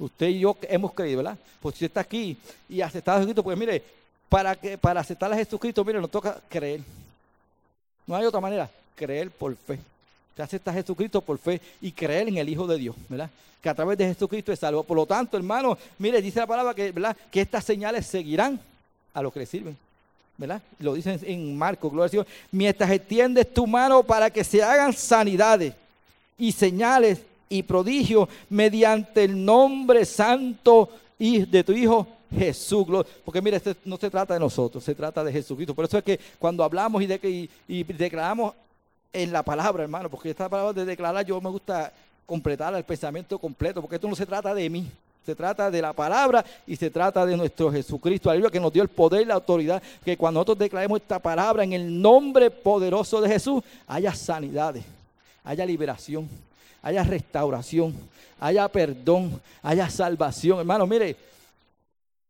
Usted 0.00 0.26
y 0.26 0.40
yo 0.40 0.56
hemos 0.62 0.92
creído, 0.92 1.18
¿verdad? 1.18 1.38
Pues 1.60 1.76
si 1.76 1.84
usted 1.84 1.86
está 1.86 2.00
aquí 2.00 2.36
y 2.68 2.80
aceptado 2.80 3.18
a 3.18 3.20
Jesucristo, 3.20 3.44
pues 3.44 3.56
mire, 3.56 3.82
para, 4.28 4.56
que, 4.56 4.76
para 4.76 5.00
aceptar 5.00 5.32
a 5.32 5.36
Jesucristo, 5.36 5.84
mire, 5.84 6.00
nos 6.00 6.10
toca 6.10 6.40
creer. 6.48 6.80
No 8.06 8.14
hay 8.14 8.24
otra 8.24 8.40
manera. 8.40 8.70
Creer 8.94 9.30
por 9.30 9.54
fe. 9.56 9.78
Te 10.34 10.42
acepta 10.42 10.70
a 10.70 10.74
Jesucristo 10.74 11.20
por 11.20 11.38
fe 11.38 11.60
y 11.80 11.90
creer 11.90 12.28
en 12.28 12.36
el 12.36 12.48
Hijo 12.48 12.66
de 12.66 12.76
Dios, 12.76 12.94
¿verdad? 13.08 13.30
Que 13.62 13.68
a 13.68 13.74
través 13.74 13.96
de 13.98 14.06
Jesucristo 14.06 14.52
es 14.52 14.58
salvo. 14.58 14.82
Por 14.82 14.96
lo 14.96 15.06
tanto, 15.06 15.36
hermano, 15.36 15.76
mire, 15.98 16.20
dice 16.20 16.40
la 16.40 16.46
palabra 16.46 16.74
que, 16.74 16.92
estas 17.40 17.64
señales 17.64 18.06
seguirán 18.06 18.60
a 19.14 19.22
los 19.22 19.32
que 19.32 19.40
le 19.40 19.46
sirven. 19.46 19.76
¿verdad? 20.38 20.60
Lo 20.78 20.92
dicen 20.92 21.18
en 21.24 21.56
Marcos, 21.56 21.90
gloria 21.90 22.04
al 22.04 22.10
Señor. 22.10 22.26
Mientras 22.52 22.90
extiendes 22.90 23.52
tu 23.52 23.66
mano 23.66 24.02
para 24.02 24.30
que 24.30 24.44
se 24.44 24.62
hagan 24.62 24.92
sanidades 24.92 25.72
y 26.38 26.52
señales 26.52 27.20
y 27.48 27.62
prodigios 27.62 28.28
mediante 28.50 29.24
el 29.24 29.42
nombre 29.42 30.04
santo 30.04 30.90
de 31.18 31.64
tu 31.64 31.72
Hijo 31.72 32.06
Jesús. 32.30 32.86
Porque 33.24 33.40
mire, 33.40 33.56
este 33.56 33.76
no 33.84 33.96
se 33.96 34.10
trata 34.10 34.34
de 34.34 34.40
nosotros, 34.40 34.82
se 34.82 34.94
trata 34.94 35.22
de 35.24 35.32
Jesucristo. 35.32 35.74
Por 35.74 35.84
eso 35.84 35.98
es 35.98 36.04
que 36.04 36.20
cuando 36.38 36.64
hablamos 36.64 37.02
y, 37.02 37.06
de 37.06 37.48
y, 37.68 37.82
declaramos 37.84 38.54
en 39.12 39.32
la 39.32 39.42
palabra, 39.42 39.82
hermano, 39.82 40.10
porque 40.10 40.30
esta 40.30 40.48
palabra 40.48 40.72
de 40.72 40.84
declarar 40.84 41.24
yo 41.24 41.40
me 41.40 41.50
gusta 41.50 41.92
completar 42.26 42.74
el 42.74 42.84
pensamiento 42.84 43.38
completo, 43.38 43.80
porque 43.80 43.96
esto 43.96 44.08
no 44.08 44.16
se 44.16 44.26
trata 44.26 44.52
de 44.52 44.68
mí, 44.68 44.86
se 45.24 45.34
trata 45.34 45.70
de 45.70 45.80
la 45.80 45.92
palabra 45.92 46.44
y 46.66 46.76
se 46.76 46.90
trata 46.90 47.24
de 47.24 47.36
nuestro 47.36 47.70
Jesucristo, 47.70 48.30
aleluya, 48.30 48.50
que 48.50 48.60
nos 48.60 48.72
dio 48.72 48.82
el 48.82 48.88
poder 48.88 49.22
y 49.22 49.24
la 49.24 49.34
autoridad, 49.34 49.82
que 50.04 50.16
cuando 50.16 50.38
nosotros 50.38 50.58
declaremos 50.58 51.00
esta 51.00 51.18
palabra 51.18 51.64
en 51.64 51.72
el 51.72 52.02
nombre 52.02 52.50
poderoso 52.50 53.20
de 53.20 53.28
Jesús, 53.28 53.62
haya 53.86 54.14
sanidades, 54.14 54.84
haya 55.44 55.64
liberación, 55.64 56.28
haya 56.82 57.02
restauración, 57.02 57.94
haya 58.38 58.68
perdón, 58.68 59.40
haya 59.62 59.88
salvación. 59.88 60.58
Hermano, 60.60 60.86
mire, 60.86 61.16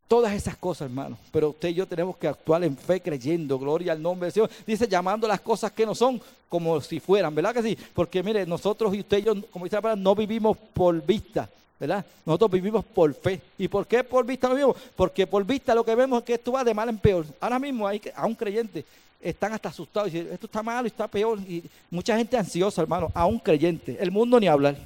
Todas 0.09 0.33
esas 0.35 0.57
cosas, 0.57 0.89
hermano. 0.89 1.19
Pero 1.33 1.51
usted 1.51 1.69
y 1.69 1.75
yo 1.75 1.87
tenemos 1.87 2.17
que 2.17 2.29
actuar 2.29 2.63
en 2.63 2.77
fe 2.77 3.01
creyendo. 3.01 3.59
Gloria 3.59 3.93
al 3.93 4.01
nombre 4.01 4.27
del 4.27 4.33
Señor. 4.33 4.51
Dice 4.67 4.87
llamando 4.87 5.27
las 5.27 5.41
cosas 5.41 5.73
que 5.73 5.85
no 5.85 5.95
son 5.95 6.21
como 6.49 6.81
si 6.81 7.01
fueran, 7.01 7.35
¿verdad 7.35 7.53
que 7.53 7.63
sí? 7.63 7.79
Porque 7.93 8.23
mire, 8.23 8.47
nosotros 8.47 8.95
y 8.95 9.01
usted 9.01 9.19
y 9.19 9.23
yo, 9.23 9.35
como 9.51 9.65
dice 9.65 9.77
la 9.77 9.83
palabra, 9.83 10.01
no 10.01 10.15
vivimos 10.15 10.57
por 10.73 11.05
vista, 11.05 11.49
¿verdad? 11.79 12.07
Nosotros 12.25 12.53
vivimos 12.53 12.85
por 12.85 13.13
fe. 13.15 13.41
¿Y 13.59 13.67
por 13.67 13.87
qué 13.87 14.05
por 14.05 14.25
vista 14.25 14.49
no 14.49 14.55
vivimos? 14.55 14.77
Porque 14.95 15.27
por 15.27 15.45
vista 15.45 15.75
lo 15.75 15.85
que 15.85 15.95
vemos 15.95 16.21
es 16.21 16.25
que 16.25 16.35
esto 16.35 16.53
va 16.53 16.63
de 16.63 16.73
mal 16.73 16.89
en 16.89 16.99
peor. 16.99 17.27
Ahora 17.41 17.59
mismo 17.59 17.87
hay 17.87 18.01
a 18.15 18.27
un 18.27 18.35
creyente 18.35 18.85
están 19.21 19.53
hasta 19.53 19.71
asustados 19.71 20.09
y 20.09 20.19
dicen, 20.19 20.33
esto 20.33 20.47
está 20.47 20.63
malo 20.63 20.87
y 20.87 20.89
está 20.89 21.09
peor. 21.09 21.39
Y 21.41 21.65
mucha 21.91 22.17
gente 22.17 22.37
ansiosa, 22.37 22.83
hermano, 22.83 23.11
a 23.15 23.27
un 23.27 23.39
creyente. 23.39 23.97
El 24.01 24.11
mundo 24.11 24.39
ni 24.39 24.47
hablar. 24.47 24.77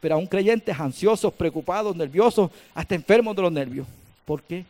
Pero 0.00 0.14
a 0.14 0.18
un 0.18 0.26
creyente 0.26 0.72
ansiosos, 0.72 1.32
preocupados, 1.32 1.94
nerviosos, 1.94 2.50
hasta 2.74 2.94
enfermos 2.94 3.34
de 3.36 3.42
los 3.42 3.52
nervios. 3.52 3.86
¿Por 4.24 4.42
qué? 4.42 4.64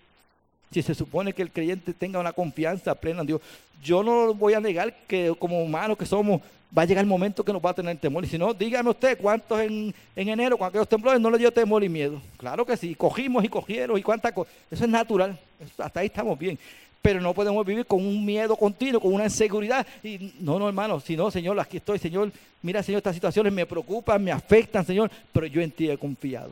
Si 0.70 0.82
se 0.82 0.94
supone 0.94 1.32
que 1.32 1.42
el 1.42 1.50
creyente 1.50 1.92
tenga 1.92 2.18
una 2.18 2.32
confianza 2.32 2.94
plena 2.94 3.20
en 3.20 3.26
Dios, 3.26 3.40
yo 3.82 4.02
no 4.02 4.34
voy 4.34 4.55
a 4.55 4.61
negar 4.61 4.92
que 5.07 5.34
como 5.38 5.62
humanos 5.62 5.96
que 5.96 6.07
somos, 6.07 6.40
va 6.76 6.82
a 6.82 6.84
llegar 6.84 7.05
el 7.05 7.09
momento 7.09 7.44
que 7.44 7.52
nos 7.52 7.64
va 7.64 7.70
a 7.70 7.74
tener 7.74 7.96
temor. 7.98 8.24
Y 8.24 8.28
si 8.28 8.38
no, 8.38 8.52
dígame 8.52 8.90
usted 8.90 9.16
cuántos 9.18 9.61
en, 9.61 9.94
enero, 10.16 10.59
con 10.59 10.66
aquellos 10.66 10.88
temblores, 10.88 11.20
no 11.20 11.30
le 11.30 11.38
dio 11.38 11.52
temor 11.52 11.84
y 11.84 11.88
miedo. 11.88 12.20
Claro 12.36 12.66
que 12.66 12.76
sí, 12.76 12.94
cogimos 12.94 13.44
y 13.44 13.48
cogieron 13.48 13.96
y 13.98 14.02
cuántas 14.02 14.32
cosas. 14.32 14.52
Eso 14.70 14.84
es 14.84 14.90
natural, 14.90 15.38
hasta 15.78 16.00
ahí 16.00 16.07
estamos 16.07 16.38
bien. 16.38 16.59
Pero 17.00 17.20
no 17.20 17.34
podemos 17.34 17.64
vivir 17.66 17.84
con 17.84 18.05
un 18.05 18.24
miedo 18.24 18.57
continuo, 18.57 19.00
con 19.00 19.12
una 19.12 19.24
inseguridad. 19.24 19.86
Y 20.02 20.32
no, 20.40 20.59
no, 20.59 20.66
hermano, 20.66 20.98
si 21.00 21.16
no, 21.16 21.30
Señor, 21.30 21.61
aquí 21.61 21.76
estoy, 21.76 21.98
Señor. 21.98 22.32
Mira, 22.62 22.82
Señor, 22.82 22.98
estas 22.98 23.14
situaciones 23.14 23.52
me 23.52 23.66
preocupan, 23.66 24.24
me 24.24 24.32
afectan, 24.32 24.86
Señor, 24.86 25.11
pero 25.32 25.46
yo 25.46 25.61
en 25.61 25.70
ti 25.70 25.90
he 25.90 25.98
confiado. 25.98 26.50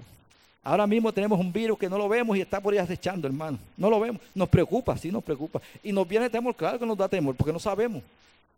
Ahora 0.65 0.87
mismo 0.87 1.13
tenemos 1.13 1.41
un 1.41 1.53
virus 1.53 1.77
que 1.77 1.89
no 1.89 1.99
lo 1.99 2.09
vemos 2.09 2.37
y 2.37 2.41
está 2.41 2.61
por 2.61 2.73
ahí 2.73 2.79
acechando, 2.79 3.27
hermano. 3.27 3.59
No 3.77 3.91
lo 3.91 3.99
vemos. 3.99 4.23
Nos 4.35 4.49
preocupa, 4.49 4.97
sí 4.97 5.11
nos 5.11 5.25
preocupa. 5.25 5.61
Y 5.83 5.93
nos 5.93 6.07
viene 6.07 6.31
temor, 6.31 6.55
claro 6.55 6.79
que 6.79 6.87
nos 6.87 6.97
da 6.97 7.09
temor, 7.09 7.35
porque 7.35 7.53
no 7.53 7.59
sabemos. 7.59 8.03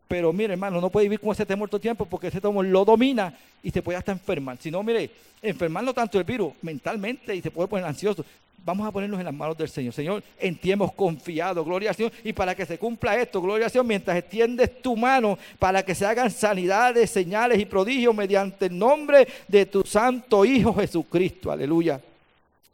Pero 0.07 0.33
mire, 0.33 0.53
hermano, 0.53 0.83
no 0.83 0.91
puede 0.91 1.07
vivir 1.07 1.21
con 1.21 1.33
ese 1.33 1.47
temor 1.47 1.69
todo 1.69 1.79
el 1.79 1.83
tiempo 1.83 2.05
porque 2.05 2.27
ese 2.27 2.41
temor 2.41 2.67
lo 2.67 2.85
domina 2.85 3.33
y 3.63 3.71
se 3.71 3.81
puede 3.81 3.97
hasta 3.97 4.13
enfermar. 4.13 4.59
Si 4.59 4.71
no, 4.71 4.83
mire, 4.83 5.11
enfermar 5.41 5.83
no 5.83 5.95
tanto 5.95 6.19
el 6.19 6.25
virus, 6.25 6.53
mentalmente 6.61 7.35
y 7.35 7.41
se 7.41 7.51
puede 7.51 7.69
poner 7.69 7.87
ansioso. 7.87 8.23
Vamos 8.65 8.87
a 8.87 8.91
ponernos 8.91 9.21
en 9.21 9.27
las 9.27 9.35
manos 9.35 9.59
del 9.59 9.69
Señor. 9.69 9.93
Señor, 9.93 10.23
en 10.39 10.57
ti 10.57 10.73
hemos 10.73 10.93
confiado, 10.95 11.63
gloria 11.63 11.91
al 11.91 11.97
Señor. 11.97 12.13
Y 12.25 12.33
para 12.33 12.55
que 12.55 12.65
se 12.65 12.79
cumpla 12.79 13.15
esto, 13.17 13.43
gloria 13.43 13.67
al 13.67 13.71
Señor, 13.71 13.85
mientras 13.85 14.17
extiendes 14.17 14.81
tu 14.81 14.97
mano 14.97 15.39
para 15.59 15.85
que 15.85 15.95
se 15.95 16.07
hagan 16.07 16.31
sanidades, 16.31 17.11
señales 17.11 17.59
y 17.59 17.67
prodigios 17.67 18.15
mediante 18.15 18.67
el 18.67 18.79
nombre 18.79 19.29
de 19.47 19.67
tu 19.67 19.85
santo 19.85 20.47
Hijo 20.47 20.73
Jesucristo. 20.75 21.53
Aleluya. 21.53 22.01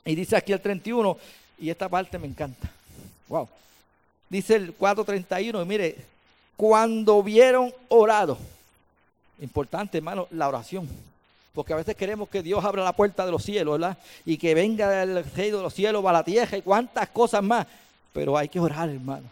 Y 0.05 0.15
dice 0.15 0.37
aquí 0.37 0.53
el 0.53 0.61
31, 0.61 1.17
y 1.59 1.71
esta 1.71 1.89
parte 1.89 2.19
me 2.19 2.29
encanta. 2.29 2.71
Wow. 3.29 3.49
Dice 4.29 4.55
el 4.55 4.73
431, 4.75 5.61
y 5.61 5.67
mire, 5.67 5.97
cuando 6.57 7.21
vieron 7.21 7.75
orado, 7.89 8.39
importante 9.41 9.99
hermano, 9.99 10.29
la 10.31 10.47
oración. 10.47 10.89
Porque 11.53 11.73
a 11.73 11.77
veces 11.77 11.97
queremos 11.97 12.29
que 12.29 12.43
Dios 12.43 12.65
abra 12.65 12.85
la 12.85 12.93
puerta 12.93 13.27
de 13.27 13.33
los 13.33 13.43
cielos, 13.43 13.79
¿verdad? 13.79 13.99
Y 14.25 14.37
que 14.37 14.55
venga 14.55 15.03
el 15.03 15.25
rey 15.25 15.51
de 15.51 15.61
los 15.61 15.75
cielos 15.75 16.05
a 16.05 16.13
la 16.13 16.23
tierra 16.23 16.57
y 16.57 16.63
cuantas 16.63 17.09
cosas 17.09 17.43
más. 17.43 17.67
Pero 18.13 18.37
hay 18.37 18.49
que 18.49 18.61
orar, 18.61 18.89
hermano. 18.89 19.27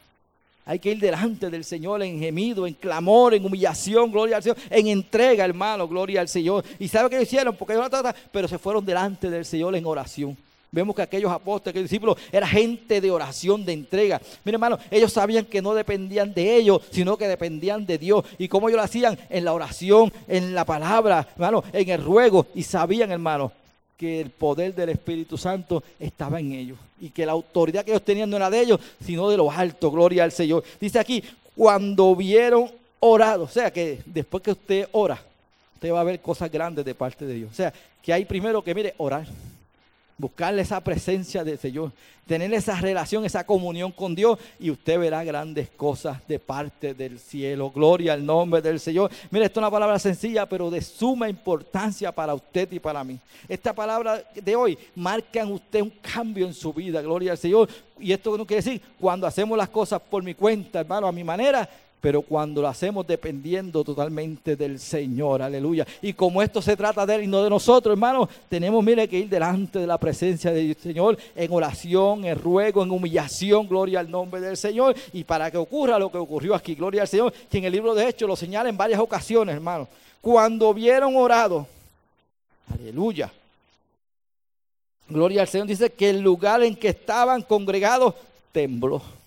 Hay 0.66 0.81
que 0.81 0.91
ir 0.91 0.99
delante 0.99 1.49
del 1.49 1.64
Señor 1.64 2.03
en 2.03 2.19
gemido, 2.19 2.66
en 2.66 2.75
clamor, 2.75 3.33
en 3.33 3.45
humillación, 3.45 4.12
gloria 4.12 4.37
al 4.37 4.43
Señor, 4.43 4.59
en 4.69 4.89
entrega, 4.89 5.45
hermano, 5.45 5.89
gloria 5.89 6.21
al 6.21 6.29
Señor. 6.29 6.62
¿Y 6.79 6.89
sabe 6.89 7.09
qué 7.09 7.23
hicieron? 7.23 7.57
Porque 7.57 7.73
ellos 7.73 7.91
no 7.91 8.12
pero 8.31 8.47
se 8.47 8.59
fueron 8.59 8.85
delante 8.85 9.31
del 9.31 9.47
Señor 9.47 9.75
en 9.77 9.87
oración. 9.87 10.37
Vemos 10.71 10.95
que 10.95 11.03
aquellos 11.03 11.33
apóstoles, 11.33 11.73
aquellos 11.73 11.91
discípulos, 11.91 12.19
era 12.31 12.47
gente 12.47 13.01
de 13.01 13.11
oración, 13.11 13.64
de 13.64 13.73
entrega. 13.73 14.21
Mire, 14.45 14.57
hermano, 14.57 14.79
ellos 14.91 15.12
sabían 15.12 15.47
que 15.47 15.62
no 15.62 15.73
dependían 15.73 16.35
de 16.35 16.57
ellos, 16.57 16.83
sino 16.91 17.16
que 17.16 17.27
dependían 17.27 17.87
de 17.87 17.97
Dios. 17.97 18.25
¿Y 18.37 18.49
cómo 18.49 18.69
ellos 18.69 18.77
lo 18.77 18.85
hacían? 18.85 19.19
En 19.31 19.45
la 19.45 19.55
oración, 19.55 20.12
en 20.27 20.55
la 20.55 20.66
palabra, 20.66 21.27
hermano, 21.33 21.64
en 21.73 21.89
el 21.89 22.05
ruego. 22.05 22.47
Y 22.55 22.64
sabían, 22.64 23.11
hermano, 23.11 23.51
que 23.97 24.21
el 24.21 24.31
poder 24.31 24.75
del 24.75 24.91
Espíritu 24.91 25.39
Santo 25.39 25.83
estaba 25.99 26.39
en 26.39 26.53
ellos. 26.53 26.79
Y 27.01 27.11
que 27.11 27.25
la 27.25 27.33
autoridad 27.33 27.83
que 27.85 27.93
ellos 27.93 28.05
tenían 28.05 28.29
no 28.29 28.37
era 28.37 28.51
de 28.51 28.61
ellos, 28.61 28.79
sino 29.03 29.31
de 29.31 29.39
los 29.39 29.53
altos. 29.55 29.91
Gloria 29.91 30.25
al 30.25 30.33
Señor. 30.33 30.62
Dice 30.79 30.99
aquí, 30.99 31.25
cuando 31.57 32.14
vieron 32.14 32.71
orado, 33.01 33.45
o 33.45 33.49
sea 33.49 33.73
que 33.73 34.01
después 34.05 34.43
que 34.43 34.51
usted 34.51 34.89
ora, 34.93 35.19
usted 35.75 35.93
va 35.93 36.01
a 36.03 36.05
ver 36.05 36.21
cosas 36.21 36.51
grandes 36.53 36.85
de 36.85 36.95
parte 36.95 37.25
de 37.25 37.35
Dios. 37.35 37.51
O 37.53 37.55
sea, 37.55 37.73
que 38.03 38.12
hay 38.12 38.27
primero 38.27 38.62
que, 38.62 38.75
mire, 38.75 38.95
orar 38.99 39.27
buscarle 40.19 40.62
esa 40.62 40.81
presencia 40.83 41.45
del 41.45 41.59
Señor, 41.59 41.93
tener 42.27 42.53
esa 42.53 42.79
relación, 42.81 43.25
esa 43.25 43.47
comunión 43.47 43.93
con 43.93 44.14
Dios 44.14 44.39
y 44.59 44.71
usted 44.71 44.99
verá 44.99 45.25
grandes 45.25 45.71
cosas 45.71 46.19
de 46.27 46.39
parte 46.39 46.93
del 46.93 47.19
cielo. 47.19 47.71
Gloria 47.71 48.12
al 48.12 48.27
nombre 48.27 48.61
del 48.61 48.81
Señor. 48.81 49.11
Mire, 49.31 49.47
esto 49.47 49.61
es 49.61 49.62
una 49.62 49.71
palabra 49.71 49.99
sencilla, 49.99 50.45
pero 50.47 50.71
de 50.71 50.83
suma 50.83 51.29
importancia 51.29 52.12
para 52.12 52.35
usted 52.35 52.71
y 52.73 52.81
para 52.81 53.03
mí. 53.05 53.19
Esta 53.49 53.73
palabra 53.73 54.23
de 54.35 54.57
hoy 54.57 54.77
marca 54.97 55.41
en 55.41 55.53
usted 55.53 55.81
un 55.81 55.93
cambio 56.03 56.47
en 56.47 56.53
su 56.53 56.73
vida. 56.73 57.01
Gloria 57.01 57.33
al 57.33 57.39
Señor. 57.39 57.69
Y 57.99 58.12
esto 58.12 58.37
no 58.37 58.45
quiere 58.45 58.62
decir 58.62 58.83
cuando 59.01 59.27
hacemos 59.27 59.57
las 59.57 59.69
cosas 59.69 60.01
por 60.01 60.23
mi 60.23 60.35
cuenta, 60.35 60.81
hermano, 60.81 61.07
a 61.07 61.12
mi 61.12 61.25
manera, 61.25 61.69
pero 62.01 62.22
cuando 62.22 62.62
lo 62.62 62.68
hacemos 62.68 63.07
dependiendo 63.07 63.82
totalmente 63.82 64.55
del 64.55 64.78
Señor, 64.78 65.42
aleluya. 65.42 65.86
Y 66.01 66.12
como 66.12 66.42
esto 66.42 66.62
se 66.62 66.76
trata 66.76 67.05
de 67.05 67.16
Él 67.16 67.24
y 67.24 67.26
no 67.26 67.42
de 67.42 67.51
nosotros, 67.51 67.92
hermanos, 67.92 68.28
tenemos, 68.49 68.84
mire, 68.84 69.09
que 69.09 69.18
ir 69.18 69.28
delante 69.28 69.80
de 69.80 69.86
la 69.86 69.99
presencia 69.99 70.53
del 70.53 70.76
Señor 70.76 71.18
en 71.34 71.53
oración, 71.53 72.24
en 72.24 72.38
ruego, 72.38 72.84
en 72.84 72.92
humillación, 72.92 73.66
gloria 73.66 73.99
al 73.99 74.11
nombre 74.11 74.40
del 74.40 74.57
Señor. 74.57 74.94
Y 75.12 75.24
para 75.24 75.51
que 75.51 75.57
ocurra 75.57 75.99
lo 75.99 76.11
que 76.11 76.18
ocurrió 76.18 76.55
aquí, 76.55 76.76
gloria 76.76 77.03
al 77.03 77.09
Señor, 77.09 77.32
que 77.32 77.59
en 77.59 77.64
el 77.64 77.72
libro 77.72 77.94
de 77.94 78.09
Hechos 78.09 78.28
lo 78.28 78.36
señala 78.36 78.68
en 78.68 78.76
varias 78.76 79.01
ocasiones, 79.01 79.57
hermanos. 79.57 79.88
Cuando 80.20 80.72
vieron 80.72 81.16
orado, 81.16 81.66
aleluya. 82.72 83.32
Gloria 85.09 85.40
al 85.40 85.49
Señor, 85.49 85.66
dice 85.66 85.90
que 85.90 86.11
el 86.11 86.20
lugar 86.20 86.62
en 86.62 86.76
que 86.76 86.88
estaban 86.88 87.42
congregados 87.42 88.14
tembló. 88.53 89.18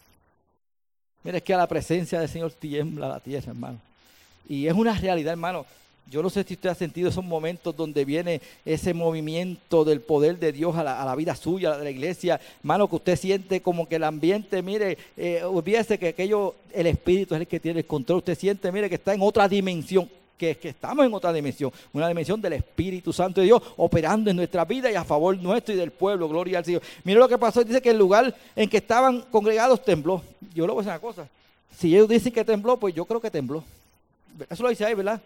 Mira, 1.24 1.38
es 1.38 1.44
que 1.44 1.54
a 1.54 1.58
la 1.58 1.68
presencia 1.68 2.20
del 2.20 2.30
Señor 2.30 2.52
tiembla 2.52 3.08
la 3.08 3.20
tierra, 3.20 3.52
hermano. 3.52 3.80
Y 4.48 4.68
es 4.68 4.74
una 4.74 4.94
realidad, 4.94 5.34
hermano. 5.34 5.66
Yo 6.10 6.22
no 6.22 6.30
sé 6.30 6.44
si 6.44 6.56
usted 6.56 6.70
ha 6.70 6.76
sentido 6.76 7.08
esos 7.08 7.24
momentos 7.24 7.74
donde 7.76 8.04
viene 8.04 8.42
ese 8.66 8.94
movimiento 8.94 9.86
del 9.86 10.02
poder 10.02 10.38
de 10.40 10.52
Dios 10.52 10.76
a 10.76 10.84
la, 10.84 11.16
vida 11.16 11.36
suya, 11.36 11.74
a 11.74 11.78
la 11.78 11.90
iglesia. 11.90 12.40
Hermano, 12.60 12.90
que 12.90 12.98
usted 12.98 13.16
siente 13.16 13.62
como 13.62 13.88
que 13.88 13.96
el 13.96 14.04
ambiente, 14.04 14.62
mire, 14.62 14.98
eh, 15.16 15.42
olvídese 15.44 15.98
que 15.98 16.10
aquello, 16.10 16.56
el 16.74 16.88
Espíritu 16.88 17.36
es 17.36 17.42
el 17.42 17.48
que 17.48 17.62
tiene 17.62 17.80
el 17.80 17.86
control. 17.86 18.18
Usted 18.18 18.38
siente, 18.38 18.72
mire, 18.74 18.90
que 18.90 18.96
está 18.96 19.14
en 19.14 19.22
otra 19.22 19.48
dimensión 19.48 20.10
que, 20.42 20.70
estamos 20.70 21.06
en 21.06 21.14
otra 21.14 21.32
dimensión, 21.32 21.72
una 21.94 22.08
dimensión 22.08 22.42
del 22.42 22.54
Espíritu 22.54 23.14
Santo 23.14 23.42
de 23.42 23.46
Dios 23.46 23.62
operando 23.78 24.32
en 24.32 24.36
nuestra 24.36 24.66
vida 24.66 24.92
y 24.92 24.96
a 24.96 25.04
favor 25.04 25.38
nuestro 25.38 25.76
y 25.76 25.78
del 25.78 25.92
pueblo, 25.92 26.28
gloria 26.28 26.58
al 26.58 26.66
Señor. 26.66 26.82
Mira 27.04 27.20
lo 27.20 27.30
que 27.30 27.38
pasó, 27.38 27.64
dice 27.64 27.82
que 27.82 27.92
el 27.92 27.98
lugar 27.98 28.34
en 28.56 28.68
que 28.68 28.78
estaban 28.78 29.22
congregados 29.32 29.84
tembló. 29.84 30.22
Yo 30.54 30.66
le 30.66 30.74
voy 30.74 30.82
a 30.82 30.86
decir 30.86 30.92
una 30.92 31.00
cosa, 31.00 31.28
si 31.78 31.94
ellos 31.94 32.10
dicen 32.10 32.34
que 32.34 32.44
tembló, 32.44 32.78
pues 32.78 32.96
yo 32.96 33.06
creo 33.06 33.22
que 33.22 33.30
tembló. 33.30 33.64
Eso 34.50 34.64
lo 34.64 34.70
dice 34.70 34.84
ahí, 34.84 34.96
¿verdad? 34.96 35.22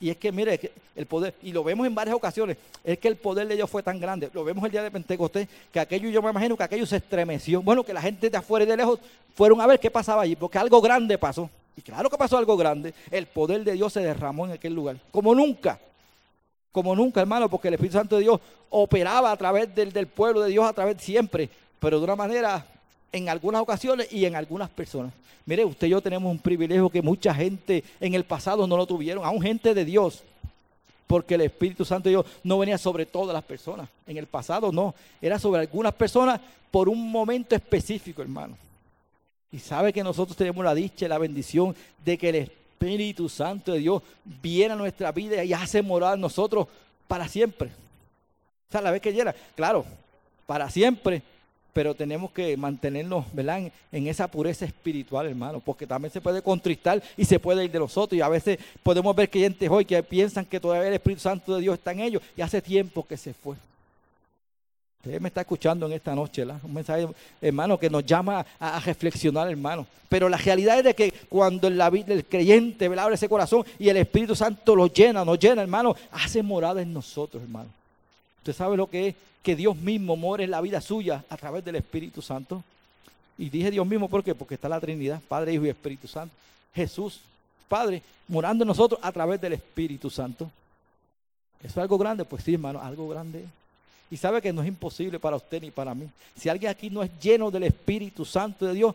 Y 0.00 0.10
es 0.10 0.16
que, 0.16 0.32
mire, 0.32 0.58
el 0.96 1.06
poder, 1.06 1.34
y 1.42 1.52
lo 1.52 1.62
vemos 1.62 1.86
en 1.86 1.94
varias 1.94 2.16
ocasiones, 2.16 2.56
es 2.82 2.98
que 2.98 3.08
el 3.08 3.16
poder 3.16 3.46
de 3.46 3.54
Dios 3.54 3.70
fue 3.70 3.82
tan 3.82 4.00
grande. 4.00 4.28
Lo 4.34 4.42
vemos 4.42 4.64
el 4.64 4.72
día 4.72 4.82
de 4.82 4.90
Pentecostés, 4.90 5.48
que 5.72 5.78
aquello, 5.78 6.10
yo 6.10 6.20
me 6.20 6.30
imagino 6.30 6.56
que 6.56 6.64
aquello 6.64 6.86
se 6.86 6.96
estremeció. 6.96 7.62
Bueno, 7.62 7.84
que 7.84 7.94
la 7.94 8.02
gente 8.02 8.28
de 8.28 8.36
afuera 8.36 8.64
y 8.64 8.68
de 8.68 8.76
lejos 8.76 8.98
fueron 9.34 9.60
a 9.60 9.66
ver 9.66 9.78
qué 9.78 9.90
pasaba 9.90 10.22
allí, 10.22 10.34
porque 10.34 10.58
algo 10.58 10.80
grande 10.80 11.16
pasó. 11.16 11.48
Y 11.76 11.82
claro 11.82 12.08
que 12.08 12.16
pasó 12.16 12.38
algo 12.38 12.56
grande. 12.56 12.94
El 13.10 13.26
poder 13.26 13.64
de 13.64 13.72
Dios 13.72 13.92
se 13.92 14.00
derramó 14.00 14.46
en 14.46 14.52
aquel 14.52 14.74
lugar. 14.74 14.96
Como 15.10 15.34
nunca. 15.34 15.78
Como 16.72 16.94
nunca, 16.94 17.20
hermano, 17.20 17.48
porque 17.48 17.68
el 17.68 17.74
Espíritu 17.74 17.98
Santo 17.98 18.16
de 18.16 18.22
Dios 18.22 18.40
operaba 18.70 19.30
a 19.30 19.36
través 19.36 19.74
del, 19.74 20.06
pueblo 20.06 20.42
de 20.42 20.50
Dios, 20.50 20.66
a 20.66 20.72
través 20.72 21.00
siempre. 21.00 21.48
Pero 21.78 21.98
de 21.98 22.04
una 22.04 22.16
manera, 22.16 22.66
en 23.12 23.28
algunas 23.28 23.62
ocasiones 23.62 24.12
y 24.12 24.24
en 24.24 24.34
algunas 24.34 24.70
personas. 24.70 25.12
Mire, 25.46 25.64
usted 25.64 25.86
y 25.86 25.90
yo 25.90 26.00
tenemos 26.00 26.30
un 26.30 26.38
privilegio 26.38 26.88
que 26.88 27.02
mucha 27.02 27.34
gente 27.34 27.84
en 28.00 28.14
el 28.14 28.24
pasado 28.24 28.66
no 28.66 28.76
lo 28.76 28.86
tuvieron, 28.86 29.24
aún 29.24 29.42
gente 29.42 29.74
de 29.74 29.84
Dios. 29.84 30.22
Porque 31.06 31.34
el 31.34 31.42
Espíritu 31.42 31.84
Santo 31.84 32.08
de 32.08 32.14
Dios 32.14 32.26
no 32.42 32.58
venía 32.58 32.78
sobre 32.78 33.04
todas 33.04 33.34
las 33.34 33.44
personas. 33.44 33.88
En 34.06 34.16
el 34.16 34.26
pasado 34.26 34.72
no. 34.72 34.94
Era 35.20 35.38
sobre 35.38 35.60
algunas 35.60 35.92
personas 35.92 36.40
por 36.70 36.88
un 36.88 37.10
momento 37.10 37.54
específico, 37.54 38.22
hermano. 38.22 38.56
Y 39.54 39.60
sabe 39.60 39.92
que 39.92 40.02
nosotros 40.02 40.36
tenemos 40.36 40.64
la 40.64 40.74
dicha 40.74 41.06
y 41.06 41.08
la 41.08 41.16
bendición 41.16 41.76
de 42.04 42.18
que 42.18 42.28
el 42.30 42.34
Espíritu 42.34 43.28
Santo 43.28 43.70
de 43.70 43.78
Dios 43.78 44.02
viene 44.42 44.74
a 44.74 44.76
nuestra 44.76 45.12
vida 45.12 45.44
y 45.44 45.52
hace 45.52 45.80
morar 45.80 46.18
nosotros 46.18 46.66
para 47.06 47.28
siempre. 47.28 47.68
O 48.68 48.72
sea, 48.72 48.80
la 48.80 48.90
vez 48.90 49.00
que 49.00 49.12
llega, 49.12 49.32
claro, 49.54 49.84
para 50.44 50.68
siempre, 50.70 51.22
pero 51.72 51.94
tenemos 51.94 52.32
que 52.32 52.56
mantenernos, 52.56 53.26
¿verdad? 53.32 53.70
En, 53.92 54.08
esa 54.08 54.26
pureza 54.26 54.64
espiritual, 54.64 55.28
hermano, 55.28 55.60
porque 55.60 55.86
también 55.86 56.10
se 56.10 56.20
puede 56.20 56.42
contristar 56.42 57.00
y 57.16 57.24
se 57.24 57.38
puede 57.38 57.64
ir 57.64 57.70
de 57.70 57.78
nosotros. 57.78 58.18
Y 58.18 58.22
a 58.22 58.28
veces 58.28 58.58
podemos 58.82 59.14
ver 59.14 59.30
creyentes 59.30 59.70
hoy 59.70 59.84
que 59.84 60.02
piensan 60.02 60.44
que 60.44 60.58
todavía 60.58 60.88
el 60.88 60.94
Espíritu 60.94 61.20
Santo 61.20 61.54
de 61.54 61.60
Dios 61.60 61.74
está 61.78 61.92
en 61.92 62.00
ellos 62.00 62.22
y 62.36 62.42
hace 62.42 62.60
tiempo 62.60 63.06
que 63.06 63.16
se 63.16 63.32
fue. 63.32 63.54
Usted 65.04 65.20
me 65.20 65.28
está 65.28 65.42
escuchando 65.42 65.84
en 65.84 65.92
esta 65.92 66.14
noche, 66.14 66.46
¿la? 66.46 66.58
un 66.62 66.72
mensaje, 66.72 67.06
hermano, 67.42 67.78
que 67.78 67.90
nos 67.90 68.06
llama 68.06 68.44
a, 68.58 68.80
reflexionar, 68.80 69.50
hermano. 69.50 69.86
Pero 70.08 70.30
la 70.30 70.38
realidad 70.38 70.78
es 70.78 70.84
de 70.84 70.94
que 70.94 71.12
cuando 71.28 71.68
vida 71.90 72.14
el 72.14 72.24
creyente 72.24 72.86
abre 72.86 73.16
ese 73.16 73.28
corazón 73.28 73.66
y 73.78 73.90
el 73.90 73.98
Espíritu 73.98 74.34
Santo 74.34 74.74
lo 74.74 74.86
llena, 74.86 75.22
nos 75.22 75.38
llena, 75.38 75.60
hermano, 75.60 75.94
hace 76.10 76.42
morada 76.42 76.80
en 76.80 76.94
nosotros, 76.94 77.42
hermano. 77.42 77.68
Usted 78.38 78.54
sabe 78.54 78.78
lo 78.78 78.88
que 78.88 79.08
es 79.08 79.14
que 79.42 79.54
Dios 79.54 79.76
mismo 79.76 80.16
more 80.16 80.42
en 80.42 80.50
la 80.50 80.62
vida 80.62 80.80
suya 80.80 81.22
a 81.28 81.36
través 81.36 81.62
del 81.62 81.76
Espíritu 81.76 82.22
Santo. 82.22 82.64
Y 83.36 83.50
dije 83.50 83.70
Dios 83.70 83.86
mismo, 83.86 84.08
¿por 84.08 84.24
qué? 84.24 84.34
Porque 84.34 84.54
está 84.54 84.70
la 84.70 84.80
Trinidad, 84.80 85.20
Padre, 85.28 85.52
Hijo 85.52 85.66
y 85.66 85.68
Espíritu 85.68 86.08
Santo. 86.08 86.34
Jesús, 86.74 87.20
Padre, 87.68 88.00
morando 88.26 88.64
en 88.64 88.68
nosotros 88.68 88.98
a 89.02 89.12
través 89.12 89.38
del 89.38 89.52
Espíritu 89.52 90.08
Santo. 90.08 90.50
¿Eso 91.60 91.72
es 91.72 91.76
algo 91.78 91.98
grande? 91.98 92.24
Pues 92.24 92.42
sí, 92.42 92.54
hermano, 92.54 92.80
algo 92.80 93.06
grande. 93.08 93.44
Y 94.10 94.16
sabe 94.16 94.40
que 94.40 94.52
no 94.52 94.62
es 94.62 94.68
imposible 94.68 95.18
para 95.18 95.36
usted 95.36 95.60
ni 95.60 95.70
para 95.70 95.94
mí. 95.94 96.08
Si 96.36 96.48
alguien 96.48 96.70
aquí 96.70 96.90
no 96.90 97.02
es 97.02 97.10
lleno 97.20 97.50
del 97.50 97.64
Espíritu 97.64 98.24
Santo 98.24 98.66
de 98.66 98.74
Dios, 98.74 98.94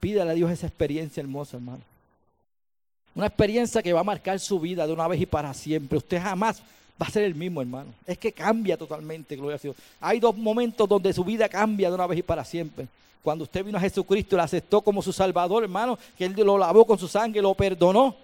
pídale 0.00 0.30
a 0.30 0.34
Dios 0.34 0.50
esa 0.50 0.66
experiencia 0.66 1.20
hermosa, 1.20 1.56
hermano. 1.56 1.82
Una 3.14 3.26
experiencia 3.26 3.82
que 3.82 3.92
va 3.92 4.00
a 4.00 4.04
marcar 4.04 4.38
su 4.38 4.60
vida 4.60 4.86
de 4.86 4.92
una 4.92 5.08
vez 5.08 5.20
y 5.20 5.26
para 5.26 5.52
siempre. 5.54 5.98
Usted 5.98 6.20
jamás 6.20 6.62
va 7.00 7.06
a 7.06 7.10
ser 7.10 7.24
el 7.24 7.34
mismo, 7.34 7.60
hermano. 7.60 7.92
Es 8.06 8.18
que 8.18 8.32
cambia 8.32 8.76
totalmente, 8.76 9.36
gloria 9.36 9.56
a 9.56 9.58
Dios. 9.58 9.76
Hay 10.00 10.20
dos 10.20 10.36
momentos 10.36 10.88
donde 10.88 11.12
su 11.12 11.24
vida 11.24 11.48
cambia 11.48 11.88
de 11.88 11.94
una 11.94 12.06
vez 12.06 12.18
y 12.18 12.22
para 12.22 12.44
siempre. 12.44 12.86
Cuando 13.22 13.44
usted 13.44 13.64
vino 13.64 13.78
a 13.78 13.80
Jesucristo, 13.80 14.36
lo 14.36 14.42
aceptó 14.42 14.80
como 14.80 15.02
su 15.02 15.12
Salvador, 15.12 15.62
hermano, 15.62 15.98
que 16.16 16.24
Él 16.24 16.34
lo 16.34 16.56
lavó 16.56 16.86
con 16.86 16.98
su 16.98 17.08
sangre, 17.08 17.42
lo 17.42 17.54
perdonó. 17.54 18.16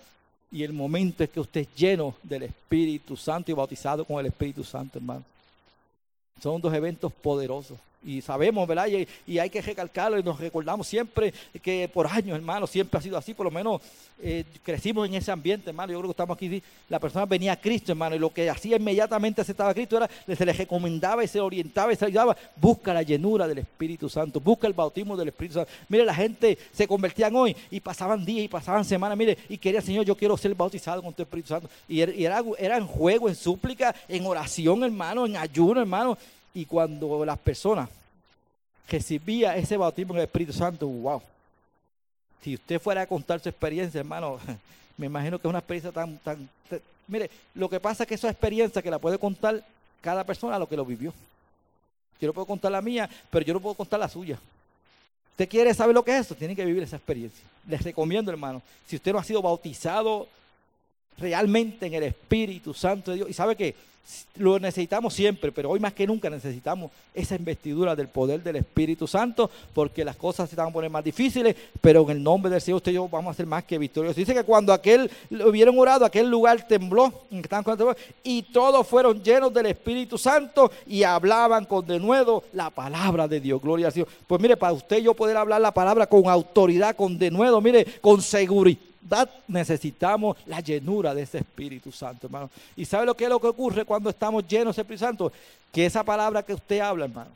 Y 0.50 0.62
el 0.62 0.72
momento 0.72 1.24
es 1.24 1.30
que 1.30 1.40
usted 1.40 1.62
es 1.62 1.68
lleno 1.74 2.14
del 2.22 2.44
Espíritu 2.44 3.16
Santo 3.16 3.50
y 3.50 3.54
bautizado 3.54 4.04
con 4.04 4.20
el 4.20 4.26
Espíritu 4.26 4.62
Santo, 4.62 4.98
hermano. 4.98 5.24
Son 6.40 6.60
dos 6.60 6.72
eventos 6.74 7.12
poderosos. 7.12 7.78
Y 8.06 8.22
sabemos, 8.22 8.68
¿verdad? 8.68 8.86
Y, 9.26 9.38
hay 9.38 9.50
que 9.50 9.60
recalcarlo 9.60 10.16
y 10.18 10.22
nos 10.22 10.38
recordamos 10.38 10.86
siempre 10.86 11.34
que 11.60 11.90
por 11.92 12.06
años, 12.06 12.36
hermano, 12.36 12.66
siempre 12.68 12.98
ha 12.98 13.02
sido 13.02 13.18
así. 13.18 13.34
Por 13.34 13.44
lo 13.44 13.50
menos 13.50 13.82
eh, 14.22 14.44
crecimos 14.62 15.08
en 15.08 15.14
ese 15.14 15.32
ambiente, 15.32 15.70
hermano. 15.70 15.92
Yo 15.92 15.98
creo 15.98 16.08
que 16.08 16.12
estamos 16.12 16.36
aquí. 16.36 16.62
La 16.88 17.00
persona 17.00 17.26
venía 17.26 17.52
a 17.52 17.60
Cristo, 17.60 17.90
hermano, 17.90 18.14
y 18.14 18.20
lo 18.20 18.32
que 18.32 18.48
hacía 18.48 18.76
inmediatamente 18.76 19.40
aceptaba 19.40 19.70
a 19.70 19.74
Cristo 19.74 19.96
era 19.96 20.08
se 20.36 20.46
le 20.46 20.52
recomendaba 20.52 21.24
y 21.24 21.28
se 21.28 21.40
orientaba 21.40 21.92
y 21.92 21.96
se 21.96 22.04
ayudaba. 22.04 22.36
Busca 22.54 22.94
la 22.94 23.02
llenura 23.02 23.48
del 23.48 23.58
Espíritu 23.58 24.08
Santo, 24.08 24.40
busca 24.40 24.68
el 24.68 24.72
bautismo 24.72 25.16
del 25.16 25.28
Espíritu 25.28 25.54
Santo. 25.54 25.70
Mire, 25.88 26.04
la 26.04 26.14
gente 26.14 26.56
se 26.72 26.86
convertían 26.86 27.34
hoy 27.34 27.56
y 27.72 27.80
pasaban 27.80 28.24
días 28.24 28.44
y 28.44 28.48
pasaban 28.48 28.84
semanas, 28.84 29.18
mire, 29.18 29.36
y 29.48 29.58
quería, 29.58 29.80
Señor, 29.80 30.04
yo 30.04 30.16
quiero 30.16 30.36
ser 30.36 30.54
bautizado 30.54 31.02
con 31.02 31.12
tu 31.12 31.22
Espíritu 31.22 31.48
Santo. 31.48 31.68
Y 31.88 32.00
era, 32.00 32.42
era 32.56 32.76
en 32.76 32.86
juego, 32.86 33.28
en 33.28 33.34
súplica, 33.34 33.94
en 34.06 34.24
oración, 34.26 34.84
hermano, 34.84 35.26
en 35.26 35.36
ayuno, 35.36 35.80
hermano. 35.80 36.16
Y 36.56 36.64
cuando 36.64 37.22
las 37.22 37.38
personas 37.38 37.86
recibían 38.88 39.58
ese 39.58 39.76
bautismo 39.76 40.14
en 40.14 40.20
el 40.20 40.24
Espíritu 40.24 40.54
Santo, 40.54 40.86
wow. 40.86 41.20
Si 42.42 42.54
usted 42.54 42.80
fuera 42.80 43.02
a 43.02 43.06
contar 43.06 43.40
su 43.40 43.50
experiencia, 43.50 43.98
hermano, 43.98 44.40
me 44.96 45.04
imagino 45.04 45.38
que 45.38 45.46
es 45.46 45.50
una 45.50 45.58
experiencia 45.58 45.92
tan, 45.92 46.16
tan, 46.16 46.48
mire, 47.08 47.30
lo 47.54 47.68
que 47.68 47.78
pasa 47.78 48.04
es 48.04 48.08
que 48.08 48.14
esa 48.14 48.30
experiencia 48.30 48.80
que 48.80 48.90
la 48.90 48.98
puede 48.98 49.18
contar 49.18 49.62
cada 50.00 50.24
persona 50.24 50.58
lo 50.58 50.66
que 50.66 50.78
lo 50.78 50.86
vivió. 50.86 51.12
Yo 52.18 52.28
no 52.28 52.32
puedo 52.32 52.46
contar 52.46 52.72
la 52.72 52.80
mía, 52.80 53.06
pero 53.28 53.44
yo 53.44 53.52
no 53.52 53.60
puedo 53.60 53.74
contar 53.74 54.00
la 54.00 54.08
suya. 54.08 54.38
¿Usted 55.32 55.50
quiere 55.50 55.74
saber 55.74 55.94
lo 55.94 56.02
que 56.02 56.12
es 56.16 56.24
eso? 56.24 56.34
Tiene 56.34 56.56
que 56.56 56.64
vivir 56.64 56.82
esa 56.82 56.96
experiencia. 56.96 57.44
Les 57.68 57.82
recomiendo, 57.82 58.30
hermano, 58.30 58.62
si 58.86 58.96
usted 58.96 59.12
no 59.12 59.18
ha 59.18 59.24
sido 59.24 59.42
bautizado 59.42 60.26
realmente 61.18 61.84
en 61.84 61.92
el 61.92 62.04
Espíritu 62.04 62.72
Santo 62.72 63.10
de 63.10 63.18
Dios, 63.18 63.28
y 63.28 63.34
sabe 63.34 63.56
que 63.56 63.74
lo 64.36 64.58
necesitamos 64.58 65.14
siempre, 65.14 65.50
pero 65.50 65.70
hoy 65.70 65.80
más 65.80 65.92
que 65.92 66.06
nunca 66.06 66.30
necesitamos 66.30 66.90
esa 67.14 67.34
investidura 67.34 67.96
del 67.96 68.08
poder 68.08 68.42
del 68.42 68.56
Espíritu 68.56 69.06
Santo, 69.06 69.50
porque 69.74 70.04
las 70.04 70.16
cosas 70.16 70.48
se 70.48 70.56
van 70.56 70.68
a 70.68 70.72
poner 70.72 70.90
más 70.90 71.02
difíciles, 71.02 71.56
pero 71.80 72.02
en 72.02 72.10
el 72.10 72.22
nombre 72.22 72.50
del 72.50 72.60
Señor 72.60 72.76
usted 72.76 72.92
y 72.92 72.96
yo 72.96 73.08
vamos 73.08 73.32
a 73.32 73.36
ser 73.36 73.46
más 73.46 73.64
que 73.64 73.78
victoriosos. 73.78 74.16
Dice 74.16 74.34
que 74.34 74.44
cuando 74.44 74.72
aquel 74.72 75.10
hubieron 75.30 75.78
orado, 75.78 76.04
aquel 76.04 76.30
lugar 76.30 76.66
tembló, 76.66 77.12
y 78.22 78.42
todos 78.42 78.86
fueron 78.86 79.22
llenos 79.22 79.52
del 79.52 79.66
Espíritu 79.66 80.18
Santo 80.18 80.70
y 80.86 81.02
hablaban 81.02 81.64
con 81.64 81.86
denuedo 81.86 82.44
la 82.52 82.70
palabra 82.70 83.26
de 83.26 83.40
Dios. 83.40 83.60
Gloria 83.60 83.86
al 83.86 83.92
Señor. 83.92 84.08
Pues 84.26 84.40
mire, 84.40 84.56
para 84.56 84.72
usted 84.72 84.98
y 84.98 85.02
yo 85.02 85.14
poder 85.14 85.36
hablar 85.36 85.60
la 85.60 85.72
palabra 85.72 86.06
con 86.06 86.28
autoridad, 86.28 86.94
con 86.94 87.18
denuedo, 87.18 87.60
mire, 87.60 87.84
con 88.00 88.20
seguridad 88.22 88.85
necesitamos 89.48 90.36
la 90.46 90.60
llenura 90.60 91.14
de 91.14 91.22
ese 91.22 91.38
Espíritu 91.38 91.92
Santo, 91.92 92.26
hermano. 92.26 92.50
¿Y 92.76 92.84
sabe 92.84 93.06
lo 93.06 93.14
que 93.14 93.24
es 93.24 93.30
lo 93.30 93.40
que 93.40 93.48
ocurre 93.48 93.84
cuando 93.84 94.10
estamos 94.10 94.46
llenos 94.46 94.76
de 94.76 94.82
Espíritu 94.82 95.04
Santo? 95.04 95.32
Que 95.72 95.86
esa 95.86 96.02
palabra 96.04 96.42
que 96.42 96.54
usted 96.54 96.80
habla, 96.80 97.04
hermano, 97.04 97.30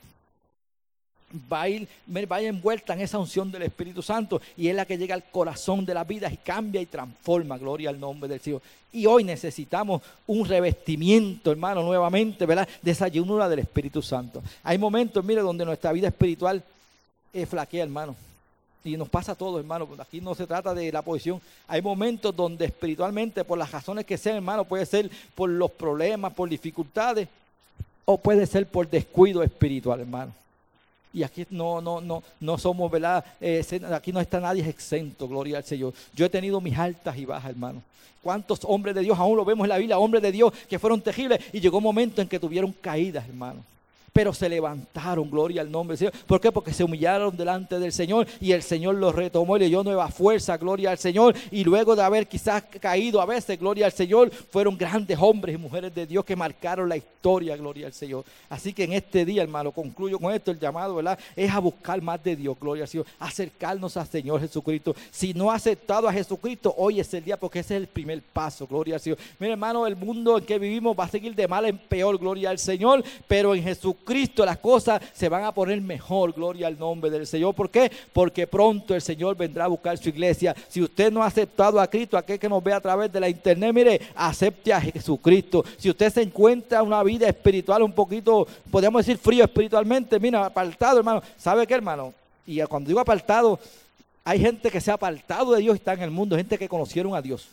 va 1.51 1.63
a 1.63 1.69
ir, 1.69 1.89
va 2.09 2.41
envuelta 2.41 2.95
en 2.95 3.01
esa 3.01 3.19
unción 3.19 3.51
del 3.51 3.63
Espíritu 3.63 4.03
Santo 4.03 4.41
y 4.57 4.69
es 4.69 4.75
la 4.75 4.85
que 4.85 4.99
llega 4.99 5.15
al 5.15 5.25
corazón 5.25 5.85
de 5.85 5.95
la 5.95 6.05
vida 6.05 6.31
y 6.33 6.37
cambia 6.37 6.81
y 6.81 6.87
transforma, 6.87 7.59
gloria 7.59 7.91
al 7.91 8.01
nombre 8.01 8.29
del 8.29 8.41
Señor. 8.41 8.63
Y 8.93 9.07
hoy 9.07 9.23
necesitamos 9.23 10.03
un 10.27 10.47
revestimiento, 10.47 11.53
hermano, 11.53 11.83
nuevamente, 11.83 12.45
¿verdad? 12.47 12.69
De 12.83 12.91
esa 12.91 13.07
llenura 13.07 13.49
del 13.49 13.61
Espíritu 13.61 14.03
Santo. 14.03 14.43
Hay 14.65 14.79
momentos, 14.79 15.25
mire, 15.25 15.43
donde 15.43 15.65
nuestra 15.65 15.93
vida 15.93 16.09
espiritual 16.09 16.63
es 17.33 17.49
flaquea, 17.49 17.85
hermano. 17.85 18.17
Y 18.85 18.97
nos 18.97 19.09
pasa 19.09 19.33
a 19.33 19.35
todos, 19.35 19.61
hermano. 19.61 19.89
Aquí 19.99 20.21
no 20.21 20.35
se 20.35 20.47
trata 20.47 20.73
de 20.75 20.91
la 20.91 21.03
posición. 21.03 21.41
Hay 21.69 21.83
momentos 21.83 22.35
donde 22.35 22.65
espiritualmente, 22.65 23.45
por 23.45 23.59
las 23.59 23.71
razones 23.71 24.07
que 24.07 24.17
sean, 24.17 24.37
hermano, 24.37 24.65
puede 24.65 24.87
ser 24.87 25.11
por 25.35 25.51
los 25.51 25.71
problemas, 25.71 26.33
por 26.33 26.49
dificultades, 26.49 27.29
o 28.05 28.17
puede 28.17 28.47
ser 28.47 28.67
por 28.67 28.89
descuido 28.89 29.43
espiritual, 29.43 30.01
hermano. 30.01 30.33
Y 31.13 31.23
aquí 31.23 31.47
no, 31.51 31.81
no, 31.81 32.01
no, 32.01 32.23
no 32.39 32.59
somos, 32.59 32.91
¿verdad? 32.91 33.25
Eh, 33.41 33.65
aquí 33.93 34.13
no 34.13 34.21
está 34.21 34.41
nadie 34.41 34.67
exento, 34.69 35.29
gloria 35.29 35.59
al 35.59 35.65
Señor. 35.65 35.93
Yo 36.15 36.25
he 36.25 36.31
tenido 36.31 36.61
mis 36.61 36.79
altas 36.79 37.17
y 37.17 37.25
bajas, 37.25 37.51
hermano. 37.51 37.83
¿Cuántos 38.23 38.61
hombres 38.65 38.95
de 38.95 39.03
Dios, 39.03 39.19
aún 39.19 39.37
lo 39.37 39.45
vemos 39.45 39.65
en 39.65 39.71
la 39.71 39.79
Biblia, 39.79 39.99
hombres 39.99 40.23
de 40.23 40.33
Dios 40.33 40.53
que 40.69 40.79
fueron 40.79 41.01
terribles 41.01 41.41
y 41.53 41.61
llegó 41.61 41.79
un 41.79 41.85
momento 41.85 42.21
en 42.21 42.29
que 42.29 42.39
tuvieron 42.39 42.73
caídas, 42.73 43.27
hermano? 43.27 43.65
Pero 44.13 44.33
se 44.33 44.49
levantaron, 44.49 45.31
gloria 45.31 45.63
al 45.63 45.71
nombre 45.71 45.97
del 45.97 46.11
Señor. 46.11 46.27
¿Por 46.27 46.41
qué? 46.41 46.51
Porque 46.51 46.73
se 46.73 46.85
humillaron 46.85 47.37
delante 47.37 47.79
del 47.79 47.93
Señor 47.93 48.27
y 48.41 48.53
el 48.53 48.63
Señor 48.63 48.97
los 48.97 49.15
retomó 49.15 49.57
y 49.57 49.61
le 49.61 49.69
dio 49.69 49.85
nueva 49.85 50.09
fuerza, 50.09 50.57
gloria 50.57 50.91
al 50.91 50.99
Señor. 50.99 51.35
Y 51.51 51.65
luego 51.65 51.95
de 51.95 52.03
haber 52.03 52.27
quizás 52.27 52.65
caído 52.81 53.21
a 53.21 53.27
veces, 53.27 53.59
gloria 53.59 53.87
al 53.87 53.93
Señor, 53.93 54.31
fueron 54.31 54.77
grandes 54.77 55.17
hombres 55.21 55.55
y 55.55 55.59
mujeres 55.59 55.95
de 55.95 56.07
Dios 56.07 56.25
que 56.25 56.35
marcaron 56.35 56.89
la 56.89 56.97
historia, 56.97 57.57
gloria 57.57 57.87
al 57.87 57.93
Señor. 57.93 58.25
Así 58.49 58.73
que 58.73 58.85
en 58.85 58.95
este 58.95 59.25
día, 59.25 59.43
hermano, 59.43 59.71
concluyo 59.71 60.19
con 60.19 60.35
esto, 60.35 60.51
el 60.51 60.59
llamado, 60.59 60.97
¿verdad? 60.97 61.19
Es 61.37 61.51
a 61.51 61.59
buscar 61.59 62.03
más 62.03 62.23
de 62.23 62.35
Dios, 62.35 62.57
gloria 62.61 62.85
al 62.85 62.89
Señor, 62.89 63.07
acercarnos 63.19 63.97
al 63.97 64.09
Señor 64.09 64.41
Jesucristo. 64.41 64.95
Si 65.11 65.35
no 65.35 65.51
ha 65.51 65.55
aceptado 65.55 66.09
a 66.09 66.13
Jesucristo, 66.13 66.75
hoy 66.77 67.01
es 67.01 67.15
el 67.15 67.25
día 67.25 67.37
porque 67.37 67.61
ese 67.61 67.77
es 67.77 67.83
el 67.83 67.87
primer 67.87 68.23
paso, 68.23 68.67
gloria 68.67 68.97
al 68.97 69.01
Señor. 69.01 69.19
Mira, 69.39 69.53
hermano, 69.53 69.87
el 69.87 69.97
mundo 69.97 70.39
en 70.39 70.45
que 70.45 70.59
vivimos 70.59 70.99
va 70.99 71.05
a 71.05 71.09
seguir 71.09 71.35
de 71.35 71.47
mal 71.47 71.65
en 71.67 71.79
peor, 71.79 72.19
gloria 72.19 72.51
al 72.51 72.59
Señor, 72.59 73.05
pero 73.29 73.55
en 73.55 73.63
Jesucristo 73.63 74.00
Cristo 74.05 74.45
las 74.45 74.59
cosas 74.59 75.01
se 75.13 75.29
van 75.29 75.45
a 75.45 75.53
poner 75.53 75.81
mejor, 75.81 76.33
gloria 76.33 76.67
al 76.67 76.79
nombre 76.79 77.11
del 77.11 77.27
Señor. 77.27 77.55
¿Por 77.55 77.71
qué? 77.71 77.91
Porque 78.13 78.47
pronto 78.47 78.95
el 78.95 79.03
Señor 79.03 79.37
vendrá 79.37 79.65
a 79.65 79.69
buscar 79.69 79.97
su 79.99 80.09
iglesia. 80.09 80.55
Si 80.69 80.83
usted 80.83 81.13
no 81.13 81.23
ha 81.23 81.27
aceptado 81.27 81.81
a 81.81 81.87
Cristo, 81.87 82.17
aquel 82.17 82.39
que 82.39 82.49
nos 82.49 82.63
ve 82.63 82.73
a 82.73 82.81
través 82.81 83.13
de 83.13 83.21
la 83.21 83.29
internet, 83.29 83.73
mire, 83.73 84.01
acepte 84.15 84.73
a 84.73 84.81
Jesucristo. 84.81 85.65
Si 85.79 85.91
usted 85.91 86.13
se 86.13 86.23
encuentra 86.23 86.83
una 86.83 87.03
vida 87.03 87.29
espiritual 87.29 87.83
un 87.83 87.93
poquito, 87.93 88.47
podríamos 88.71 89.05
decir 89.05 89.19
frío 89.19 89.45
espiritualmente, 89.45 90.19
mira, 90.19 90.47
apartado, 90.47 90.99
hermano. 90.99 91.23
¿Sabe 91.37 91.67
qué, 91.67 91.75
hermano? 91.75 92.13
Y 92.47 92.61
cuando 92.63 92.89
digo 92.89 93.01
apartado, 93.01 93.59
hay 94.25 94.41
gente 94.41 94.71
que 94.71 94.81
se 94.81 94.91
ha 94.91 94.95
apartado 94.95 95.53
de 95.53 95.61
Dios 95.61 95.77
y 95.77 95.79
está 95.79 95.93
en 95.93 96.03
el 96.03 96.11
mundo, 96.11 96.37
gente 96.37 96.59
que 96.59 96.69
conocieron 96.69 97.15
a 97.15 97.23
Dios 97.23 97.49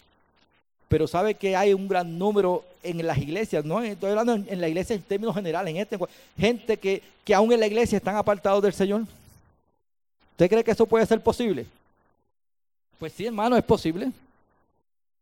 pero 0.88 1.08
sabe 1.08 1.36
que 1.36 1.56
hay 1.56 1.74
un 1.74 1.88
gran 1.88 2.18
número 2.18 2.64
en 2.84 3.06
las 3.06 3.18
iglesias, 3.18 3.66
no 3.66 3.82
estoy 3.82 4.12
hablando 4.12 4.34
en, 4.34 4.62
la 4.62 4.68
iglesia 4.70 4.96
en 4.96 5.02
términos 5.02 5.36
generales, 5.36 5.74
en 5.74 5.82
este, 5.82 5.98
gente 6.38 6.78
que, 6.78 7.04
que 7.26 7.36
aún 7.36 7.52
en 7.52 7.60
la 7.60 7.68
iglesia 7.68 7.98
están 7.98 8.16
apartados 8.16 8.64
del 8.64 8.74
Señor. 8.74 9.02
¿Usted 10.32 10.50
cree 10.50 10.64
que 10.64 10.72
eso 10.72 10.86
puede 10.86 11.06
ser 11.06 11.22
posible? 11.22 11.66
Pues 13.00 13.12
sí, 13.14 13.26
hermano, 13.26 13.58
es 13.58 13.64
posible. 13.64 14.12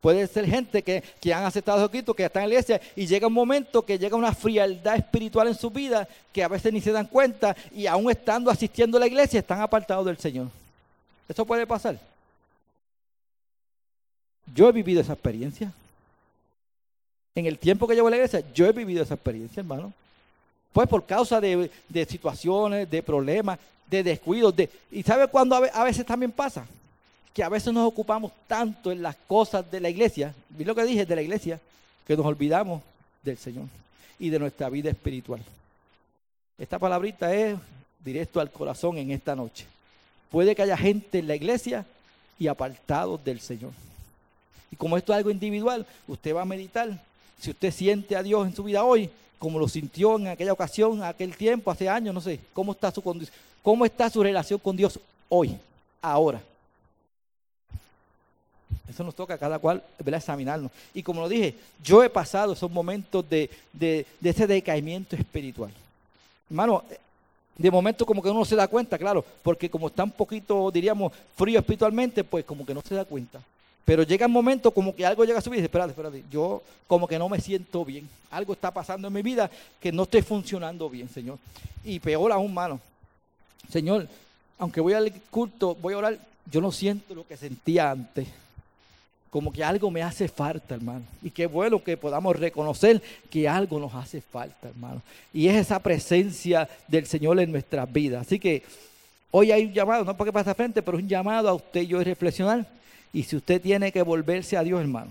Puede 0.00 0.26
ser 0.28 0.46
gente 0.46 0.82
que, 0.82 1.02
que 1.20 1.34
han 1.34 1.44
aceptado 1.44 1.84
a 1.84 1.90
Cristo, 1.90 2.14
que 2.14 2.24
están 2.24 2.44
en 2.44 2.50
la 2.50 2.54
iglesia, 2.54 2.80
y 2.94 3.06
llega 3.06 3.26
un 3.26 3.32
momento 3.32 3.82
que 3.82 3.98
llega 3.98 4.16
una 4.16 4.34
frialdad 4.34 4.96
espiritual 4.96 5.48
en 5.48 5.54
su 5.54 5.70
vida 5.70 6.06
que 6.32 6.44
a 6.44 6.48
veces 6.48 6.72
ni 6.72 6.80
se 6.80 6.92
dan 6.92 7.06
cuenta, 7.06 7.56
y 7.74 7.86
aún 7.86 8.10
estando 8.10 8.50
asistiendo 8.50 8.98
a 8.98 9.00
la 9.00 9.06
iglesia, 9.08 9.40
están 9.40 9.60
apartados 9.60 10.06
del 10.06 10.18
Señor. 10.18 10.48
Eso 11.28 11.44
puede 11.44 11.66
pasar. 11.66 11.98
Yo 14.54 14.68
he 14.68 14.72
vivido 14.72 15.00
esa 15.00 15.12
experiencia. 15.12 15.72
En 17.34 17.46
el 17.46 17.58
tiempo 17.58 17.86
que 17.86 17.94
llevo 17.94 18.08
en 18.08 18.12
la 18.12 18.16
iglesia, 18.16 18.42
yo 18.54 18.66
he 18.66 18.72
vivido 18.72 19.02
esa 19.02 19.14
experiencia, 19.14 19.60
hermano. 19.60 19.92
Pues 20.72 20.88
por 20.88 21.04
causa 21.04 21.40
de, 21.40 21.70
situaciones, 22.08 22.90
de 22.90 23.02
problemas, 23.02 23.58
de 23.90 24.02
descuidos. 24.02 24.54
De, 24.54 24.70
¿Y 24.90 25.02
sabe 25.02 25.26
cuándo 25.26 25.56
a 25.56 25.84
veces 25.84 26.04
también 26.04 26.32
pasa? 26.32 26.66
Que 27.32 27.42
a 27.42 27.48
veces 27.48 27.72
nos 27.72 27.86
ocupamos 27.86 28.32
tanto 28.46 28.90
en 28.90 29.02
las 29.02 29.16
cosas 29.26 29.70
de 29.70 29.80
la 29.80 29.90
iglesia, 29.90 30.34
vi 30.50 30.64
lo 30.64 30.74
que 30.74 30.84
dije 30.84 31.04
de 31.04 31.16
la 31.16 31.22
iglesia, 31.22 31.60
que 32.06 32.16
nos 32.16 32.24
olvidamos 32.24 32.82
del 33.22 33.36
Señor 33.36 33.66
y 34.18 34.30
de 34.30 34.38
nuestra 34.38 34.68
vida 34.70 34.90
espiritual. 34.90 35.42
Esta 36.58 36.78
palabrita 36.78 37.34
es 37.34 37.58
directo 38.02 38.40
al 38.40 38.50
corazón 38.50 38.96
en 38.96 39.10
esta 39.10 39.34
noche. 39.36 39.66
Puede 40.30 40.54
que 40.54 40.62
haya 40.62 40.76
gente 40.76 41.18
en 41.18 41.28
la 41.28 41.36
iglesia 41.36 41.84
y 42.38 42.46
apartados 42.46 43.22
del 43.22 43.40
Señor. 43.40 43.72
Y 44.70 44.76
como 44.76 44.96
esto 44.96 45.12
es 45.12 45.18
algo 45.18 45.30
individual, 45.30 45.86
usted 46.08 46.34
va 46.34 46.42
a 46.42 46.46
meditar. 46.46 47.00
Si 47.40 47.50
usted 47.50 47.70
siente 47.70 48.16
a 48.16 48.22
Dios 48.22 48.46
en 48.46 48.54
su 48.54 48.64
vida 48.64 48.84
hoy, 48.84 49.10
como 49.38 49.58
lo 49.58 49.68
sintió 49.68 50.16
en 50.16 50.28
aquella 50.28 50.52
ocasión, 50.52 51.02
aquel 51.02 51.36
tiempo, 51.36 51.70
hace 51.70 51.88
años, 51.88 52.14
no 52.14 52.20
sé, 52.20 52.40
¿cómo 52.52 52.72
está 52.72 52.90
su, 52.90 53.02
cómo 53.62 53.84
está 53.84 54.08
su 54.10 54.22
relación 54.22 54.58
con 54.58 54.76
Dios 54.76 54.98
hoy, 55.28 55.56
ahora? 56.00 56.40
Eso 58.88 59.04
nos 59.04 59.14
toca 59.14 59.34
a 59.34 59.38
cada 59.38 59.58
cual 59.58 59.82
examinarnos. 60.04 60.70
Y 60.94 61.02
como 61.02 61.20
lo 61.20 61.28
dije, 61.28 61.54
yo 61.82 62.02
he 62.02 62.08
pasado 62.08 62.52
esos 62.52 62.70
momentos 62.70 63.28
de, 63.28 63.50
de, 63.72 64.06
de 64.20 64.30
ese 64.30 64.46
decaimiento 64.46 65.16
espiritual. 65.16 65.72
Hermano, 66.48 66.84
de 67.58 67.70
momento 67.70 68.06
como 68.06 68.22
que 68.22 68.28
uno 68.28 68.40
no 68.40 68.44
se 68.44 68.56
da 68.56 68.68
cuenta, 68.68 68.98
claro, 68.98 69.24
porque 69.42 69.68
como 69.68 69.88
está 69.88 70.04
un 70.04 70.10
poquito, 70.10 70.70
diríamos, 70.70 71.12
frío 71.36 71.58
espiritualmente, 71.58 72.22
pues 72.22 72.44
como 72.44 72.64
que 72.64 72.74
no 72.74 72.82
se 72.82 72.94
da 72.94 73.04
cuenta. 73.04 73.40
Pero 73.86 74.02
llega 74.02 74.26
un 74.26 74.32
momento 74.32 74.72
como 74.72 74.94
que 74.94 75.06
algo 75.06 75.24
llega 75.24 75.38
a 75.38 75.40
su 75.40 75.48
vida 75.48 75.58
y 75.58 75.62
dice, 75.62 75.66
espérate, 75.66 75.92
espérate, 75.92 76.24
yo 76.28 76.60
como 76.88 77.06
que 77.06 77.20
no 77.20 77.28
me 77.28 77.40
siento 77.40 77.84
bien. 77.84 78.06
Algo 78.32 78.52
está 78.52 78.72
pasando 78.72 79.06
en 79.06 79.14
mi 79.14 79.22
vida 79.22 79.48
que 79.80 79.92
no 79.92 80.02
estoy 80.02 80.22
funcionando 80.22 80.90
bien, 80.90 81.08
Señor. 81.08 81.38
Y 81.84 82.00
peor 82.00 82.32
aún, 82.32 82.52
mano. 82.52 82.80
Señor, 83.70 84.08
aunque 84.58 84.80
voy 84.80 84.92
al 84.94 85.12
culto, 85.30 85.76
voy 85.80 85.94
a 85.94 85.98
orar, 85.98 86.18
yo 86.50 86.60
no 86.60 86.72
siento 86.72 87.14
lo 87.14 87.24
que 87.24 87.36
sentía 87.36 87.92
antes. 87.92 88.26
Como 89.30 89.52
que 89.52 89.62
algo 89.62 89.88
me 89.88 90.02
hace 90.02 90.26
falta, 90.26 90.74
hermano. 90.74 91.04
Y 91.22 91.30
qué 91.30 91.46
bueno 91.46 91.82
que 91.82 91.96
podamos 91.96 92.34
reconocer 92.34 93.00
que 93.30 93.48
algo 93.48 93.78
nos 93.78 93.94
hace 93.94 94.20
falta, 94.20 94.66
hermano. 94.66 95.00
Y 95.32 95.46
es 95.46 95.54
esa 95.54 95.78
presencia 95.78 96.68
del 96.88 97.06
Señor 97.06 97.38
en 97.38 97.52
nuestras 97.52 97.92
vidas. 97.92 98.26
Así 98.26 98.40
que 98.40 98.64
hoy 99.30 99.52
hay 99.52 99.64
un 99.64 99.72
llamado, 99.72 100.04
no 100.04 100.16
porque 100.16 100.32
pasa 100.32 100.56
frente, 100.56 100.82
pero 100.82 100.96
un 100.96 101.06
llamado 101.06 101.48
a 101.48 101.54
usted 101.54 101.82
y 101.82 101.86
yo 101.86 102.00
a 102.00 102.04
reflexionar 102.04 102.66
y 103.12 103.22
si 103.22 103.36
usted 103.36 103.60
tiene 103.60 103.92
que 103.92 104.02
volverse 104.02 104.56
a 104.56 104.62
Dios, 104.62 104.80
hermano, 104.80 105.10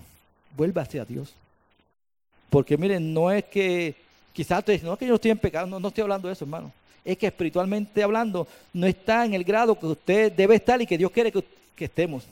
vuélvase 0.56 1.00
a 1.00 1.04
Dios. 1.04 1.32
Porque 2.50 2.76
miren, 2.76 3.12
no 3.12 3.30
es 3.30 3.44
que, 3.44 3.94
quizás 4.32 4.60
usted 4.60 4.74
dice, 4.74 4.86
no 4.86 4.94
es 4.94 4.98
que 4.98 5.06
yo 5.06 5.14
estoy 5.16 5.30
en 5.30 5.38
pecado, 5.38 5.66
no, 5.66 5.88
estoy 5.88 6.02
hablando 6.02 6.28
de 6.28 6.34
eso, 6.34 6.44
hermano. 6.44 6.72
Es 7.04 7.18
que 7.18 7.26
espiritualmente 7.26 8.02
hablando, 8.02 8.46
no 8.72 8.86
está 8.86 9.24
en 9.24 9.34
el 9.34 9.44
grado 9.44 9.78
que 9.78 9.86
usted 9.86 10.32
debe 10.32 10.56
estar 10.56 10.80
y 10.80 10.86
que 10.86 10.98
Dios 10.98 11.10
quiere 11.10 11.32
que, 11.32 11.44
estemos. 11.78 12.24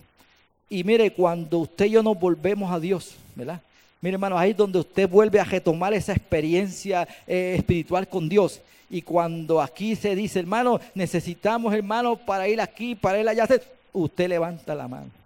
Y 0.71 0.83
mire, 0.83 1.13
cuando 1.13 1.59
usted 1.59 1.87
y 1.87 1.91
yo 1.91 2.03
nos 2.03 2.19
volvemos 2.19 2.73
a 2.73 2.81
Dios, 2.81 3.15
¿verdad? 3.35 3.61
Mire, 4.01 4.15
hermano, 4.15 4.39
ahí 4.39 4.51
es 4.51 4.57
donde 4.57 4.79
usted 4.79 5.09
vuelve 5.09 5.39
a 5.39 5.45
retomar 5.45 5.93
esa 5.95 6.13
experiencia 6.13 7.07
eh, 7.27 7.57
espiritual 7.59 8.09
con 8.09 8.29
Dios. 8.29 8.61
Y 8.91 9.03
cuando 9.03 9.61
aquí 9.61 9.97
se 9.97 10.15
dice, 10.15 10.41
hermano, 10.41 10.81
necesitamos, 10.95 11.75
hermano, 11.75 12.17
para 12.17 12.49
ir 12.49 12.61
aquí, 12.61 12.95
para 12.95 13.21
ir 13.21 13.29
allá, 13.29 13.49
usted 13.93 14.29
levanta 14.29 14.75
la 14.75 14.89
mano. 14.89 15.24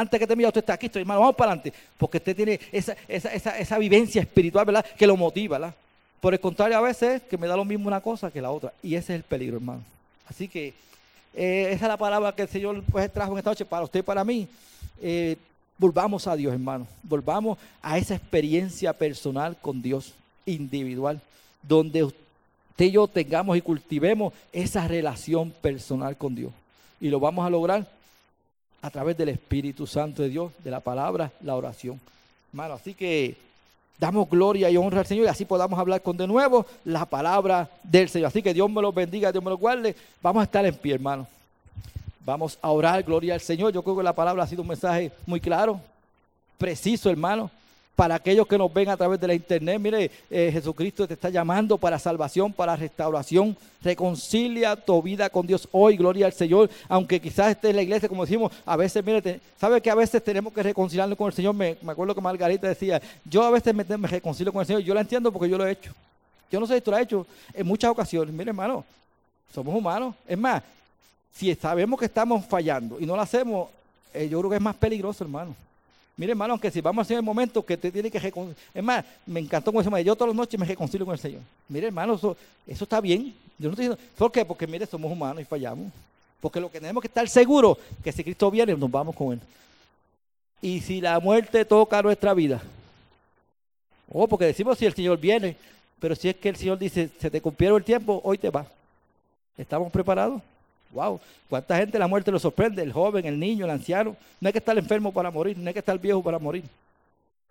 Antes 0.00 0.18
que 0.18 0.26
te 0.26 0.34
mira, 0.34 0.48
usted 0.48 0.62
está 0.62 0.72
aquí, 0.72 0.86
estoy, 0.86 1.02
hermano, 1.02 1.20
vamos 1.20 1.36
para 1.36 1.52
adelante. 1.52 1.74
Porque 1.98 2.16
usted 2.16 2.34
tiene 2.34 2.58
esa, 2.72 2.96
esa, 3.06 3.58
esa, 3.58 3.78
vivencia 3.78 4.22
espiritual, 4.22 4.64
¿verdad? 4.64 4.86
Que 4.96 5.06
lo 5.06 5.14
motiva, 5.14 5.58
¿verdad? 5.58 5.74
Por 6.22 6.32
el 6.32 6.40
contrario, 6.40 6.78
a 6.78 6.80
veces 6.80 7.20
que 7.22 7.36
me 7.36 7.46
da 7.46 7.54
lo 7.54 7.66
mismo 7.66 7.86
una 7.86 8.00
cosa 8.00 8.30
que 8.30 8.40
la 8.40 8.50
otra. 8.50 8.72
Y 8.82 8.94
ese 8.94 9.12
es 9.12 9.18
el 9.18 9.24
peligro, 9.24 9.56
hermano. 9.56 9.82
Así 10.26 10.48
que 10.48 10.72
eh, 11.34 11.68
esa 11.72 11.84
es 11.84 11.88
la 11.88 11.98
palabra 11.98 12.34
que 12.34 12.42
el 12.42 12.48
Señor 12.48 12.82
pues, 12.90 13.12
trajo 13.12 13.32
en 13.32 13.38
esta 13.38 13.50
noche 13.50 13.66
para 13.66 13.84
usted 13.84 14.00
y 14.00 14.02
para 14.02 14.24
mí. 14.24 14.48
Eh, 15.02 15.36
volvamos 15.76 16.26
a 16.26 16.34
Dios, 16.34 16.54
hermano. 16.54 16.86
Volvamos 17.02 17.58
a 17.82 17.98
esa 17.98 18.14
experiencia 18.14 18.94
personal 18.94 19.54
con 19.60 19.82
Dios, 19.82 20.14
individual, 20.46 21.20
donde 21.62 22.04
usted 22.04 22.20
y 22.78 22.92
yo 22.92 23.06
tengamos 23.06 23.58
y 23.58 23.60
cultivemos 23.60 24.32
esa 24.50 24.88
relación 24.88 25.50
personal 25.50 26.16
con 26.16 26.34
Dios. 26.34 26.52
Y 27.02 27.10
lo 27.10 27.20
vamos 27.20 27.46
a 27.46 27.50
lograr 27.50 27.86
a 28.82 28.90
través 28.90 29.16
del 29.16 29.30
Espíritu 29.30 29.86
Santo 29.86 30.22
de 30.22 30.28
Dios, 30.28 30.52
de 30.64 30.70
la 30.70 30.80
palabra, 30.80 31.30
la 31.42 31.54
oración. 31.54 32.00
Hermano, 32.52 32.74
así 32.74 32.94
que 32.94 33.36
damos 33.98 34.28
gloria 34.28 34.70
y 34.70 34.76
honra 34.76 35.00
al 35.00 35.06
Señor 35.06 35.26
y 35.26 35.28
así 35.28 35.44
podamos 35.44 35.78
hablar 35.78 36.02
con 36.02 36.16
de 36.16 36.26
nuevo 36.26 36.66
la 36.84 37.04
palabra 37.04 37.68
del 37.82 38.08
Señor. 38.08 38.28
Así 38.28 38.42
que 38.42 38.54
Dios 38.54 38.70
me 38.70 38.82
lo 38.82 38.92
bendiga, 38.92 39.30
Dios 39.32 39.44
me 39.44 39.50
lo 39.50 39.58
guarde. 39.58 39.94
Vamos 40.22 40.40
a 40.40 40.44
estar 40.44 40.64
en 40.64 40.74
pie, 40.74 40.94
hermano. 40.94 41.26
Vamos 42.24 42.58
a 42.60 42.70
orar, 42.70 43.02
gloria 43.02 43.34
al 43.34 43.40
Señor. 43.40 43.72
Yo 43.72 43.82
creo 43.82 43.96
que 43.96 44.02
la 44.02 44.14
palabra 44.14 44.42
ha 44.42 44.46
sido 44.46 44.62
un 44.62 44.68
mensaje 44.68 45.12
muy 45.26 45.40
claro, 45.40 45.80
preciso, 46.58 47.10
hermano 47.10 47.50
para 48.00 48.14
aquellos 48.14 48.46
que 48.46 48.56
nos 48.56 48.72
ven 48.72 48.88
a 48.88 48.96
través 48.96 49.20
de 49.20 49.26
la 49.26 49.34
internet. 49.34 49.78
Mire, 49.78 50.10
eh, 50.30 50.48
Jesucristo 50.50 51.06
te 51.06 51.12
está 51.12 51.28
llamando 51.28 51.76
para 51.76 51.98
salvación, 51.98 52.50
para 52.50 52.74
restauración. 52.74 53.54
Reconcilia 53.82 54.74
tu 54.74 55.02
vida 55.02 55.28
con 55.28 55.46
Dios 55.46 55.68
hoy, 55.70 55.98
gloria 55.98 56.24
al 56.24 56.32
Señor. 56.32 56.70
Aunque 56.88 57.20
quizás 57.20 57.50
esté 57.50 57.68
en 57.68 57.76
la 57.76 57.82
iglesia, 57.82 58.08
como 58.08 58.24
decimos, 58.24 58.52
a 58.64 58.74
veces, 58.74 59.04
mire, 59.04 59.38
sabe 59.60 59.82
que 59.82 59.90
a 59.90 59.94
veces 59.94 60.24
tenemos 60.24 60.50
que 60.54 60.62
reconciliarnos 60.62 61.18
con 61.18 61.26
el 61.26 61.34
Señor. 61.34 61.54
Me, 61.54 61.76
acuerdo 61.86 62.14
que 62.14 62.22
Margarita 62.22 62.68
decía, 62.68 63.02
yo 63.22 63.42
a 63.42 63.50
veces 63.50 63.74
me, 63.74 63.84
me, 63.84 64.08
reconcilio 64.08 64.50
con 64.50 64.60
el 64.60 64.66
Señor. 64.66 64.80
Yo 64.80 64.94
la 64.94 65.02
entiendo 65.02 65.30
porque 65.30 65.50
yo 65.50 65.58
lo 65.58 65.66
he 65.66 65.72
hecho. 65.72 65.92
Yo 66.50 66.58
no 66.58 66.66
sé 66.66 66.76
si 66.76 66.80
tú 66.80 66.90
lo 66.90 66.96
has 66.96 67.02
hecho 67.02 67.26
en 67.52 67.66
muchas 67.66 67.90
ocasiones. 67.90 68.32
Mire, 68.32 68.48
hermano, 68.48 68.82
somos 69.52 69.74
humanos. 69.74 70.14
Es 70.26 70.38
más, 70.38 70.62
si 71.34 71.54
sabemos 71.54 72.00
que 72.00 72.06
estamos 72.06 72.46
fallando 72.46 72.98
y 72.98 73.04
no 73.04 73.14
lo 73.14 73.20
hacemos, 73.20 73.68
eh, 74.14 74.26
yo 74.26 74.38
creo 74.38 74.48
que 74.48 74.56
es 74.56 74.62
más 74.62 74.76
peligroso, 74.76 75.22
hermano. 75.22 75.54
Mire, 76.20 76.32
hermano, 76.32 76.52
aunque 76.52 76.70
si 76.70 76.82
vamos 76.82 76.98
a 76.98 77.02
hacer 77.04 77.16
el 77.16 77.22
momento 77.22 77.64
que 77.64 77.72
usted 77.72 77.90
tiene 77.90 78.10
que 78.10 78.18
reconciliar. 78.18 78.62
Es 78.74 78.84
más, 78.84 79.02
me 79.24 79.40
encantó 79.40 79.72
como 79.72 79.82
se 79.82 80.04
Yo 80.04 80.14
todas 80.14 80.28
las 80.28 80.36
noches 80.36 80.60
me 80.60 80.66
reconcilio 80.66 81.06
con 81.06 81.14
el 81.14 81.18
Señor. 81.18 81.40
Mire, 81.66 81.86
hermano, 81.86 82.12
eso, 82.12 82.36
está 82.66 83.00
bien. 83.00 83.34
¿Por 84.18 84.30
qué? 84.30 84.44
Porque, 84.44 84.66
mire, 84.66 84.84
somos 84.84 85.10
humanos 85.10 85.40
y 85.40 85.46
fallamos. 85.46 85.90
Porque 86.38 86.60
lo 86.60 86.70
que 86.70 86.78
tenemos 86.78 87.00
que 87.00 87.06
estar 87.06 87.26
seguros 87.26 87.78
que 88.04 88.12
si 88.12 88.22
Cristo 88.22 88.50
viene, 88.50 88.76
nos 88.76 88.90
vamos 88.90 89.16
con 89.16 89.32
Él. 89.32 89.40
Y 90.60 90.82
si 90.82 91.00
la 91.00 91.18
muerte 91.20 91.64
toca 91.64 92.02
nuestra 92.02 92.34
vida. 92.34 92.60
Oh, 94.12 94.28
porque 94.28 94.44
decimos 94.44 94.76
si 94.76 94.84
el 94.84 94.92
Señor 94.92 95.18
viene. 95.18 95.56
Pero 96.00 96.14
si 96.14 96.28
es 96.28 96.36
que 96.36 96.50
el 96.50 96.56
Señor 96.56 96.78
dice, 96.78 97.08
se 97.18 97.30
te 97.30 97.40
cumplieron 97.40 97.78
el 97.78 97.84
tiempo, 97.84 98.20
hoy 98.24 98.36
te 98.36 98.50
va. 98.50 98.66
¿Estamos 99.56 99.90
preparados? 99.90 100.42
Wow, 100.92 101.20
¿cuánta 101.48 101.76
gente 101.76 101.98
la 101.98 102.08
muerte 102.08 102.32
lo 102.32 102.38
sorprende? 102.38 102.82
El 102.82 102.92
joven, 102.92 103.24
el 103.24 103.38
niño, 103.38 103.64
el 103.64 103.70
anciano. 103.70 104.16
No 104.40 104.48
hay 104.48 104.52
que 104.52 104.58
estar 104.58 104.76
enfermo 104.76 105.12
para 105.12 105.30
morir, 105.30 105.56
no 105.56 105.68
hay 105.68 105.72
que 105.72 105.78
estar 105.78 105.98
viejo 105.98 106.22
para 106.22 106.38
morir. 106.38 106.64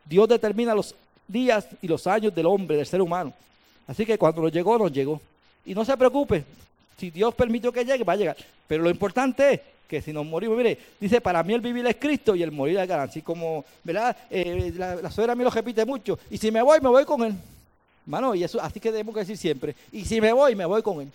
Dios 0.06 0.28
determina 0.28 0.76
los 0.76 0.94
días 1.28 1.68
y 1.82 1.88
los 1.88 2.06
años 2.08 2.34
del 2.36 2.46
hombre, 2.48 2.76
del 2.76 2.86
ser 2.86 3.02
humano. 3.02 3.34
Así 3.88 4.06
que 4.06 4.18
cuando 4.18 4.42
nos 4.42 4.52
llegó, 4.52 4.78
nos 4.78 4.92
llegó. 4.92 5.22
Y 5.66 5.74
no 5.74 5.86
se 5.86 5.96
preocupe, 5.96 6.44
si 6.98 7.10
Dios 7.10 7.34
permitió 7.34 7.72
que 7.72 7.86
llegue, 7.86 8.04
va 8.04 8.14
a 8.14 8.18
llegar. 8.18 8.38
Pero 8.68 8.84
lo 8.84 8.90
importante 8.90 9.54
es 9.54 9.62
que 9.88 10.02
si 10.02 10.12
nos 10.12 10.26
morimos, 10.26 10.58
mire, 10.58 10.78
dice, 11.00 11.22
para 11.22 11.42
mí 11.44 11.54
el 11.54 11.62
vivir 11.62 11.86
es 11.88 11.96
Cristo 11.96 12.36
y 12.36 12.44
el 12.44 12.52
morir 12.52 12.78
es 12.78 12.88
ganancia. 12.88 13.20
Así 13.20 13.22
como, 13.22 13.64
¿verdad? 13.84 14.16
Eh, 14.30 14.74
la, 14.76 14.96
la 14.96 15.12
suegra 15.12 15.34
a 15.34 15.36
mí 15.36 15.44
lo 15.44 15.50
repite 15.50 15.86
mucho. 15.86 16.20
Y 16.30 16.38
si 16.38 16.52
me 16.52 16.62
voy, 16.62 16.80
me 16.82 16.90
voy 16.90 17.06
con 17.06 17.24
él. 17.24 17.36
Hermano, 18.06 18.36
y 18.36 18.44
eso 18.44 18.62
así 18.62 18.80
que 18.80 18.92
debemos 18.92 19.16
decir 19.16 19.38
siempre. 19.38 19.76
Y 19.92 20.04
si 20.04 20.20
me 20.20 20.34
voy, 20.34 20.56
me 20.56 20.66
voy 20.66 20.82
con 20.82 21.02
él. 21.02 21.12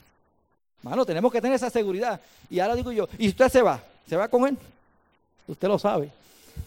Mano, 0.85 1.07
tenemos 1.07 1.33
que 1.33 1.41
tener 1.41 1.57
esa 1.57 1.71
seguridad. 1.71 2.21
Y 2.51 2.61
ahora 2.61 2.77
digo 2.77 2.93
yo, 2.93 3.09
¿y 3.17 3.29
usted 3.29 3.49
se 3.49 3.63
va? 3.63 3.83
¿Se 4.07 4.17
va 4.17 4.29
con 4.29 4.47
él? 4.47 4.59
Usted 5.49 5.67
lo 5.67 5.79
sabe. 5.79 6.11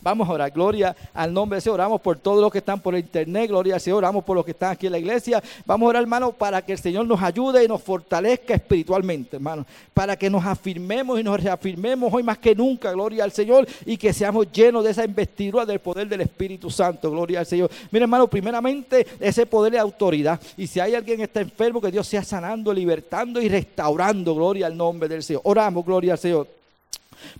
Vamos 0.02 0.30
a 0.30 0.32
orar. 0.32 0.52
Gloria 0.52 0.96
al 1.14 1.34
nombre 1.34 1.58
de 1.58 1.62
Señor. 1.62 1.76
Oramos 1.76 2.00
por 2.02 2.18
todos 2.18 2.42
los 2.42 2.52
que 2.52 2.60
están 2.60 2.80
por 2.80 2.96
internet. 2.96 3.50
Gloria 3.50 3.76
al 3.76 3.82
Señor. 3.82 3.98
Oramos 3.98 4.24
por 4.24 4.36
los 4.36 4.46
que 4.46 4.52
están 4.52 4.72
aquí 4.72 4.86
en 4.86 4.94
la 4.94 5.00
iglesia. 5.00 5.44
Vamos 5.66 5.88
a 5.88 5.90
orar, 5.90 6.02
hermano, 6.04 6.32
para 6.32 6.62
que 6.62 6.74
el 6.74 6.80
Señor 6.80 7.06
nos 7.06 7.22
ayude 7.22 7.64
y 7.64 7.68
nos 7.68 7.82
fortalezca 7.82 8.54
espiritualmente, 8.54 9.36
hermano. 9.36 9.66
Para 9.94 10.16
que 10.16 10.30
nos 10.30 10.46
afirmemos 10.46 11.20
y 11.20 11.24
nos 11.24 11.42
reafirmemos 11.44 12.14
hoy 12.14 12.24
más 12.24 12.38
que 12.38 12.56
nunca. 12.56 12.92
Gloria 12.92 13.24
al 13.24 13.32
Señor. 13.32 13.68
Y 13.86 13.98
que 13.98 14.14
seamos 14.14 14.52
llenos 14.52 14.84
de 14.84 14.92
esa 14.92 15.04
investidura 15.04 15.66
del 15.66 15.80
poder 15.80 16.08
del 16.08 16.22
Espíritu 16.22 16.70
Santo. 16.70 17.12
Gloria 17.12 17.40
al 17.40 17.46
Señor. 17.46 17.70
Mira, 17.92 18.04
hermano, 18.04 18.28
primeramente 18.28 19.06
ese 19.20 19.46
poder 19.46 19.74
de 19.74 19.80
autoridad. 19.80 20.40
Y 20.56 20.68
si 20.68 20.80
hay 20.80 20.96
alguien 20.96 21.18
que 21.18 21.24
está 21.24 21.42
enfermo, 21.42 21.82
que 21.82 21.92
Dios 21.92 22.08
sea 22.08 22.24
sanando, 22.24 22.74
libertando 22.74 23.42
y 23.42 23.50
restaurando. 23.50 24.36
Gloria 24.36 24.68
al 24.68 24.78
nombre 24.78 25.10
del 25.10 25.24
Señor. 25.24 25.42
Oramos, 25.44 25.86
gloria 25.86 26.14
al 26.14 26.20
Señor. 26.20 26.57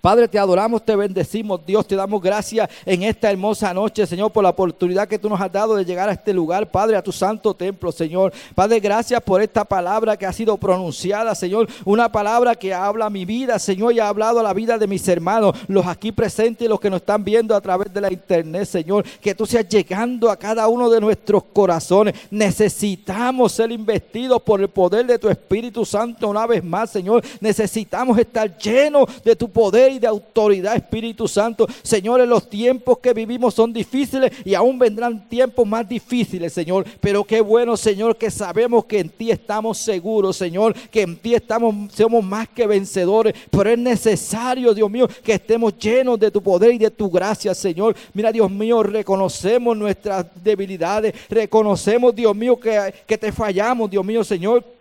Padre, 0.00 0.28
te 0.28 0.38
adoramos, 0.38 0.84
te 0.84 0.94
bendecimos, 0.96 1.64
Dios, 1.64 1.86
te 1.86 1.96
damos 1.96 2.22
gracias 2.22 2.68
en 2.84 3.02
esta 3.02 3.30
hermosa 3.30 3.72
noche, 3.74 4.06
Señor, 4.06 4.32
por 4.32 4.42
la 4.42 4.50
oportunidad 4.50 5.08
que 5.08 5.18
tú 5.18 5.28
nos 5.28 5.40
has 5.40 5.52
dado 5.52 5.76
de 5.76 5.84
llegar 5.84 6.08
a 6.08 6.12
este 6.12 6.32
lugar, 6.32 6.70
Padre, 6.70 6.96
a 6.96 7.02
tu 7.02 7.12
santo 7.12 7.54
templo, 7.54 7.92
Señor. 7.92 8.32
Padre, 8.54 8.80
gracias 8.80 9.20
por 9.22 9.42
esta 9.42 9.64
palabra 9.64 10.16
que 10.16 10.26
ha 10.26 10.32
sido 10.32 10.56
pronunciada, 10.56 11.34
Señor, 11.34 11.68
una 11.84 12.10
palabra 12.10 12.54
que 12.54 12.72
habla 12.74 13.10
mi 13.10 13.24
vida, 13.24 13.58
Señor, 13.58 13.92
y 13.92 14.00
ha 14.00 14.08
hablado 14.08 14.40
a 14.40 14.42
la 14.42 14.54
vida 14.54 14.78
de 14.78 14.86
mis 14.86 15.06
hermanos, 15.08 15.56
los 15.68 15.86
aquí 15.86 16.12
presentes 16.12 16.66
y 16.66 16.68
los 16.68 16.80
que 16.80 16.90
nos 16.90 17.00
están 17.00 17.24
viendo 17.24 17.54
a 17.54 17.60
través 17.60 17.92
de 17.92 18.00
la 18.00 18.12
internet, 18.12 18.66
Señor, 18.66 19.04
que 19.20 19.34
tú 19.34 19.46
seas 19.46 19.68
llegando 19.68 20.30
a 20.30 20.36
cada 20.36 20.66
uno 20.68 20.90
de 20.90 21.00
nuestros 21.00 21.44
corazones. 21.52 22.14
Necesitamos 22.30 23.52
ser 23.52 23.70
investidos 23.70 24.42
por 24.42 24.60
el 24.60 24.68
poder 24.68 25.06
de 25.06 25.18
tu 25.18 25.28
Espíritu 25.28 25.84
Santo 25.84 26.28
una 26.28 26.46
vez 26.46 26.64
más, 26.64 26.90
Señor. 26.90 27.22
Necesitamos 27.40 28.18
estar 28.18 28.56
llenos 28.58 29.06
de 29.22 29.36
tu 29.36 29.48
poder 29.48 29.67
poder 29.68 29.92
y 29.92 29.98
de 29.98 30.06
autoridad, 30.06 30.76
Espíritu 30.76 31.28
Santo. 31.28 31.66
Señor, 31.82 32.22
en 32.22 32.30
los 32.30 32.48
tiempos 32.48 32.98
que 33.00 33.12
vivimos 33.12 33.52
son 33.52 33.70
difíciles 33.70 34.32
y 34.42 34.54
aún 34.54 34.78
vendrán 34.78 35.28
tiempos 35.28 35.66
más 35.66 35.86
difíciles, 35.86 36.54
Señor. 36.54 36.86
Pero 37.02 37.22
qué 37.22 37.42
bueno, 37.42 37.76
Señor, 37.76 38.16
que 38.16 38.30
sabemos 38.30 38.86
que 38.86 39.00
en 39.00 39.10
ti 39.10 39.30
estamos 39.30 39.76
seguros, 39.76 40.36
Señor, 40.36 40.74
que 40.90 41.02
en 41.02 41.16
ti 41.16 41.34
estamos, 41.34 41.92
somos 41.92 42.24
más 42.24 42.48
que 42.48 42.66
vencedores. 42.66 43.34
Pero 43.50 43.68
es 43.68 43.78
necesario, 43.78 44.72
Dios 44.72 44.90
mío, 44.90 45.06
que 45.22 45.34
estemos 45.34 45.78
llenos 45.78 46.18
de 46.18 46.30
tu 46.30 46.42
poder 46.42 46.72
y 46.72 46.78
de 46.78 46.90
tu 46.90 47.10
gracia, 47.10 47.54
Señor. 47.54 47.94
Mira, 48.14 48.32
Dios 48.32 48.50
mío, 48.50 48.82
reconocemos 48.82 49.76
nuestras 49.76 50.24
debilidades, 50.42 51.14
reconocemos, 51.28 52.14
Dios 52.14 52.34
mío, 52.34 52.58
que, 52.58 52.94
que 53.06 53.18
te 53.18 53.32
fallamos, 53.32 53.90
Dios 53.90 54.04
mío, 54.04 54.24
Señor. 54.24 54.77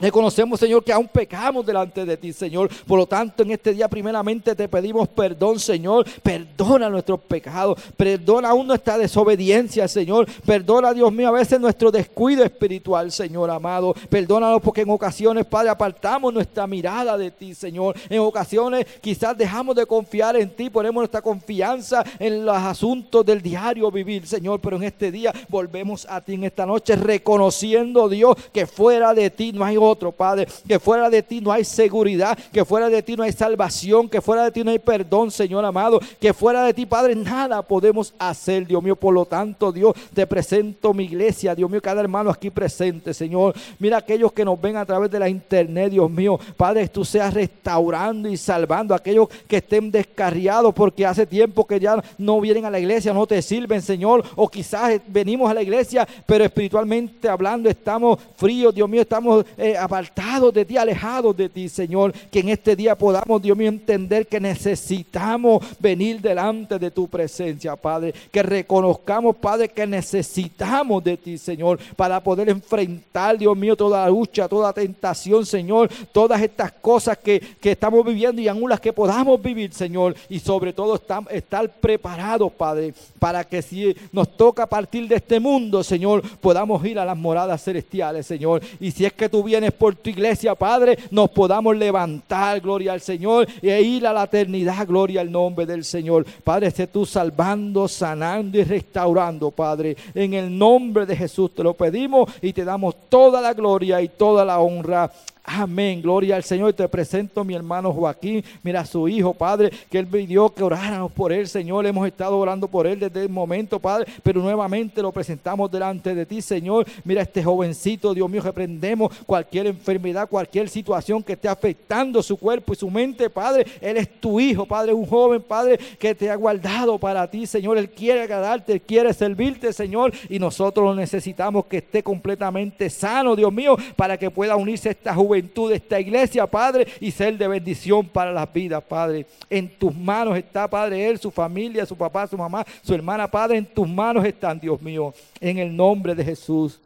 Reconocemos, 0.00 0.58
Señor, 0.58 0.82
que 0.82 0.92
aún 0.92 1.08
pecamos 1.08 1.64
delante 1.64 2.04
de 2.04 2.16
ti, 2.16 2.32
Señor. 2.32 2.70
Por 2.86 2.98
lo 2.98 3.06
tanto, 3.06 3.42
en 3.42 3.50
este 3.50 3.74
día 3.74 3.88
primeramente 3.88 4.54
te 4.54 4.68
pedimos 4.68 5.08
perdón, 5.08 5.58
Señor. 5.58 6.06
Perdona 6.22 6.88
nuestros 6.88 7.20
pecados. 7.20 7.78
Perdona 7.96 8.50
aún 8.50 8.66
nuestra 8.66 8.96
desobediencia, 8.96 9.86
Señor. 9.88 10.26
Perdona, 10.46 10.94
Dios 10.94 11.12
mío, 11.12 11.28
a 11.28 11.32
veces 11.32 11.60
nuestro 11.60 11.90
descuido 11.90 12.44
espiritual, 12.44 13.12
Señor 13.12 13.50
amado. 13.50 13.94
Perdónanos 14.08 14.62
porque 14.62 14.82
en 14.82 14.90
ocasiones, 14.90 15.44
Padre, 15.44 15.70
apartamos 15.70 16.32
nuestra 16.32 16.66
mirada 16.66 17.18
de 17.18 17.30
ti, 17.30 17.54
Señor. 17.54 17.96
En 18.08 18.20
ocasiones 18.20 18.86
quizás 19.00 19.36
dejamos 19.36 19.76
de 19.76 19.86
confiar 19.86 20.36
en 20.36 20.50
ti. 20.50 20.70
Ponemos 20.70 21.02
nuestra 21.02 21.20
confianza 21.20 22.04
en 22.18 22.44
los 22.44 22.56
asuntos 22.56 23.24
del 23.26 23.42
diario 23.42 23.90
vivir, 23.90 24.26
Señor. 24.26 24.60
Pero 24.60 24.76
en 24.76 24.84
este 24.84 25.12
día 25.12 25.32
volvemos 25.48 26.06
a 26.08 26.20
ti 26.20 26.34
en 26.34 26.44
esta 26.44 26.64
noche 26.64 26.96
reconociendo, 26.96 28.08
Dios, 28.08 28.36
que 28.52 28.66
fuera 28.66 29.12
de 29.12 29.30
ti 29.30 29.52
no 29.52 29.64
hay 29.64 29.76
otro, 29.76 29.89
Padre. 29.96 30.46
Que 30.66 30.78
fuera 30.78 31.10
de 31.10 31.22
ti 31.22 31.40
no 31.40 31.52
hay 31.52 31.64
seguridad, 31.64 32.38
que 32.52 32.64
fuera 32.64 32.88
de 32.88 33.02
ti 33.02 33.16
no 33.16 33.22
hay 33.22 33.32
salvación, 33.32 34.08
que 34.08 34.20
fuera 34.20 34.44
de 34.44 34.50
ti 34.50 34.64
no 34.64 34.70
hay 34.70 34.78
perdón, 34.78 35.30
Señor 35.30 35.64
amado. 35.64 36.00
Que 36.20 36.32
fuera 36.32 36.64
de 36.64 36.74
ti, 36.74 36.86
Padre, 36.86 37.14
nada 37.14 37.62
podemos 37.62 38.14
hacer, 38.18 38.66
Dios 38.66 38.82
mío. 38.82 38.96
Por 38.96 39.14
lo 39.14 39.24
tanto, 39.24 39.72
Dios, 39.72 39.94
te 40.14 40.26
presento 40.26 40.92
mi 40.94 41.04
iglesia, 41.04 41.54
Dios 41.54 41.70
mío, 41.70 41.80
cada 41.80 42.00
hermano 42.00 42.30
aquí 42.30 42.50
presente, 42.50 43.14
Señor. 43.14 43.54
Mira 43.78 43.98
aquellos 43.98 44.32
que 44.32 44.44
nos 44.44 44.60
ven 44.60 44.76
a 44.76 44.84
través 44.84 45.10
de 45.10 45.18
la 45.18 45.28
internet, 45.28 45.90
Dios 45.90 46.10
mío. 46.10 46.38
Padre, 46.56 46.88
tú 46.88 47.04
seas 47.04 47.32
restaurando 47.34 48.28
y 48.28 48.36
salvando 48.36 48.94
a 48.94 48.98
aquellos 48.98 49.28
que 49.46 49.58
estén 49.58 49.90
descarriados 49.90 50.74
porque 50.74 51.06
hace 51.06 51.26
tiempo 51.26 51.66
que 51.66 51.80
ya 51.80 52.02
no 52.18 52.40
vienen 52.40 52.64
a 52.64 52.70
la 52.70 52.78
iglesia, 52.78 53.12
no 53.12 53.26
te 53.26 53.40
sirven, 53.42 53.82
Señor. 53.82 54.24
O 54.36 54.48
quizás 54.48 55.00
venimos 55.06 55.50
a 55.50 55.54
la 55.54 55.62
iglesia, 55.62 56.06
pero 56.26 56.44
espiritualmente 56.44 57.28
hablando 57.28 57.68
estamos 57.68 58.18
fríos, 58.36 58.74
Dios 58.74 58.88
mío, 58.88 59.02
estamos 59.02 59.44
eh, 59.56 59.76
apartados 59.80 60.52
de 60.52 60.64
ti, 60.64 60.76
alejados 60.76 61.36
de 61.36 61.48
ti, 61.48 61.68
Señor. 61.68 62.12
Que 62.30 62.40
en 62.40 62.50
este 62.50 62.76
día 62.76 62.96
podamos, 62.96 63.40
Dios 63.42 63.56
mío, 63.56 63.68
entender 63.68 64.26
que 64.26 64.40
necesitamos 64.40 65.64
venir 65.78 66.20
delante 66.20 66.78
de 66.78 66.90
tu 66.90 67.08
presencia, 67.08 67.76
Padre. 67.76 68.14
Que 68.30 68.42
reconozcamos, 68.42 69.36
Padre, 69.36 69.68
que 69.68 69.86
necesitamos 69.86 71.02
de 71.02 71.16
ti, 71.16 71.38
Señor, 71.38 71.78
para 71.96 72.20
poder 72.20 72.48
enfrentar, 72.48 73.38
Dios 73.38 73.56
mío, 73.56 73.76
toda 73.76 74.08
lucha, 74.08 74.48
toda 74.48 74.72
tentación, 74.72 75.44
Señor. 75.46 75.90
Todas 76.12 76.40
estas 76.42 76.72
cosas 76.72 77.18
que, 77.18 77.40
que 77.60 77.72
estamos 77.72 78.04
viviendo 78.04 78.40
y 78.40 78.48
aún 78.48 78.68
las 78.68 78.80
que 78.80 78.92
podamos 78.92 79.40
vivir, 79.42 79.72
Señor. 79.72 80.14
Y 80.28 80.38
sobre 80.38 80.72
todo 80.72 81.00
estar 81.30 81.70
preparados, 81.80 82.52
Padre, 82.52 82.94
para 83.18 83.44
que 83.44 83.62
si 83.62 83.96
nos 84.12 84.36
toca 84.36 84.66
partir 84.66 85.08
de 85.08 85.16
este 85.16 85.40
mundo, 85.40 85.82
Señor, 85.82 86.22
podamos 86.38 86.84
ir 86.84 86.98
a 86.98 87.04
las 87.04 87.16
moradas 87.16 87.62
celestiales, 87.62 88.26
Señor. 88.26 88.62
Y 88.78 88.90
si 88.90 89.04
es 89.04 89.12
que 89.12 89.28
tú 89.28 89.42
vienes 89.42 89.69
por 89.72 89.94
tu 89.94 90.10
iglesia, 90.10 90.54
Padre, 90.54 90.98
nos 91.10 91.30
podamos 91.30 91.76
levantar, 91.76 92.60
gloria 92.60 92.92
al 92.92 93.00
Señor, 93.00 93.48
e 93.62 93.80
ir 93.82 94.06
a 94.06 94.12
la 94.12 94.24
eternidad, 94.24 94.86
gloria 94.86 95.20
al 95.20 95.30
nombre 95.30 95.66
del 95.66 95.84
Señor. 95.84 96.24
Padre, 96.44 96.68
esté 96.68 96.86
tú 96.86 97.06
salvando, 97.06 97.88
sanando 97.88 98.58
y 98.58 98.64
restaurando, 98.64 99.50
Padre. 99.50 99.96
En 100.14 100.34
el 100.34 100.56
nombre 100.56 101.06
de 101.06 101.16
Jesús 101.16 101.54
te 101.54 101.62
lo 101.62 101.74
pedimos 101.74 102.30
y 102.42 102.52
te 102.52 102.64
damos 102.64 102.94
toda 103.08 103.40
la 103.40 103.54
gloria 103.54 104.00
y 104.00 104.08
toda 104.08 104.44
la 104.44 104.60
honra. 104.60 105.10
Amén, 105.44 106.02
gloria 106.02 106.36
al 106.36 106.44
Señor. 106.44 106.72
Te 106.74 106.86
presento 106.86 107.40
a 107.40 107.44
mi 107.44 107.54
hermano 107.54 107.92
Joaquín. 107.92 108.44
Mira 108.62 108.84
su 108.84 109.08
hijo, 109.08 109.32
Padre, 109.32 109.70
que 109.90 109.98
él 109.98 110.06
pidió 110.06 110.50
que 110.50 110.62
oráramos 110.62 111.10
por 111.12 111.32
él, 111.32 111.48
Señor. 111.48 111.86
Hemos 111.86 112.06
estado 112.06 112.38
orando 112.38 112.68
por 112.68 112.86
él 112.86 113.00
desde 113.00 113.22
el 113.22 113.30
momento, 113.30 113.80
Padre, 113.80 114.06
pero 114.22 114.42
nuevamente 114.42 115.00
lo 115.00 115.12
presentamos 115.12 115.70
delante 115.70 116.14
de 116.14 116.26
ti, 116.26 116.42
Señor. 116.42 116.86
Mira 117.04 117.20
a 117.20 117.24
este 117.24 117.42
jovencito, 117.42 118.12
Dios 118.12 118.28
mío, 118.28 118.42
reprendemos 118.42 119.12
cualquier 119.24 119.68
enfermedad, 119.68 120.28
cualquier 120.28 120.68
situación 120.68 121.22
que 121.22 121.32
esté 121.32 121.48
afectando 121.48 122.22
su 122.22 122.36
cuerpo 122.36 122.74
y 122.74 122.76
su 122.76 122.90
mente, 122.90 123.30
Padre. 123.30 123.66
Él 123.80 123.96
es 123.96 124.20
tu 124.20 124.38
hijo, 124.38 124.66
Padre, 124.66 124.92
un 124.92 125.06
joven, 125.06 125.42
Padre, 125.42 125.78
que 125.98 126.14
te 126.14 126.30
ha 126.30 126.36
guardado 126.36 126.98
para 126.98 127.28
ti, 127.28 127.46
Señor. 127.46 127.78
Él 127.78 127.88
quiere 127.88 128.22
agradarte, 128.22 128.74
él 128.74 128.82
quiere 128.82 129.14
servirte, 129.14 129.72
Señor, 129.72 130.12
y 130.28 130.38
nosotros 130.38 130.94
necesitamos 130.94 131.64
que 131.64 131.78
esté 131.78 132.02
completamente 132.02 132.90
sano, 132.90 133.34
Dios 133.34 133.52
mío, 133.52 133.76
para 133.96 134.18
que 134.18 134.30
pueda 134.30 134.54
unirse 134.56 134.90
a 134.90 134.92
esta 134.92 135.14
juventud 135.14 135.29
de 135.34 135.74
esta 135.74 136.00
iglesia, 136.00 136.46
Padre, 136.46 136.86
y 137.00 137.10
ser 137.10 137.36
de 137.38 137.48
bendición 137.48 138.06
para 138.06 138.32
las 138.32 138.52
vidas, 138.52 138.82
Padre. 138.82 139.26
En 139.48 139.68
tus 139.68 139.94
manos 139.94 140.36
está, 140.36 140.68
Padre, 140.68 141.08
él, 141.08 141.18
su 141.18 141.30
familia, 141.30 141.86
su 141.86 141.96
papá, 141.96 142.26
su 142.26 142.36
mamá, 142.36 142.64
su 142.82 142.94
hermana, 142.94 143.30
Padre, 143.30 143.58
en 143.58 143.66
tus 143.66 143.88
manos 143.88 144.24
están, 144.24 144.58
Dios 144.58 144.80
mío, 144.82 145.14
en 145.40 145.58
el 145.58 145.74
nombre 145.74 146.14
de 146.14 146.24
Jesús. 146.24 146.78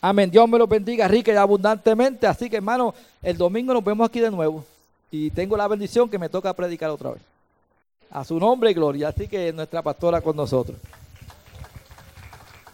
Amén. 0.00 0.30
Dios 0.30 0.48
me 0.48 0.58
lo 0.58 0.66
bendiga 0.66 1.08
rica 1.08 1.32
y 1.32 1.36
abundantemente. 1.36 2.26
Así 2.26 2.48
que, 2.48 2.56
hermano, 2.56 2.94
el 3.22 3.36
domingo 3.36 3.74
nos 3.74 3.82
vemos 3.82 4.08
aquí 4.08 4.20
de 4.20 4.30
nuevo. 4.30 4.64
Y 5.10 5.30
tengo 5.30 5.56
la 5.56 5.68
bendición 5.68 6.08
que 6.08 6.18
me 6.18 6.28
toca 6.28 6.52
predicar 6.52 6.90
otra 6.90 7.10
vez. 7.10 7.22
A 8.10 8.24
su 8.24 8.38
nombre 8.38 8.70
y 8.70 8.74
gloria. 8.74 9.08
Así 9.08 9.26
que 9.26 9.52
nuestra 9.52 9.82
pastora 9.82 10.20
con 10.20 10.36
nosotros. 10.36 10.76